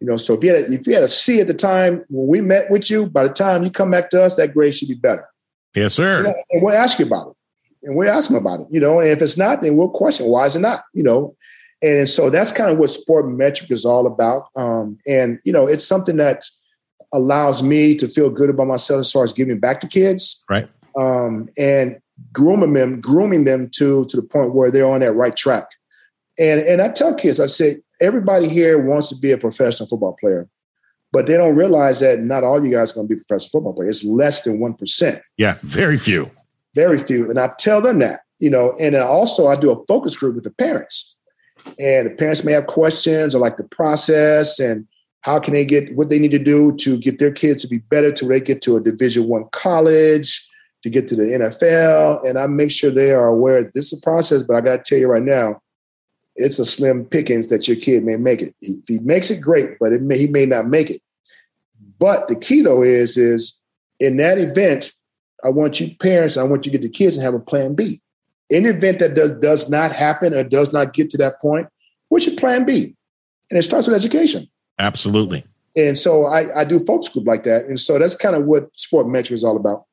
You 0.00 0.08
know 0.08 0.16
so 0.16 0.34
if 0.34 0.44
you 0.44 0.54
had 0.54 0.64
a, 0.64 0.72
if 0.72 0.86
you 0.86 0.94
had 0.94 1.04
a 1.04 1.08
c 1.08 1.40
at 1.40 1.46
the 1.46 1.54
time 1.54 2.04
when 2.08 2.26
we 2.28 2.40
met 2.40 2.70
with 2.70 2.90
you 2.90 3.06
by 3.06 3.26
the 3.26 3.34
time 3.34 3.62
you 3.62 3.70
come 3.70 3.90
back 3.90 4.10
to 4.10 4.22
us 4.22 4.36
that 4.36 4.54
grade 4.54 4.74
should 4.74 4.88
be 4.88 4.94
better. 4.94 5.26
Yes 5.74 5.94
sir. 5.94 6.18
You 6.18 6.22
know, 6.24 6.34
and 6.50 6.62
we'll 6.62 6.76
ask 6.76 6.98
you 6.98 7.06
about 7.06 7.30
it 7.30 7.36
and 7.82 7.96
we 7.96 8.08
ask 8.08 8.28
them 8.28 8.36
about 8.36 8.60
it, 8.60 8.66
you 8.70 8.80
know. 8.80 9.00
And 9.00 9.08
if 9.08 9.20
it's 9.20 9.36
not, 9.36 9.62
then 9.62 9.76
we'll 9.76 9.88
question 9.88 10.26
why 10.26 10.46
is 10.46 10.56
it 10.56 10.60
not, 10.60 10.84
you 10.94 11.02
know. 11.02 11.34
And 11.82 12.08
so 12.08 12.30
that's 12.30 12.52
kind 12.52 12.70
of 12.70 12.78
what 12.78 12.90
SportMetric 12.90 13.70
is 13.70 13.84
all 13.84 14.06
about. 14.06 14.44
Um, 14.54 14.98
and 15.06 15.40
you 15.44 15.52
know, 15.52 15.66
it's 15.66 15.86
something 15.86 16.16
that 16.16 16.44
allows 17.12 17.62
me 17.62 17.94
to 17.96 18.08
feel 18.08 18.30
good 18.30 18.50
about 18.50 18.68
myself 18.68 19.00
as 19.00 19.12
far 19.12 19.24
as 19.24 19.32
giving 19.32 19.58
back 19.58 19.80
to 19.80 19.88
kids, 19.88 20.42
right? 20.48 20.68
Um, 20.96 21.48
and 21.58 21.98
grooming 22.32 22.72
them, 22.74 23.00
grooming 23.00 23.44
them 23.44 23.68
to 23.76 24.04
to 24.06 24.16
the 24.16 24.22
point 24.22 24.54
where 24.54 24.70
they're 24.70 24.88
on 24.88 25.00
that 25.00 25.12
right 25.14 25.36
track. 25.36 25.66
And 26.38 26.60
and 26.60 26.80
I 26.80 26.88
tell 26.88 27.14
kids, 27.14 27.40
I 27.40 27.46
say, 27.46 27.78
everybody 28.00 28.48
here 28.48 28.78
wants 28.78 29.08
to 29.08 29.16
be 29.16 29.32
a 29.32 29.38
professional 29.38 29.88
football 29.88 30.16
player, 30.20 30.48
but 31.12 31.26
they 31.26 31.36
don't 31.36 31.56
realize 31.56 32.00
that 32.00 32.20
not 32.20 32.44
all 32.44 32.64
you 32.64 32.70
guys 32.70 32.92
are 32.92 32.94
going 32.94 33.08
to 33.08 33.14
be 33.16 33.20
professional 33.20 33.50
football 33.50 33.74
players. 33.74 34.02
It's 34.02 34.04
less 34.04 34.42
than 34.42 34.60
one 34.60 34.74
percent. 34.74 35.20
Yeah, 35.36 35.56
very 35.62 35.98
few 35.98 36.30
very 36.74 36.98
few. 36.98 37.28
And 37.28 37.38
I 37.38 37.50
tell 37.58 37.80
them 37.80 37.98
that, 38.00 38.20
you 38.38 38.50
know, 38.50 38.76
and 38.80 38.96
also 38.96 39.48
I 39.48 39.56
do 39.56 39.70
a 39.70 39.86
focus 39.86 40.16
group 40.16 40.34
with 40.34 40.44
the 40.44 40.50
parents. 40.50 41.14
And 41.78 42.06
the 42.06 42.14
parents 42.14 42.44
may 42.44 42.52
have 42.52 42.66
questions 42.66 43.34
or 43.34 43.38
like 43.38 43.56
the 43.56 43.64
process 43.64 44.58
and 44.58 44.86
how 45.20 45.38
can 45.38 45.54
they 45.54 45.64
get 45.64 45.94
what 45.94 46.08
they 46.08 46.18
need 46.18 46.32
to 46.32 46.38
do 46.38 46.74
to 46.76 46.98
get 46.98 47.18
their 47.18 47.30
kids 47.30 47.62
to 47.62 47.68
be 47.68 47.78
better 47.78 48.10
to 48.10 48.26
they 48.26 48.40
get 48.40 48.60
to 48.62 48.76
a 48.76 48.80
division 48.80 49.28
one 49.28 49.44
college, 49.52 50.46
to 50.82 50.90
get 50.90 51.06
to 51.08 51.16
the 51.16 51.22
NFL. 51.22 52.28
And 52.28 52.38
I 52.38 52.48
make 52.48 52.72
sure 52.72 52.90
they 52.90 53.12
are 53.12 53.28
aware 53.28 53.62
this 53.62 53.92
is 53.92 53.98
a 53.98 54.02
process, 54.02 54.42
but 54.42 54.56
I 54.56 54.60
gotta 54.60 54.82
tell 54.84 54.98
you 54.98 55.06
right 55.08 55.22
now, 55.22 55.62
it's 56.34 56.58
a 56.58 56.64
slim 56.64 57.04
pickings 57.04 57.48
that 57.48 57.68
your 57.68 57.76
kid 57.76 58.04
may 58.04 58.16
make 58.16 58.42
it. 58.42 58.54
If 58.60 58.88
he 58.88 58.98
makes 58.98 59.30
it, 59.30 59.40
great, 59.40 59.78
but 59.78 59.92
it 59.92 60.02
may, 60.02 60.18
he 60.18 60.26
may 60.26 60.46
not 60.46 60.66
make 60.66 60.90
it. 60.90 61.00
But 61.98 62.26
the 62.26 62.36
key 62.36 62.62
though 62.62 62.82
is, 62.82 63.16
is 63.16 63.56
in 64.00 64.16
that 64.16 64.38
event, 64.38 64.92
I 65.44 65.48
want 65.48 65.80
you 65.80 65.94
parents, 65.96 66.36
I 66.36 66.42
want 66.42 66.66
you 66.66 66.72
to 66.72 66.78
get 66.78 66.82
the 66.82 66.92
kids 66.92 67.16
and 67.16 67.24
have 67.24 67.34
a 67.34 67.40
plan 67.40 67.74
B. 67.74 68.00
In 68.50 68.64
the 68.64 68.70
event 68.70 68.98
that 68.98 69.14
does, 69.14 69.32
does 69.40 69.70
not 69.70 69.92
happen 69.92 70.34
or 70.34 70.44
does 70.44 70.72
not 70.72 70.92
get 70.92 71.10
to 71.10 71.18
that 71.18 71.40
point, 71.40 71.68
what's 72.08 72.26
your 72.26 72.36
plan 72.36 72.64
B? 72.64 72.94
And 73.50 73.58
it 73.58 73.62
starts 73.62 73.86
with 73.86 73.96
education. 73.96 74.48
Absolutely. 74.78 75.44
And 75.74 75.96
so 75.96 76.26
I, 76.26 76.60
I 76.60 76.64
do 76.64 76.78
focus 76.80 77.08
group 77.08 77.26
like 77.26 77.44
that. 77.44 77.64
And 77.64 77.80
so 77.80 77.98
that's 77.98 78.14
kind 78.14 78.36
of 78.36 78.44
what 78.44 78.72
SportMetric 78.74 79.32
is 79.32 79.44
all 79.44 79.56
about. 79.56 79.86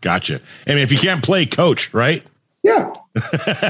Gotcha. 0.00 0.40
I 0.66 0.70
mean, 0.70 0.78
if 0.78 0.92
you 0.92 0.98
can't 0.98 1.22
play, 1.22 1.44
coach, 1.44 1.92
right? 1.92 2.24
Yeah. 2.70 2.92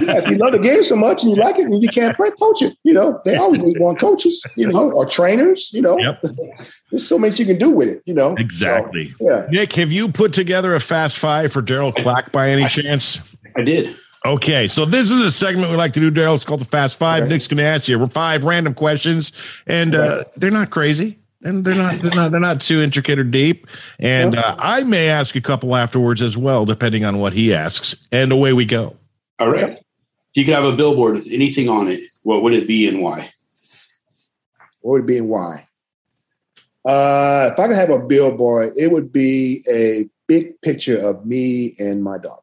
yeah. 0.00 0.18
If 0.18 0.28
you 0.28 0.36
love 0.36 0.52
the 0.52 0.58
game 0.58 0.84
so 0.84 0.96
much 0.96 1.22
and 1.22 1.34
you 1.34 1.36
like 1.36 1.58
it 1.58 1.64
and 1.64 1.82
you 1.82 1.88
can't 1.88 2.14
play, 2.16 2.30
coach 2.30 2.62
it. 2.62 2.76
You 2.84 2.92
know, 2.92 3.20
they 3.24 3.36
always 3.36 3.60
need 3.60 3.78
one 3.78 3.96
coaches, 3.96 4.44
you 4.56 4.70
know, 4.70 4.92
or 4.92 5.06
trainers, 5.06 5.70
you 5.72 5.80
know. 5.80 5.98
Yep. 5.98 6.22
There's 6.90 7.06
so 7.06 7.18
much 7.18 7.38
you 7.38 7.46
can 7.46 7.58
do 7.58 7.70
with 7.70 7.88
it, 7.88 8.02
you 8.04 8.14
know. 8.14 8.34
Exactly. 8.36 9.10
So, 9.18 9.30
yeah. 9.30 9.46
Nick, 9.50 9.72
have 9.72 9.90
you 9.90 10.10
put 10.10 10.32
together 10.32 10.74
a 10.74 10.80
fast 10.80 11.18
five 11.18 11.52
for 11.52 11.62
Darryl 11.62 11.94
Clack 11.94 12.32
by 12.32 12.50
any 12.50 12.68
chance? 12.68 13.20
I 13.56 13.62
did. 13.62 13.96
Okay, 14.26 14.68
so 14.68 14.84
this 14.84 15.10
is 15.10 15.20
a 15.20 15.30
segment 15.30 15.70
we 15.70 15.76
like 15.78 15.94
to 15.94 16.00
do, 16.00 16.10
Darryl. 16.10 16.34
It's 16.34 16.44
called 16.44 16.60
the 16.60 16.66
Fast 16.66 16.98
Five. 16.98 17.22
Okay. 17.22 17.32
Nick's 17.32 17.48
going 17.48 17.56
to 17.56 17.64
ask 17.64 17.88
you 17.88 18.06
five 18.08 18.44
random 18.44 18.74
questions, 18.74 19.32
and 19.66 19.94
uh, 19.94 20.24
they're 20.36 20.50
not 20.50 20.68
crazy, 20.68 21.18
and 21.42 21.64
they're 21.64 21.74
not 21.74 22.02
they're 22.02 22.14
not 22.14 22.30
they're 22.30 22.40
not 22.40 22.60
too 22.60 22.80
intricate 22.80 23.18
or 23.18 23.24
deep. 23.24 23.66
And 23.98 24.36
uh, 24.36 24.56
I 24.58 24.82
may 24.84 25.08
ask 25.08 25.34
a 25.36 25.40
couple 25.40 25.74
afterwards 25.74 26.22
as 26.22 26.36
well, 26.36 26.64
depending 26.64 27.04
on 27.04 27.18
what 27.18 27.32
he 27.32 27.54
asks, 27.54 28.06
and 28.12 28.32
away 28.32 28.52
we 28.52 28.64
go. 28.64 28.96
All 29.38 29.50
right. 29.50 29.72
If 29.72 29.82
you 30.34 30.44
could 30.44 30.54
have 30.54 30.64
a 30.64 30.76
billboard 30.76 31.14
with 31.14 31.26
anything 31.28 31.68
on 31.68 31.88
it, 31.88 32.00
what 32.22 32.42
would 32.42 32.52
it 32.52 32.68
be 32.68 32.86
and 32.86 33.02
why? 33.02 33.30
What 34.80 34.92
would 34.92 35.02
it 35.02 35.06
be 35.06 35.18
and 35.18 35.28
why? 35.28 35.66
Uh, 36.84 37.50
if 37.52 37.58
I 37.58 37.66
could 37.66 37.76
have 37.76 37.90
a 37.90 37.98
billboard, 37.98 38.72
it 38.76 38.92
would 38.92 39.12
be 39.12 39.64
a 39.70 40.08
big 40.26 40.60
picture 40.62 40.96
of 40.96 41.26
me 41.26 41.74
and 41.78 42.02
my 42.02 42.18
daughter. 42.18 42.42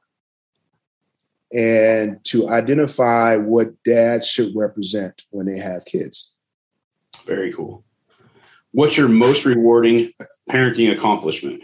And 1.54 2.24
to 2.26 2.50
identify 2.50 3.38
what 3.38 3.82
dads 3.84 4.28
should 4.28 4.54
represent 4.54 5.24
when 5.30 5.46
they 5.46 5.58
have 5.58 5.86
kids. 5.86 6.34
Very 7.26 7.54
cool. 7.54 7.86
What's 8.72 8.98
your 8.98 9.08
most 9.08 9.46
rewarding 9.46 10.12
parenting 10.50 10.92
accomplishment? 10.92 11.64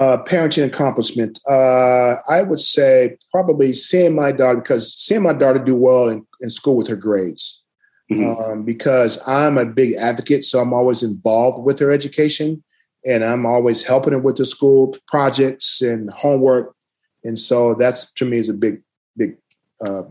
uh, 0.00 0.16
parenting 0.24 0.64
accomplishment, 0.64 1.38
uh, 1.48 2.16
I 2.26 2.42
would 2.42 2.58
say 2.58 3.18
probably 3.30 3.74
seeing 3.74 4.14
my 4.14 4.32
daughter 4.32 4.58
because 4.58 4.94
seeing 4.94 5.22
my 5.22 5.34
daughter 5.34 5.58
do 5.58 5.76
well 5.76 6.08
in, 6.08 6.26
in 6.40 6.50
school 6.50 6.74
with 6.74 6.88
her 6.88 6.96
grades. 6.96 7.62
Mm-hmm. 8.10 8.42
Um, 8.42 8.64
because 8.64 9.20
I'm 9.24 9.56
a 9.56 9.64
big 9.64 9.94
advocate, 9.94 10.44
so 10.44 10.58
I'm 10.58 10.72
always 10.72 11.04
involved 11.04 11.64
with 11.64 11.78
her 11.78 11.92
education, 11.92 12.64
and 13.06 13.22
I'm 13.22 13.46
always 13.46 13.84
helping 13.84 14.14
her 14.14 14.18
with 14.18 14.36
the 14.36 14.46
school 14.46 14.96
projects 15.06 15.80
and 15.80 16.10
homework, 16.10 16.74
and 17.22 17.38
so 17.38 17.74
that's 17.74 18.10
to 18.14 18.24
me 18.24 18.38
is 18.38 18.48
a 18.48 18.54
big, 18.54 18.82
big 19.16 19.36
uh, 19.84 20.02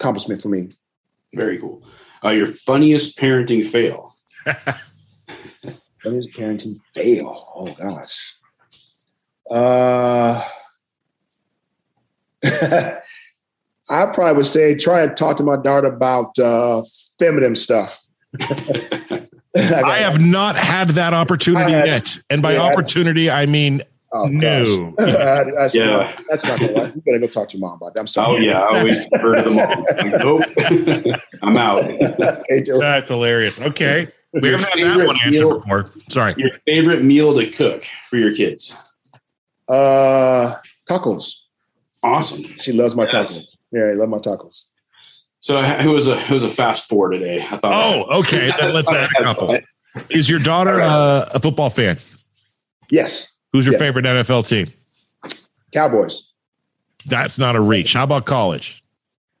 accomplishment 0.00 0.40
for 0.40 0.48
me. 0.48 0.70
Very 1.34 1.58
cool. 1.58 1.82
Uh, 2.24 2.30
your 2.30 2.46
funniest 2.46 3.18
parenting 3.18 3.68
fail. 3.68 4.14
funniest 6.02 6.32
parenting 6.32 6.80
fail. 6.94 7.52
Oh 7.54 7.66
gosh. 7.74 8.34
Uh, 9.50 10.44
I 13.88 14.06
probably 14.06 14.32
would 14.34 14.46
say 14.46 14.74
try 14.74 15.06
to 15.06 15.14
talk 15.14 15.36
to 15.36 15.44
my 15.44 15.56
daughter 15.56 15.88
about 15.88 16.38
uh, 16.38 16.82
feminine 17.18 17.54
stuff. 17.54 18.06
I 19.56 19.98
have 20.00 20.20
not 20.20 20.56
had 20.56 20.90
that 20.90 21.14
opportunity 21.14 21.72
had, 21.72 21.86
yet, 21.86 22.18
and 22.28 22.42
by 22.42 22.54
yeah, 22.54 22.60
opportunity 22.60 23.30
I 23.30 23.46
mean 23.46 23.82
oh, 24.24 24.28
no. 24.28 24.94
that's 24.98 25.74
yeah, 25.74 25.84
not, 25.86 26.22
that's 26.28 26.44
not 26.44 26.58
the 26.58 26.72
right. 26.72 26.94
You 26.94 27.02
better 27.02 27.18
go 27.18 27.26
talk 27.26 27.48
to 27.50 27.58
your 27.58 27.66
mom 27.68 27.76
about 27.76 27.94
that. 27.94 28.00
I'm 28.00 28.06
sorry. 28.06 28.38
Oh 28.38 28.40
yeah, 28.40 28.58
I 28.58 28.78
always 28.78 28.98
refer 29.12 29.34
to 29.34 29.42
the 29.42 29.50
mom. 29.50 31.04
nope, 31.04 31.20
I'm 31.42 31.56
out. 31.56 31.84
that's 32.80 33.08
hilarious. 33.08 33.60
Okay, 33.60 34.08
we 34.32 34.48
haven't 34.48 34.68
had 34.68 34.98
that 34.98 35.06
one 35.06 35.16
answered 35.24 35.30
meal, 35.30 35.60
before. 35.60 35.90
Sorry. 36.08 36.34
Your 36.36 36.50
favorite 36.66 37.02
meal 37.02 37.34
to 37.34 37.50
cook 37.50 37.84
for 38.08 38.16
your 38.16 38.34
kids? 38.34 38.74
Uh, 39.68 40.56
tacos. 40.88 41.36
Awesome. 42.02 42.44
She 42.60 42.72
loves 42.72 42.94
my 42.94 43.04
yes. 43.04 43.14
tacos. 43.14 43.46
Yeah, 43.72 43.82
I 43.82 43.92
love 43.94 44.08
my 44.08 44.18
tacos. 44.18 44.62
So 45.38 45.58
it 45.58 45.86
was 45.86 46.08
a 46.08 46.18
it 46.18 46.30
was 46.30 46.44
a 46.44 46.48
fast 46.48 46.88
four 46.88 47.10
today. 47.10 47.40
I 47.40 47.56
thought. 47.56 47.94
Oh, 48.08 48.18
okay. 48.20 48.52
Let's 48.72 48.90
add 48.90 49.10
a 49.18 49.24
couple. 49.24 49.58
Is 50.10 50.28
your 50.28 50.38
daughter 50.38 50.80
uh, 50.80 51.28
a 51.32 51.40
football 51.40 51.70
fan? 51.70 51.98
Yes. 52.90 53.35
Who's 53.56 53.66
your 53.66 53.78
favorite 53.78 54.04
NFL 54.04 54.46
team? 54.46 54.66
Cowboys. 55.72 56.30
That's 57.06 57.38
not 57.38 57.56
a 57.56 57.60
reach. 57.60 57.94
How 57.94 58.04
about 58.04 58.26
college? 58.26 58.84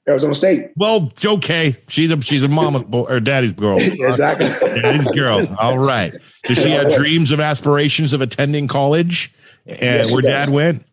Arizona 0.08 0.34
State. 0.34 0.70
Well, 0.74 1.12
okay. 1.22 1.76
She's 1.88 2.10
a 2.10 2.18
she's 2.22 2.42
a 2.42 2.48
mama 2.48 2.78
or 2.92 3.20
daddy's 3.20 3.52
girl. 3.52 3.76
exactly. 3.80 4.46
daddy's 4.80 5.06
girl. 5.08 5.46
All 5.58 5.78
right. 5.78 6.16
Does 6.44 6.56
she 6.56 6.70
have 6.70 6.94
dreams 6.94 7.30
of 7.30 7.40
aspirations 7.40 8.14
of 8.14 8.22
attending 8.22 8.68
college? 8.68 9.34
And 9.66 9.80
yes, 9.80 10.10
where 10.10 10.22
dad 10.22 10.48
went? 10.48 10.86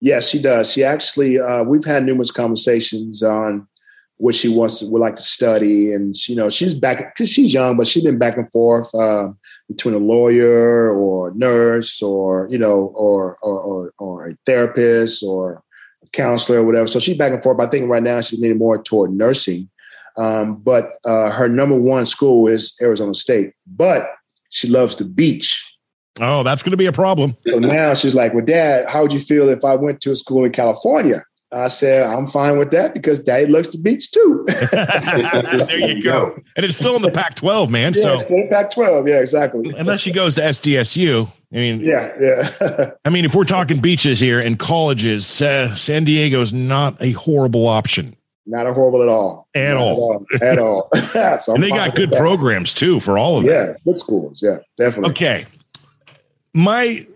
Yes, 0.00 0.28
she 0.28 0.42
does. 0.42 0.68
She 0.68 0.82
actually, 0.82 1.38
uh, 1.38 1.62
we've 1.62 1.84
had 1.84 2.02
numerous 2.02 2.32
conversations 2.32 3.22
on 3.22 3.68
what 4.18 4.34
she 4.34 4.48
wants 4.48 4.78
to 4.78 4.86
would 4.86 5.00
like 5.00 5.16
to 5.16 5.22
study, 5.22 5.92
and 5.92 6.16
you 6.28 6.36
know, 6.36 6.48
she's 6.48 6.74
back 6.74 7.14
because 7.14 7.30
she's 7.30 7.52
young, 7.52 7.76
but 7.76 7.86
she's 7.86 8.04
been 8.04 8.18
back 8.18 8.36
and 8.36 8.50
forth 8.52 8.94
uh, 8.94 9.28
between 9.68 9.94
a 9.94 9.98
lawyer 9.98 10.92
or 10.92 11.28
a 11.28 11.34
nurse, 11.34 12.00
or 12.00 12.48
you 12.50 12.58
know, 12.58 12.92
or 12.94 13.36
or 13.42 13.60
or, 13.60 13.92
or 13.98 14.28
a 14.28 14.36
therapist 14.46 15.22
or 15.22 15.62
a 16.02 16.08
counselor 16.10 16.60
or 16.60 16.64
whatever. 16.64 16.86
So 16.86 17.00
she's 17.00 17.18
back 17.18 17.32
and 17.32 17.42
forth. 17.42 17.58
But 17.58 17.68
I 17.68 17.70
think 17.70 17.88
right 17.88 18.02
now 18.02 18.20
she's 18.20 18.38
leaning 18.38 18.58
more 18.58 18.80
toward 18.80 19.12
nursing. 19.12 19.68
Um, 20.16 20.56
but 20.56 20.98
uh, 21.04 21.30
her 21.30 21.48
number 21.48 21.76
one 21.76 22.06
school 22.06 22.46
is 22.46 22.74
Arizona 22.80 23.14
State, 23.14 23.52
but 23.66 24.12
she 24.50 24.68
loves 24.68 24.94
the 24.94 25.04
beach. 25.04 25.60
Oh, 26.20 26.44
that's 26.44 26.62
going 26.62 26.70
to 26.70 26.76
be 26.76 26.86
a 26.86 26.92
problem. 26.92 27.36
So 27.44 27.58
now 27.58 27.94
she's 27.94 28.14
like, 28.14 28.32
"Well, 28.32 28.44
Dad, 28.44 28.86
how 28.88 29.02
would 29.02 29.12
you 29.12 29.18
feel 29.18 29.48
if 29.48 29.64
I 29.64 29.74
went 29.74 30.00
to 30.02 30.12
a 30.12 30.16
school 30.16 30.44
in 30.44 30.52
California?" 30.52 31.24
I 31.54 31.68
said, 31.68 32.06
"I'm 32.06 32.26
fine 32.26 32.58
with 32.58 32.70
that 32.72 32.94
because 32.94 33.18
Daddy 33.18 33.46
loves 33.46 33.68
the 33.68 33.78
beach 33.78 34.10
too." 34.10 34.44
there 34.70 35.78
you 35.78 36.02
go. 36.02 36.38
And 36.56 36.64
it's 36.64 36.76
still 36.76 36.96
in 36.96 37.02
the 37.02 37.10
Pac-12, 37.10 37.70
man. 37.70 37.92
Yeah, 37.94 38.02
so 38.02 38.18
Pac-12, 38.50 39.08
yeah, 39.08 39.20
exactly. 39.20 39.72
Unless 39.76 40.00
she 40.00 40.12
goes 40.12 40.34
to 40.36 40.42
SDSU, 40.42 41.28
I 41.52 41.56
mean, 41.56 41.80
yeah, 41.80 42.12
yeah. 42.20 42.90
I 43.04 43.10
mean, 43.10 43.24
if 43.24 43.34
we're 43.34 43.44
talking 43.44 43.78
beaches 43.78 44.20
here 44.20 44.40
and 44.40 44.58
colleges, 44.58 45.40
uh, 45.40 45.74
San 45.74 46.04
Diego 46.04 46.40
is 46.40 46.52
not 46.52 47.00
a 47.00 47.12
horrible 47.12 47.66
option. 47.66 48.16
Not 48.46 48.66
a 48.66 48.74
horrible 48.74 49.02
at 49.02 49.08
all. 49.08 49.48
At 49.54 49.76
all. 49.76 50.26
At 50.42 50.58
all. 50.58 50.88
At 50.92 51.16
all. 51.16 51.38
so 51.38 51.54
and 51.54 51.62
they 51.62 51.70
got 51.70 51.94
good 51.94 52.12
programs 52.12 52.74
too 52.74 53.00
for 53.00 53.16
all 53.16 53.38
of 53.38 53.44
them. 53.44 53.52
yeah, 53.52 53.74
good 53.84 53.98
schools. 53.98 54.42
Yeah, 54.42 54.58
definitely. 54.76 55.12
Okay 55.12 55.46
my 56.54 57.06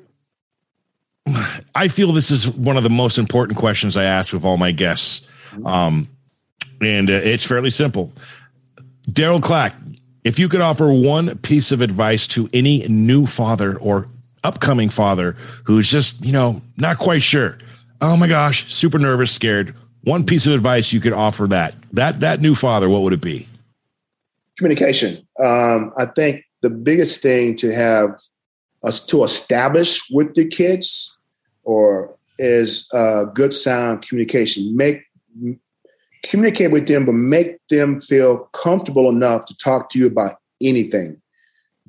I 1.74 1.88
feel 1.88 2.12
this 2.12 2.30
is 2.30 2.48
one 2.48 2.76
of 2.76 2.82
the 2.82 2.90
most 2.90 3.18
important 3.18 3.58
questions 3.58 3.96
I 3.96 4.04
ask 4.04 4.32
of 4.32 4.44
all 4.44 4.56
my 4.56 4.72
guests. 4.72 5.26
Um, 5.64 6.08
and 6.80 7.10
uh, 7.10 7.14
it's 7.14 7.44
fairly 7.44 7.70
simple. 7.70 8.12
Darryl 9.10 9.42
Clack, 9.42 9.74
if 10.24 10.38
you 10.38 10.48
could 10.48 10.60
offer 10.60 10.92
one 10.92 11.38
piece 11.38 11.72
of 11.72 11.80
advice 11.80 12.26
to 12.28 12.48
any 12.52 12.86
new 12.88 13.26
father 13.26 13.78
or 13.78 14.08
upcoming 14.44 14.88
father 14.88 15.36
who's 15.64 15.90
just, 15.90 16.24
you 16.24 16.32
know, 16.32 16.60
not 16.76 16.98
quite 16.98 17.22
sure. 17.22 17.58
Oh 18.00 18.16
my 18.16 18.28
gosh, 18.28 18.72
super 18.72 18.98
nervous, 18.98 19.32
scared. 19.32 19.74
One 20.04 20.24
piece 20.24 20.46
of 20.46 20.52
advice 20.52 20.92
you 20.92 21.00
could 21.00 21.12
offer 21.12 21.46
that 21.48 21.74
that 21.92 22.20
that 22.20 22.40
new 22.40 22.54
father, 22.54 22.88
what 22.88 23.02
would 23.02 23.12
it 23.12 23.20
be? 23.20 23.48
Communication. 24.56 25.26
Um, 25.40 25.92
I 25.98 26.06
think 26.06 26.44
the 26.62 26.70
biggest 26.70 27.22
thing 27.22 27.56
to 27.56 27.72
have 27.72 28.18
us 28.84 29.04
to 29.06 29.24
establish 29.24 30.00
with 30.10 30.34
the 30.34 30.46
kids 30.46 31.16
or 31.68 32.16
is 32.38 32.88
uh, 32.94 33.24
good 33.24 33.52
sound 33.52 34.00
communication. 34.00 34.74
Make 34.74 35.02
communicate 36.24 36.70
with 36.70 36.88
them, 36.88 37.04
but 37.04 37.12
make 37.12 37.58
them 37.68 38.00
feel 38.00 38.48
comfortable 38.54 39.10
enough 39.10 39.44
to 39.44 39.56
talk 39.58 39.90
to 39.90 39.98
you 39.98 40.06
about 40.06 40.36
anything, 40.62 41.20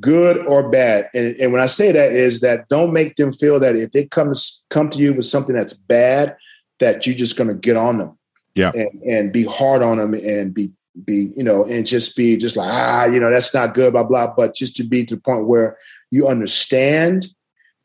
good 0.01 0.45
or 0.47 0.69
bad. 0.69 1.09
And, 1.13 1.33
and 1.37 1.53
when 1.53 1.61
I 1.61 1.67
say 1.67 1.93
that 1.93 2.11
is 2.11 2.41
that 2.41 2.67
don't 2.67 2.91
make 2.91 3.15
them 3.15 3.31
feel 3.31 3.57
that 3.61 3.77
if 3.77 3.93
they 3.93 4.05
come 4.05 4.33
come 4.69 4.89
to 4.89 4.99
you 4.99 5.13
with 5.13 5.25
something 5.25 5.55
that's 5.55 5.73
bad, 5.73 6.35
that 6.79 7.07
you're 7.07 7.15
just 7.15 7.37
going 7.37 7.49
to 7.49 7.55
get 7.55 7.77
on 7.77 7.99
them, 7.99 8.17
yeah, 8.55 8.73
and, 8.75 9.01
and 9.03 9.33
be 9.33 9.45
hard 9.45 9.81
on 9.81 9.97
them 9.97 10.13
and 10.13 10.53
be 10.53 10.73
be 11.05 11.31
you 11.37 11.43
know 11.43 11.63
and 11.63 11.85
just 11.85 12.17
be 12.17 12.35
just 12.35 12.57
like 12.57 12.69
ah 12.69 13.05
you 13.05 13.21
know 13.21 13.31
that's 13.31 13.53
not 13.53 13.73
good 13.73 13.93
blah 13.93 14.03
blah 14.03 14.33
but 14.35 14.53
just 14.53 14.75
to 14.75 14.83
be 14.83 15.05
to 15.05 15.15
the 15.15 15.21
point 15.21 15.47
where 15.47 15.77
you 16.11 16.27
understand 16.27 17.27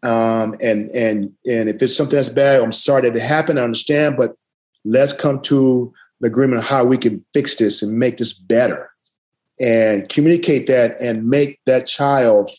um, 0.04 0.54
and 0.60 0.90
and 0.90 1.32
and 1.46 1.68
if 1.68 1.82
it's 1.82 1.96
something 1.96 2.16
that's 2.16 2.28
bad 2.28 2.60
i'm 2.60 2.72
sorry 2.72 3.02
that 3.02 3.16
it 3.16 3.22
happened 3.22 3.58
i 3.58 3.62
understand 3.62 4.16
but 4.16 4.36
let's 4.84 5.12
come 5.12 5.40
to 5.40 5.92
an 6.20 6.26
agreement 6.26 6.60
on 6.60 6.66
how 6.66 6.84
we 6.84 6.98
can 6.98 7.24
fix 7.32 7.56
this 7.56 7.82
and 7.82 7.98
make 7.98 8.18
this 8.18 8.32
better. 8.32 8.90
And 9.60 10.08
communicate 10.08 10.66
that 10.66 11.00
and 11.00 11.28
make 11.28 11.60
that 11.66 11.86
child 11.86 12.50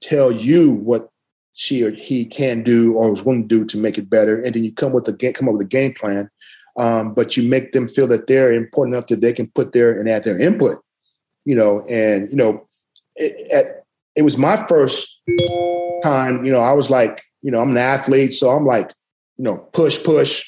tell 0.00 0.32
you 0.32 0.72
what 0.72 1.10
she 1.52 1.82
or 1.82 1.90
he 1.90 2.24
can 2.24 2.62
do 2.62 2.94
or 2.94 3.12
is 3.12 3.22
willing 3.22 3.48
to 3.48 3.58
do 3.58 3.64
to 3.66 3.76
make 3.76 3.98
it 3.98 4.08
better. 4.08 4.42
And 4.42 4.54
then 4.54 4.64
you 4.64 4.72
come 4.72 4.92
with 4.92 5.06
a 5.06 5.32
come 5.32 5.48
up 5.48 5.54
with 5.54 5.62
a 5.62 5.68
game 5.68 5.92
plan. 5.92 6.30
Um, 6.78 7.12
but 7.12 7.36
you 7.36 7.42
make 7.42 7.72
them 7.72 7.86
feel 7.86 8.06
that 8.06 8.28
they're 8.28 8.50
important 8.50 8.94
enough 8.96 9.08
that 9.08 9.20
they 9.20 9.34
can 9.34 9.48
put 9.48 9.72
their 9.72 9.92
and 9.92 10.08
add 10.08 10.24
their 10.24 10.40
input 10.40 10.82
you 11.44 11.54
know 11.54 11.84
and 11.88 12.30
you 12.30 12.36
know 12.36 12.66
it, 13.16 13.84
it 14.16 14.22
was 14.22 14.38
my 14.38 14.56
first 14.66 15.18
time 16.02 16.44
you 16.44 16.52
know 16.52 16.60
i 16.60 16.72
was 16.72 16.90
like 16.90 17.22
you 17.42 17.50
know 17.50 17.60
i'm 17.60 17.70
an 17.70 17.76
athlete 17.76 18.32
so 18.32 18.50
i'm 18.50 18.66
like 18.66 18.92
you 19.36 19.44
know 19.44 19.56
push 19.72 20.02
push 20.02 20.44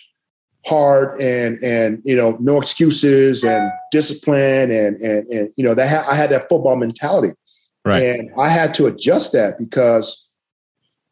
hard 0.67 1.21
and 1.21 1.63
and 1.63 2.01
you 2.05 2.17
know 2.17 2.37
no 2.41 2.59
excuses 2.59 3.45
and 3.45 3.71
discipline 3.91 4.71
and 4.71 4.97
and 4.97 5.29
and 5.29 5.51
you 5.57 5.65
know 5.65 5.75
that 5.75 5.89
ha- 5.89 6.11
i 6.11 6.15
had 6.15 6.31
that 6.31 6.49
football 6.49 6.77
mentality. 6.77 7.33
Right. 7.85 8.03
And 8.03 8.31
i 8.39 8.49
had 8.49 8.73
to 8.75 8.87
adjust 8.87 9.33
that 9.33 9.59
because 9.59 10.25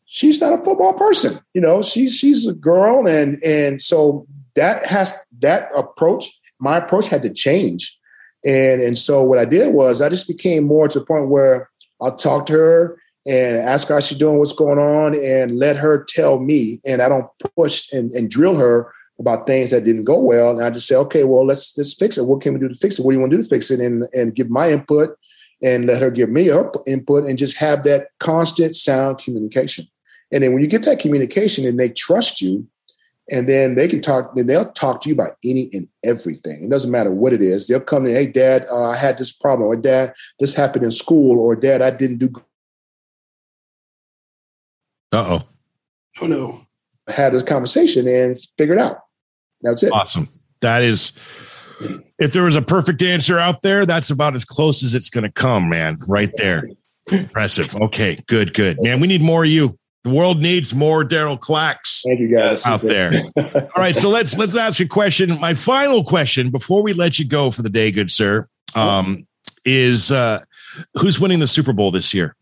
she's 0.07 0.41
not 0.41 0.55
a 0.55 0.65
football 0.65 0.95
person 0.95 1.39
you 1.53 1.61
know 1.61 1.83
she's 1.83 2.15
she's 2.15 2.47
a 2.47 2.55
girl 2.55 3.07
and 3.07 3.43
and 3.43 3.81
so 3.81 4.27
that 4.57 4.87
has 4.87 5.13
that 5.41 5.69
approach 5.77 6.31
my 6.61 6.77
approach 6.77 7.09
had 7.09 7.23
to 7.23 7.33
change. 7.33 7.99
And 8.45 8.81
and 8.81 8.97
so 8.97 9.23
what 9.23 9.39
i 9.39 9.45
did 9.45 9.75
was 9.75 10.01
i 10.01 10.09
just 10.09 10.27
became 10.27 10.65
more 10.65 10.89
to 10.89 10.99
the 10.99 11.05
point 11.05 11.29
where 11.29 11.69
i'll 12.01 12.17
talk 12.17 12.47
to 12.47 12.55
her 12.55 12.99
and 13.27 13.57
ask 13.59 13.89
her 13.89 13.95
how 13.95 14.01
she's 14.01 14.19
doing 14.19 14.39
what's 14.39 14.53
going 14.53 14.79
on 14.79 15.15
and 15.15 15.59
let 15.59 15.77
her 15.77 16.05
tell 16.09 16.39
me 16.39 16.81
and 16.85 17.01
i 17.03 17.09
don't 17.09 17.27
push 17.57 17.91
and, 17.93 18.11
and 18.13 18.31
drill 18.31 18.59
her 18.59 18.93
about 19.19 19.47
things 19.47 19.71
that 19.71 19.85
didn't 19.85 20.05
go 20.05 20.19
well 20.19 20.51
and 20.51 20.65
i 20.65 20.71
just 20.71 20.87
say 20.87 20.97
okay 20.97 21.25
well 21.25 21.47
let's 21.47 21.77
let's 21.77 21.95
fix 21.95 22.19
it 22.19 22.25
what 22.25 22.41
can 22.41 22.55
we 22.55 22.61
do 22.61 22.69
to 22.69 22.75
fix 22.75 22.99
it 22.99 23.05
what 23.05 23.13
do 23.13 23.17
you 23.17 23.21
want 23.21 23.31
to 23.31 23.37
do 23.37 23.43
to 23.43 23.49
fix 23.49 23.71
it 23.71 23.81
and 23.81 24.05
and 24.15 24.35
give 24.35 24.51
my 24.51 24.71
input 24.71 25.17
and 25.63 25.87
let 25.87 26.03
her 26.03 26.11
give 26.11 26.29
me 26.29 26.47
her 26.47 26.71
input 26.87 27.25
and 27.25 27.39
just 27.39 27.57
have 27.57 27.85
that 27.85 28.09
constant 28.19 28.75
sound 28.75 29.19
communication 29.19 29.87
and 30.33 30.43
then 30.43 30.53
when 30.53 30.63
you 30.63 30.69
get 30.69 30.85
that 30.85 30.99
communication 30.99 31.65
and 31.65 31.79
they 31.79 31.89
trust 31.89 32.41
you 32.41 32.67
and 33.31 33.49
then 33.49 33.75
they 33.75 33.89
can 33.89 34.01
talk. 34.01 34.35
Then 34.35 34.47
they'll 34.47 34.71
talk 34.73 35.01
to 35.03 35.09
you 35.09 35.15
about 35.15 35.37
any 35.45 35.71
and 35.73 35.89
everything. 36.05 36.65
It 36.65 36.71
doesn't 36.71 36.91
matter 36.91 37.11
what 37.11 37.33
it 37.33 37.43
is. 37.43 37.67
They'll 37.67 37.81
come 37.81 38.07
in, 38.07 38.15
hey, 38.15 38.27
Dad, 38.27 38.67
uh, 38.71 38.91
I 38.91 38.97
had 38.97 39.19
this 39.19 39.33
problem, 39.33 39.69
or 39.69 39.77
Dad, 39.77 40.15
this 40.41 40.55
happened 40.55 40.85
in 40.85 40.93
school, 40.93 41.39
or 41.39 41.57
Dad, 41.57 41.83
I 41.83 41.91
didn't 41.91 42.19
do. 42.19 42.33
Uh 45.13 45.41
oh. 45.41 45.43
Oh 46.21 46.27
no. 46.27 46.67
Had 47.09 47.35
this 47.35 47.43
conversation 47.43 48.07
and 48.09 48.37
figured 48.57 48.79
out. 48.79 48.99
That's 49.63 49.83
it. 49.83 49.93
Awesome. 49.93 50.29
That 50.61 50.83
is. 50.83 51.13
If 52.19 52.33
there 52.33 52.45
was 52.45 52.55
a 52.55 52.63
perfect 52.63 53.03
answer 53.03 53.39
out 53.39 53.63
there, 53.63 53.85
that's 53.85 54.11
about 54.11 54.35
as 54.35 54.45
close 54.45 54.85
as 54.85 54.95
it's 54.95 55.11
going 55.11 55.25
to 55.25 55.33
come, 55.33 55.69
man. 55.69 55.97
Right 56.07 56.31
there. 56.37 56.69
Impressive. 57.11 57.75
Okay, 57.75 58.19
good, 58.29 58.55
good, 58.55 58.81
man. 58.81 59.01
We 59.01 59.09
need 59.09 59.23
more 59.23 59.43
of 59.45 59.51
you. 59.51 59.77
The 60.05 60.11
world 60.11 60.41
needs 60.41 60.75
more 60.75 61.05
Darryl 61.05 61.39
Clacks. 61.39 62.03
Thank 62.03 62.21
you 62.21 62.35
guys 62.35 62.67
out 62.67 62.83
there. 62.83 63.13
All 63.37 63.71
right, 63.77 63.95
so 63.95 64.09
let's 64.09 64.37
let's 64.37 64.57
ask 64.57 64.81
a 64.81 64.87
question. 64.87 65.39
My 65.41 65.55
final 65.55 66.03
question 66.05 66.51
before 66.51 66.83
we 66.83 66.93
let 66.93 67.19
you 67.19 67.25
go 67.25 67.51
for 67.51 67.63
the 67.63 67.69
day, 67.71 67.93
good 67.93 68.11
sir, 68.11 68.45
um, 68.75 69.27
is 69.65 70.11
uh, 70.11 70.41
who's 70.95 71.21
winning 71.21 71.39
the 71.39 71.47
Super 71.47 71.73
Bowl 71.73 71.93
this 71.93 72.13
year? 72.13 72.35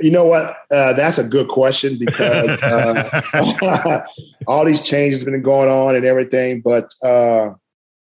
You 0.00 0.10
know 0.10 0.24
what? 0.24 0.56
Uh, 0.70 0.92
that's 0.92 1.18
a 1.18 1.24
good 1.24 1.48
question 1.48 1.98
because 1.98 2.60
uh, 2.62 4.04
all 4.46 4.64
these 4.64 4.82
changes 4.82 5.20
have 5.20 5.26
been 5.26 5.42
going 5.42 5.68
on 5.68 5.96
and 5.96 6.04
everything. 6.04 6.60
But 6.60 6.92
uh, 7.02 7.54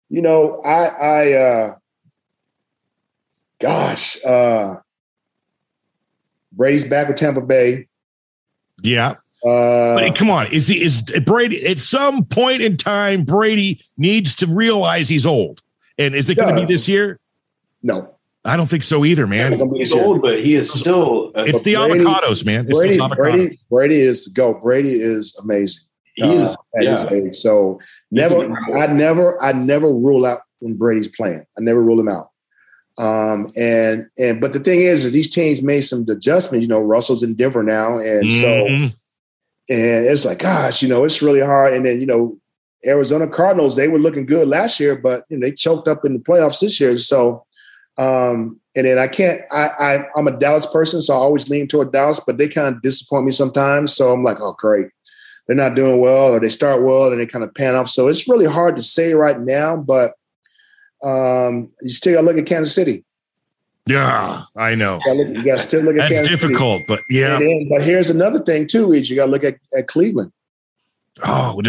you 0.08 0.20
know, 0.20 0.60
I, 0.62 0.86
I, 0.86 1.32
uh, 1.32 1.74
gosh, 3.60 4.22
uh, 4.24 4.76
Brady's 6.52 6.84
back 6.84 7.08
with 7.08 7.16
Tampa 7.16 7.40
Bay. 7.40 7.88
Yeah. 8.82 9.14
Uh, 9.44 9.94
but 9.96 10.14
come 10.14 10.30
on, 10.30 10.46
is 10.52 10.68
he 10.68 10.82
is 10.82 11.02
Brady 11.24 11.66
at 11.66 11.80
some 11.80 12.24
point 12.24 12.60
in 12.62 12.76
time? 12.76 13.24
Brady 13.24 13.80
needs 13.96 14.36
to 14.36 14.46
realize 14.46 15.08
he's 15.08 15.26
old, 15.26 15.62
and 15.98 16.14
is 16.14 16.30
it 16.30 16.36
going 16.36 16.54
to 16.54 16.64
be 16.64 16.72
this 16.72 16.88
year? 16.88 17.18
No, 17.82 18.11
I 18.44 18.56
don't 18.56 18.66
think 18.66 18.82
so 18.82 19.04
either, 19.04 19.26
man. 19.26 19.70
He's 19.76 19.92
old, 19.92 20.20
but 20.20 20.40
he 20.44 20.54
is 20.54 20.72
still. 20.72 21.30
it's 21.36 21.62
the 21.62 21.76
Brady, 21.76 22.04
avocados, 22.04 22.44
man. 22.44 22.66
It's 22.68 22.78
Brady, 22.78 22.98
avocados. 22.98 23.16
Brady, 23.16 23.60
Brady 23.70 24.00
is 24.00 24.28
go. 24.28 24.54
Brady 24.54 24.94
is 24.94 25.36
amazing. 25.40 25.82
He 26.14 26.24
is, 26.24 26.48
uh, 26.48 26.56
yeah. 26.80 27.32
So 27.32 27.80
never, 28.10 28.52
I 28.76 28.86
never, 28.86 29.42
I 29.42 29.52
never 29.52 29.88
rule 29.88 30.26
out 30.26 30.40
when 30.58 30.76
Brady's 30.76 31.08
playing. 31.08 31.46
I 31.56 31.60
never 31.60 31.82
rule 31.82 31.98
him 31.98 32.08
out. 32.08 32.30
Um, 32.98 33.50
and 33.56 34.08
and 34.18 34.40
but 34.40 34.52
the 34.52 34.60
thing 34.60 34.82
is, 34.82 35.04
is 35.04 35.12
these 35.12 35.30
teams 35.30 35.62
made 35.62 35.82
some 35.82 36.04
adjustments. 36.08 36.62
You 36.62 36.68
know, 36.68 36.80
Russell's 36.80 37.22
in 37.22 37.34
Denver 37.34 37.62
now, 37.62 37.98
and 37.98 38.24
mm-hmm. 38.24 38.86
so 38.86 38.92
and 39.68 40.06
it's 40.06 40.24
like, 40.24 40.40
gosh, 40.40 40.82
you 40.82 40.88
know, 40.88 41.04
it's 41.04 41.22
really 41.22 41.40
hard. 41.40 41.74
And 41.74 41.86
then 41.86 42.00
you 42.00 42.06
know, 42.06 42.38
Arizona 42.84 43.26
Cardinals, 43.26 43.76
they 43.76 43.88
were 43.88 43.98
looking 43.98 44.26
good 44.26 44.48
last 44.48 44.78
year, 44.80 44.96
but 44.96 45.24
you 45.28 45.38
know, 45.38 45.46
they 45.46 45.52
choked 45.52 45.88
up 45.88 46.04
in 46.04 46.14
the 46.14 46.18
playoffs 46.18 46.60
this 46.60 46.80
year. 46.80 46.98
So, 46.98 47.46
um, 47.98 48.58
and 48.74 48.86
then 48.86 48.98
I 48.98 49.06
can't. 49.06 49.42
I, 49.50 49.68
I 49.68 50.04
I'm 50.16 50.28
a 50.28 50.36
Dallas 50.38 50.66
person, 50.66 51.02
so 51.02 51.14
I 51.14 51.18
always 51.18 51.48
lean 51.48 51.68
toward 51.68 51.92
Dallas, 51.92 52.20
but 52.26 52.38
they 52.38 52.48
kind 52.48 52.74
of 52.74 52.82
disappoint 52.82 53.26
me 53.26 53.32
sometimes. 53.32 53.94
So 53.94 54.12
I'm 54.12 54.24
like, 54.24 54.40
oh, 54.40 54.54
great, 54.58 54.86
they're 55.46 55.56
not 55.56 55.74
doing 55.76 56.00
well, 56.00 56.32
or 56.32 56.40
they 56.40 56.48
start 56.48 56.82
well 56.82 57.12
and 57.12 57.20
they 57.20 57.26
kind 57.26 57.44
of 57.44 57.54
pan 57.54 57.74
off. 57.74 57.88
So 57.88 58.08
it's 58.08 58.28
really 58.28 58.46
hard 58.46 58.76
to 58.76 58.82
say 58.82 59.12
right 59.12 59.38
now, 59.38 59.76
but 59.76 60.14
um, 61.04 61.70
you 61.82 61.90
still 61.90 62.14
got 62.14 62.20
to 62.22 62.26
look 62.26 62.38
at 62.38 62.46
Kansas 62.46 62.74
City. 62.74 63.04
Yeah, 63.86 64.44
I 64.56 64.74
know. 64.76 65.00
You 65.04 65.44
got 65.44 65.58
to 65.58 65.64
still 65.64 65.82
look 65.82 65.96
at 65.96 66.02
That's 66.02 66.12
Kansas 66.12 66.30
difficult, 66.30 66.82
City. 66.82 66.84
but 66.88 67.00
yeah. 67.10 67.38
Then, 67.38 67.68
but 67.68 67.82
here's 67.82 68.10
another 68.10 68.40
thing 68.40 68.66
too: 68.66 68.92
is 68.92 69.10
you 69.10 69.16
got 69.16 69.26
to 69.26 69.30
look 69.32 69.44
at, 69.44 69.56
at 69.76 69.88
Cleveland. 69.88 70.32
Oh, 71.24 71.60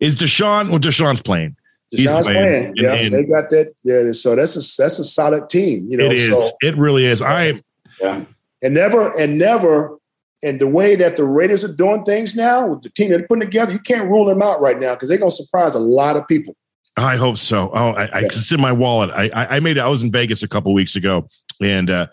is 0.00 0.16
Deshaun? 0.16 0.68
Well, 0.68 0.78
Deshaun's 0.78 1.22
playing. 1.22 1.56
Deshaun's 1.92 2.26
playing. 2.26 2.72
playing. 2.72 2.72
Yeah, 2.76 2.94
and, 2.94 3.14
they 3.14 3.24
got 3.24 3.50
that. 3.50 3.74
Yeah, 3.84 4.12
so 4.12 4.34
that's 4.34 4.56
a 4.56 4.82
that's 4.82 4.98
a 4.98 5.04
solid 5.04 5.48
team. 5.48 5.86
You 5.90 5.98
know, 5.98 6.04
it 6.04 6.12
is. 6.12 6.28
So, 6.28 6.48
it 6.62 6.76
really 6.76 7.04
is. 7.04 7.22
I 7.22 7.62
yeah, 8.00 8.24
and 8.62 8.74
never 8.74 9.16
and 9.18 9.38
never. 9.38 9.98
And 10.44 10.60
the 10.60 10.66
way 10.66 10.96
that 10.96 11.16
the 11.16 11.24
Raiders 11.24 11.62
are 11.62 11.72
doing 11.72 12.02
things 12.02 12.34
now 12.34 12.66
with 12.66 12.82
the 12.82 12.90
team 12.90 13.10
they're 13.10 13.24
putting 13.28 13.44
together, 13.44 13.72
you 13.72 13.78
can't 13.78 14.08
rule 14.08 14.24
them 14.24 14.42
out 14.42 14.60
right 14.60 14.76
now 14.76 14.94
because 14.94 15.08
they're 15.08 15.18
going 15.18 15.30
to 15.30 15.36
surprise 15.36 15.76
a 15.76 15.78
lot 15.78 16.16
of 16.16 16.26
people. 16.26 16.56
I 16.96 17.14
hope 17.14 17.38
so. 17.38 17.70
Oh, 17.72 17.90
I, 17.90 18.06
I 18.06 18.20
it's 18.22 18.50
in 18.50 18.60
my 18.60 18.72
wallet. 18.72 19.10
I, 19.10 19.30
I 19.32 19.60
made. 19.60 19.76
it. 19.76 19.80
I 19.80 19.88
was 19.88 20.02
in 20.02 20.10
Vegas 20.10 20.42
a 20.42 20.48
couple 20.48 20.74
weeks 20.74 20.96
ago, 20.96 21.28
and 21.60 21.88
uh, 21.88 22.08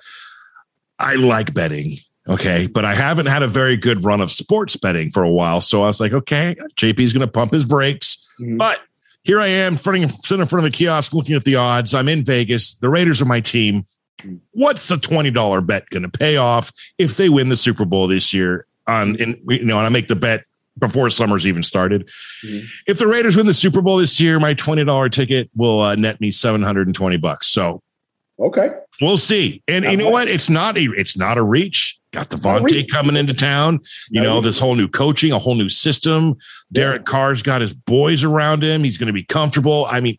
I 0.99 1.15
like 1.15 1.53
betting. 1.53 1.97
Okay, 2.27 2.67
but 2.67 2.85
I 2.85 2.93
haven't 2.93 3.25
had 3.25 3.41
a 3.41 3.47
very 3.47 3.75
good 3.75 4.03
run 4.03 4.21
of 4.21 4.29
sports 4.29 4.75
betting 4.75 5.09
for 5.09 5.23
a 5.23 5.29
while. 5.29 5.61
So 5.61 5.81
I 5.81 5.87
was 5.87 5.99
like, 5.99 6.13
okay, 6.13 6.55
JP's 6.75 7.11
going 7.11 7.25
to 7.25 7.31
pump 7.31 7.51
his 7.51 7.65
brakes. 7.65 8.29
Mm-hmm. 8.39 8.57
But 8.57 8.79
here 9.29 9.39
I 9.39 9.47
am, 9.47 9.77
sitting 9.77 10.01
in 10.01 10.09
front 10.09 10.53
of 10.53 10.63
a 10.65 10.71
kiosk, 10.71 11.13
looking 11.13 11.35
at 11.35 11.43
the 11.43 11.55
odds. 11.55 11.93
I'm 11.93 12.09
in 12.09 12.23
Vegas. 12.23 12.73
The 12.73 12.89
Raiders 12.89 13.21
are 13.21 13.25
my 13.25 13.39
team. 13.39 13.85
What's 14.53 14.89
a 14.89 14.97
twenty 14.97 15.29
dollar 15.29 15.61
bet 15.61 15.87
going 15.91 16.01
to 16.01 16.09
pay 16.09 16.37
off 16.37 16.71
if 16.97 17.15
they 17.15 17.29
win 17.29 17.49
the 17.49 17.55
Super 17.55 17.85
Bowl 17.85 18.07
this 18.07 18.33
year? 18.33 18.65
On 18.87 19.15
in 19.17 19.39
you 19.47 19.63
know, 19.65 19.77
and 19.77 19.85
I 19.85 19.89
make 19.89 20.07
the 20.07 20.15
bet 20.15 20.45
before 20.79 21.11
summer's 21.11 21.45
even 21.45 21.61
started. 21.61 22.09
Mm-hmm. 22.43 22.65
If 22.87 22.97
the 22.97 23.05
Raiders 23.05 23.37
win 23.37 23.45
the 23.45 23.53
Super 23.53 23.81
Bowl 23.83 23.97
this 23.97 24.19
year, 24.19 24.39
my 24.39 24.55
twenty 24.55 24.83
dollar 24.83 25.09
ticket 25.09 25.51
will 25.55 25.79
uh, 25.79 25.93
net 25.93 26.19
me 26.19 26.31
seven 26.31 26.63
hundred 26.63 26.87
and 26.87 26.95
twenty 26.95 27.17
bucks. 27.17 27.45
So, 27.45 27.83
okay, 28.39 28.69
we'll 28.99 29.17
see. 29.17 29.61
And 29.67 29.85
you 29.85 29.95
know 29.95 30.09
what? 30.09 30.27
It's 30.27 30.49
not 30.49 30.75
a 30.75 30.91
it's 30.97 31.15
not 31.15 31.37
a 31.37 31.43
reach. 31.43 31.98
Got 32.11 32.29
Davante 32.29 32.89
coming 32.89 33.15
into 33.15 33.35
town. 33.35 33.79
You 34.09 34.21
know 34.21 34.41
this 34.41 34.57
whole 34.57 34.75
new 34.75 34.87
coaching, 34.87 35.31
a 35.31 35.37
whole 35.37 35.55
new 35.55 35.69
system. 35.69 36.37
Derek 36.71 37.05
Carr's 37.05 37.43
got 37.43 37.61
his 37.61 37.71
boys 37.71 38.23
around 38.23 38.63
him. 38.63 38.83
He's 38.83 38.97
going 38.97 39.07
to 39.07 39.13
be 39.13 39.23
comfortable. 39.23 39.85
I 39.85 39.99
mean, 39.99 40.17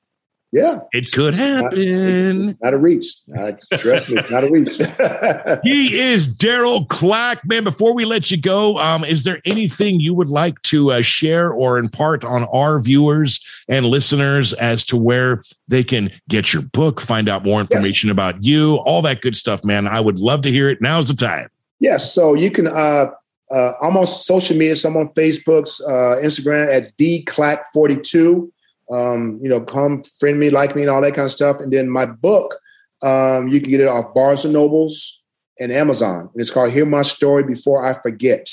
yeah, 0.52 0.80
it 0.92 1.12
could 1.12 1.34
happen. 1.34 2.46
Not, 2.46 2.56
not 2.60 2.74
a 2.74 2.78
reach. 2.78 3.06
Not, 3.28 3.60
trust 3.74 4.10
me, 4.10 4.20
not 4.30 4.42
a 4.42 4.50
reach. 4.50 4.76
he 5.62 6.00
is 6.00 6.36
Darryl 6.36 6.88
Clack, 6.88 7.46
man. 7.46 7.62
Before 7.62 7.94
we 7.94 8.04
let 8.04 8.32
you 8.32 8.36
go, 8.36 8.76
um, 8.78 9.04
is 9.04 9.22
there 9.22 9.40
anything 9.44 10.00
you 10.00 10.12
would 10.12 10.28
like 10.28 10.60
to 10.62 10.90
uh, 10.90 11.02
share 11.02 11.52
or 11.52 11.78
impart 11.78 12.24
on 12.24 12.44
our 12.52 12.80
viewers 12.80 13.40
and 13.68 13.86
listeners 13.86 14.52
as 14.54 14.84
to 14.86 14.96
where 14.96 15.42
they 15.68 15.84
can 15.84 16.10
get 16.28 16.52
your 16.52 16.62
book, 16.62 17.00
find 17.00 17.28
out 17.28 17.44
more 17.44 17.60
information 17.60 18.08
yeah. 18.08 18.12
about 18.12 18.42
you, 18.42 18.74
all 18.78 19.02
that 19.02 19.20
good 19.20 19.36
stuff, 19.36 19.64
man? 19.64 19.86
I 19.86 20.00
would 20.00 20.18
love 20.18 20.42
to 20.42 20.50
hear 20.50 20.68
it. 20.68 20.80
Now's 20.80 21.08
the 21.08 21.14
time. 21.14 21.48
Yes, 21.80 22.14
so 22.14 22.34
you 22.34 22.50
can. 22.50 22.66
Uh, 22.66 23.06
uh, 23.52 23.72
on 23.82 24.06
social 24.06 24.56
media. 24.56 24.76
So 24.76 24.88
I'm 24.88 24.96
on 24.96 25.08
Facebook's, 25.08 25.80
uh, 25.80 26.20
Instagram 26.22 26.72
at 26.72 26.96
dclack42 26.96 28.48
um, 28.90 29.38
you 29.40 29.48
know, 29.48 29.60
come 29.60 30.02
friend 30.18 30.38
me, 30.38 30.50
like 30.50 30.74
me, 30.74 30.82
and 30.82 30.90
all 30.90 31.00
that 31.00 31.14
kind 31.14 31.26
of 31.26 31.30
stuff. 31.30 31.60
And 31.60 31.72
then 31.72 31.88
my 31.88 32.06
book, 32.06 32.58
um, 33.02 33.48
you 33.48 33.60
can 33.60 33.70
get 33.70 33.80
it 33.80 33.88
off 33.88 34.12
Barnes 34.14 34.44
and 34.44 34.52
Nobles 34.52 35.20
and 35.58 35.70
Amazon. 35.70 36.20
And 36.20 36.40
it's 36.40 36.50
called 36.50 36.72
Hear 36.72 36.86
My 36.86 37.02
Story 37.02 37.44
Before 37.44 37.86
I 37.86 38.00
Forget. 38.02 38.48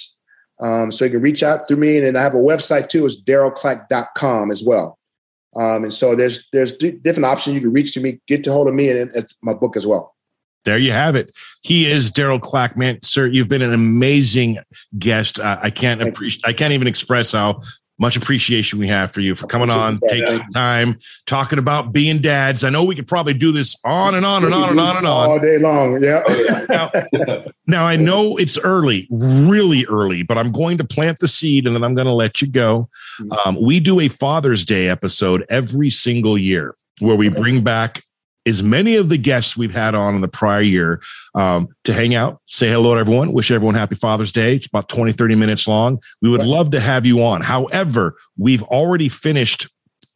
Um, 0.61 0.91
so 0.91 1.05
you 1.05 1.11
can 1.11 1.21
reach 1.21 1.43
out 1.43 1.67
through 1.67 1.77
me. 1.77 1.97
And 1.97 2.05
then 2.05 2.15
I 2.15 2.21
have 2.21 2.33
a 2.33 2.37
website 2.37 2.89
too, 2.89 3.05
it's 3.05 3.19
darylclack.com 3.19 4.51
as 4.51 4.63
well. 4.63 4.97
Um, 5.55 5.83
and 5.83 5.93
so 5.93 6.15
there's 6.15 6.47
there's 6.53 6.73
d- 6.73 6.91
different 6.91 7.25
options 7.25 7.55
you 7.55 7.61
can 7.61 7.73
reach 7.73 7.93
to 7.93 7.99
me, 7.99 8.19
get 8.27 8.43
to 8.43 8.51
hold 8.51 8.67
of 8.67 8.75
me, 8.75 8.89
and 8.89 9.09
it's 9.15 9.35
my 9.41 9.55
book 9.55 9.75
as 9.75 9.87
well. 9.87 10.15
There 10.65 10.77
you 10.77 10.91
have 10.91 11.15
it. 11.15 11.31
He 11.61 11.89
is 11.89 12.11
Darryl 12.11 12.39
Clackman, 12.39 13.03
sir. 13.05 13.27
You've 13.27 13.47
been 13.47 13.61
an 13.61 13.73
amazing 13.73 14.57
guest. 14.99 15.39
Uh, 15.39 15.59
I 15.61 15.69
can't 15.69 16.01
appreciate. 16.01 16.43
I 16.45 16.53
can't 16.53 16.73
even 16.73 16.87
express 16.87 17.31
how 17.31 17.61
much 17.99 18.15
appreciation 18.15 18.77
we 18.77 18.87
have 18.87 19.11
for 19.11 19.21
you 19.21 19.33
for 19.33 19.47
coming 19.47 19.69
on, 19.69 19.99
taking 20.07 20.29
some 20.29 20.51
time, 20.53 20.99
talking 21.25 21.57
about 21.57 21.91
being 21.91 22.19
dads. 22.19 22.63
I 22.63 22.69
know 22.69 22.83
we 22.83 22.95
could 22.95 23.07
probably 23.07 23.33
do 23.33 23.51
this 23.51 23.75
on 23.83 24.13
and 24.13 24.25
on 24.25 24.43
and 24.43 24.53
on 24.53 24.69
and 24.69 24.79
on 24.79 24.97
and 24.97 25.07
on 25.07 25.29
all 25.29 25.39
day 25.39 25.57
long. 25.57 26.01
Yeah. 26.01 26.21
now, 26.69 26.91
now, 27.65 27.85
I 27.85 27.95
know 27.95 28.37
it's 28.37 28.57
early, 28.59 29.07
really 29.09 29.85
early, 29.87 30.21
but 30.21 30.37
I'm 30.37 30.51
going 30.51 30.77
to 30.77 30.83
plant 30.83 31.19
the 31.19 31.27
seed 31.27 31.65
and 31.65 31.75
then 31.75 31.83
I'm 31.83 31.95
going 31.95 32.07
to 32.07 32.13
let 32.13 32.41
you 32.41 32.47
go. 32.47 32.89
Mm-hmm. 33.19 33.31
Um, 33.31 33.61
we 33.61 33.79
do 33.79 33.99
a 33.99 34.09
Father's 34.09 34.63
Day 34.63 34.89
episode 34.89 35.45
every 35.49 35.89
single 35.89 36.37
year 36.37 36.75
where 36.99 37.15
we 37.15 37.29
bring 37.29 37.63
back 37.63 38.03
as 38.47 38.63
many 38.63 38.95
of 38.95 39.09
the 39.09 39.17
guests 39.17 39.57
we've 39.57 39.73
had 39.73 39.93
on 39.93 40.15
in 40.15 40.21
the 40.21 40.27
prior 40.27 40.61
year 40.61 41.01
um, 41.35 41.67
to 41.83 41.93
hang 41.93 42.15
out, 42.15 42.41
say 42.45 42.69
hello 42.69 42.93
to 42.93 42.99
everyone, 42.99 43.33
wish 43.33 43.51
everyone 43.51 43.75
happy 43.75 43.95
Father's 43.95 44.31
Day. 44.31 44.55
It's 44.55 44.67
about 44.67 44.87
20, 44.89 45.11
30 45.11 45.35
minutes 45.35 45.67
long. 45.67 45.99
We 46.21 46.29
would 46.29 46.45
love 46.45 46.71
to 46.71 46.79
have 46.79 47.05
you 47.05 47.21
on. 47.21 47.41
However, 47.41 48.15
we've 48.37 48.63
already 48.63 49.09
finished 49.09 49.67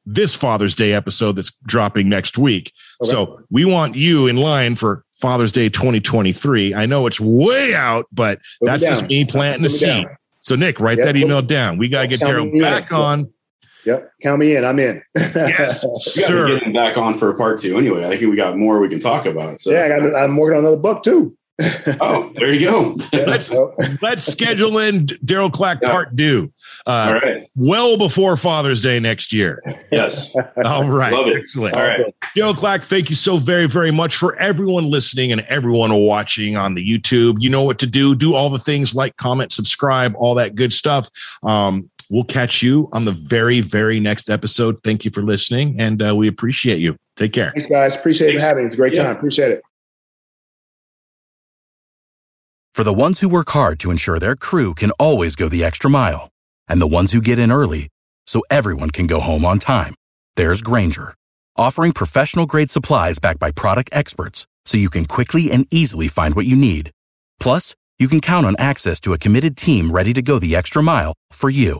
this 0.06 0.34
Father's 0.34 0.74
Day 0.74 0.94
episode 0.94 1.34
that's 1.34 1.52
dropping 1.66 2.10
next 2.10 2.38
week. 2.38 2.74
Okay. 3.04 3.12
So 3.12 3.42
we 3.52 3.66
want 3.66 3.96
you 3.96 4.28
in 4.28 4.38
line 4.38 4.76
for 4.76 5.04
Father's 5.20 5.52
Day 5.52 5.70
2023. 5.70 6.74
I 6.74 6.86
know 6.86 7.06
it's 7.08 7.20
way 7.20 7.76
out, 7.76 8.08
but 8.12 8.40
put 8.60 8.66
that's 8.68 8.84
just 8.84 9.08
me 9.08 9.26
planting 9.26 9.64
the 9.64 9.70
seed. 9.70 10.08
So 10.42 10.56
Nick, 10.56 10.80
write 10.80 10.98
that 10.98 11.16
email 11.16 11.44
down. 11.44 11.78
We 11.78 11.88
got 11.88 12.02
to 12.02 12.08
get 12.08 12.22
Darryl 12.22 12.60
back 12.62 12.92
on 12.92 13.32
Yep, 13.86 14.12
count 14.22 14.40
me 14.40 14.56
in. 14.56 14.66
I'm 14.66 14.80
in. 14.80 15.02
yes, 15.16 15.86
sure. 16.26 16.48
Getting 16.48 16.74
back 16.74 16.98
on 16.98 17.18
for 17.18 17.34
part 17.34 17.60
two 17.60 17.78
anyway. 17.78 18.06
I 18.06 18.10
think 18.10 18.30
we 18.30 18.36
got 18.36 18.58
more 18.58 18.80
we 18.80 18.90
can 18.90 19.00
talk 19.00 19.26
about. 19.26 19.60
So. 19.60 19.72
Yeah, 19.72 19.86
I 19.86 19.88
got, 19.90 20.16
I'm 20.16 20.38
working 20.38 20.58
on 20.58 20.66
another 20.66 20.78
book 20.78 21.04
too. 21.04 21.36
oh, 22.02 22.32
there 22.36 22.52
you 22.52 22.70
go. 22.70 22.96
let's 23.14 23.52
let's 24.02 24.24
schedule 24.24 24.80
in 24.80 25.06
Darryl 25.06 25.52
Clack 25.52 25.80
yeah. 25.82 25.92
part 25.92 26.18
two. 26.18 26.52
Uh, 26.88 26.90
All 26.90 27.14
right. 27.14 27.48
Well 27.56 27.98
before 27.98 28.36
Father's 28.38 28.82
Day 28.82 29.00
next 29.00 29.32
year. 29.32 29.62
Yes. 29.92 30.34
All 30.66 30.90
right. 30.90 31.14
Love 31.14 31.28
it. 31.28 31.38
Excellent. 31.38 31.76
All 31.76 31.84
right. 31.84 32.02
Darryl 32.36 32.56
Clack, 32.56 32.82
thank 32.82 33.10
you 33.10 33.16
so 33.16 33.38
very, 33.38 33.68
very 33.68 33.92
much 33.92 34.16
for 34.16 34.40
everyone 34.40 34.90
listening 34.90 35.32
and 35.32 35.42
everyone 35.42 35.94
watching 35.94 36.56
on 36.56 36.74
the 36.74 36.88
YouTube. 36.88 37.42
You 37.42 37.50
know 37.50 37.64
what 37.64 37.78
to 37.80 37.88
do. 37.88 38.16
Do 38.16 38.34
all 38.34 38.50
the 38.50 38.60
things 38.60 38.96
like, 38.96 39.18
comment, 39.18 39.52
subscribe, 39.52 40.16
all 40.18 40.36
that 40.36 40.56
good 40.56 40.74
stuff. 40.74 41.10
Um, 41.44 41.91
We'll 42.12 42.26
catch 42.26 42.62
you 42.62 42.90
on 42.92 43.06
the 43.06 43.14
very, 43.14 43.62
very 43.62 44.02
next 44.02 44.30
episode. 44.30 44.84
Thank 44.84 45.06
you 45.06 45.12
for 45.12 45.24
listening, 45.24 45.80
and 45.80 46.06
uh, 46.06 46.14
we 46.14 46.28
appreciate 46.28 46.80
you. 46.80 46.98
Take 47.16 47.32
care. 47.32 47.52
Thanks, 47.52 47.70
guys. 47.70 47.96
Appreciate 47.96 48.32
Thanks. 48.32 48.44
having 48.44 48.64
me. 48.64 48.68
It's 48.68 48.74
a 48.74 48.78
great 48.78 48.94
yeah. 48.94 49.04
time. 49.04 49.16
Appreciate 49.16 49.52
it. 49.52 49.62
For 52.76 52.84
the 52.84 52.94
ones 52.94 53.22
who 53.22 53.30
work 53.30 53.50
hard 53.52 53.80
to 53.80 53.92
ensure 53.92 54.20
their 54.20 54.36
crew 54.36 54.74
can 54.74 54.92
always 55.00 55.38
go 55.38 55.48
the 55.48 55.64
extra 55.64 55.90
mile, 55.90 56.28
and 56.68 56.82
the 56.82 56.88
ones 56.88 57.14
who 57.14 57.22
get 57.22 57.40
in 57.40 57.50
early 57.50 57.88
so 58.28 58.44
everyone 58.50 58.92
can 58.92 59.08
go 59.08 59.22
home 59.22 59.46
on 59.46 59.58
time, 59.58 59.96
there's 60.36 60.62
Grainger, 60.62 61.14
offering 61.56 61.94
professional 61.94 62.46
grade 62.46 62.70
supplies 62.70 63.20
backed 63.20 63.40
by 63.40 63.52
product 63.52 63.90
experts 63.94 64.46
so 64.66 64.78
you 64.78 64.90
can 64.90 65.06
quickly 65.06 65.50
and 65.50 65.66
easily 65.72 66.10
find 66.10 66.36
what 66.36 66.46
you 66.46 66.58
need. 66.58 66.92
Plus, 67.40 67.74
you 68.00 68.10
can 68.10 68.20
count 68.20 68.46
on 68.46 68.58
access 68.60 69.00
to 69.00 69.14
a 69.14 69.18
committed 69.18 69.56
team 69.56 69.92
ready 69.92 70.12
to 70.12 70.22
go 70.22 70.40
the 70.40 70.58
extra 70.58 70.84
mile 70.84 71.14
for 71.32 71.50
you. 71.50 71.80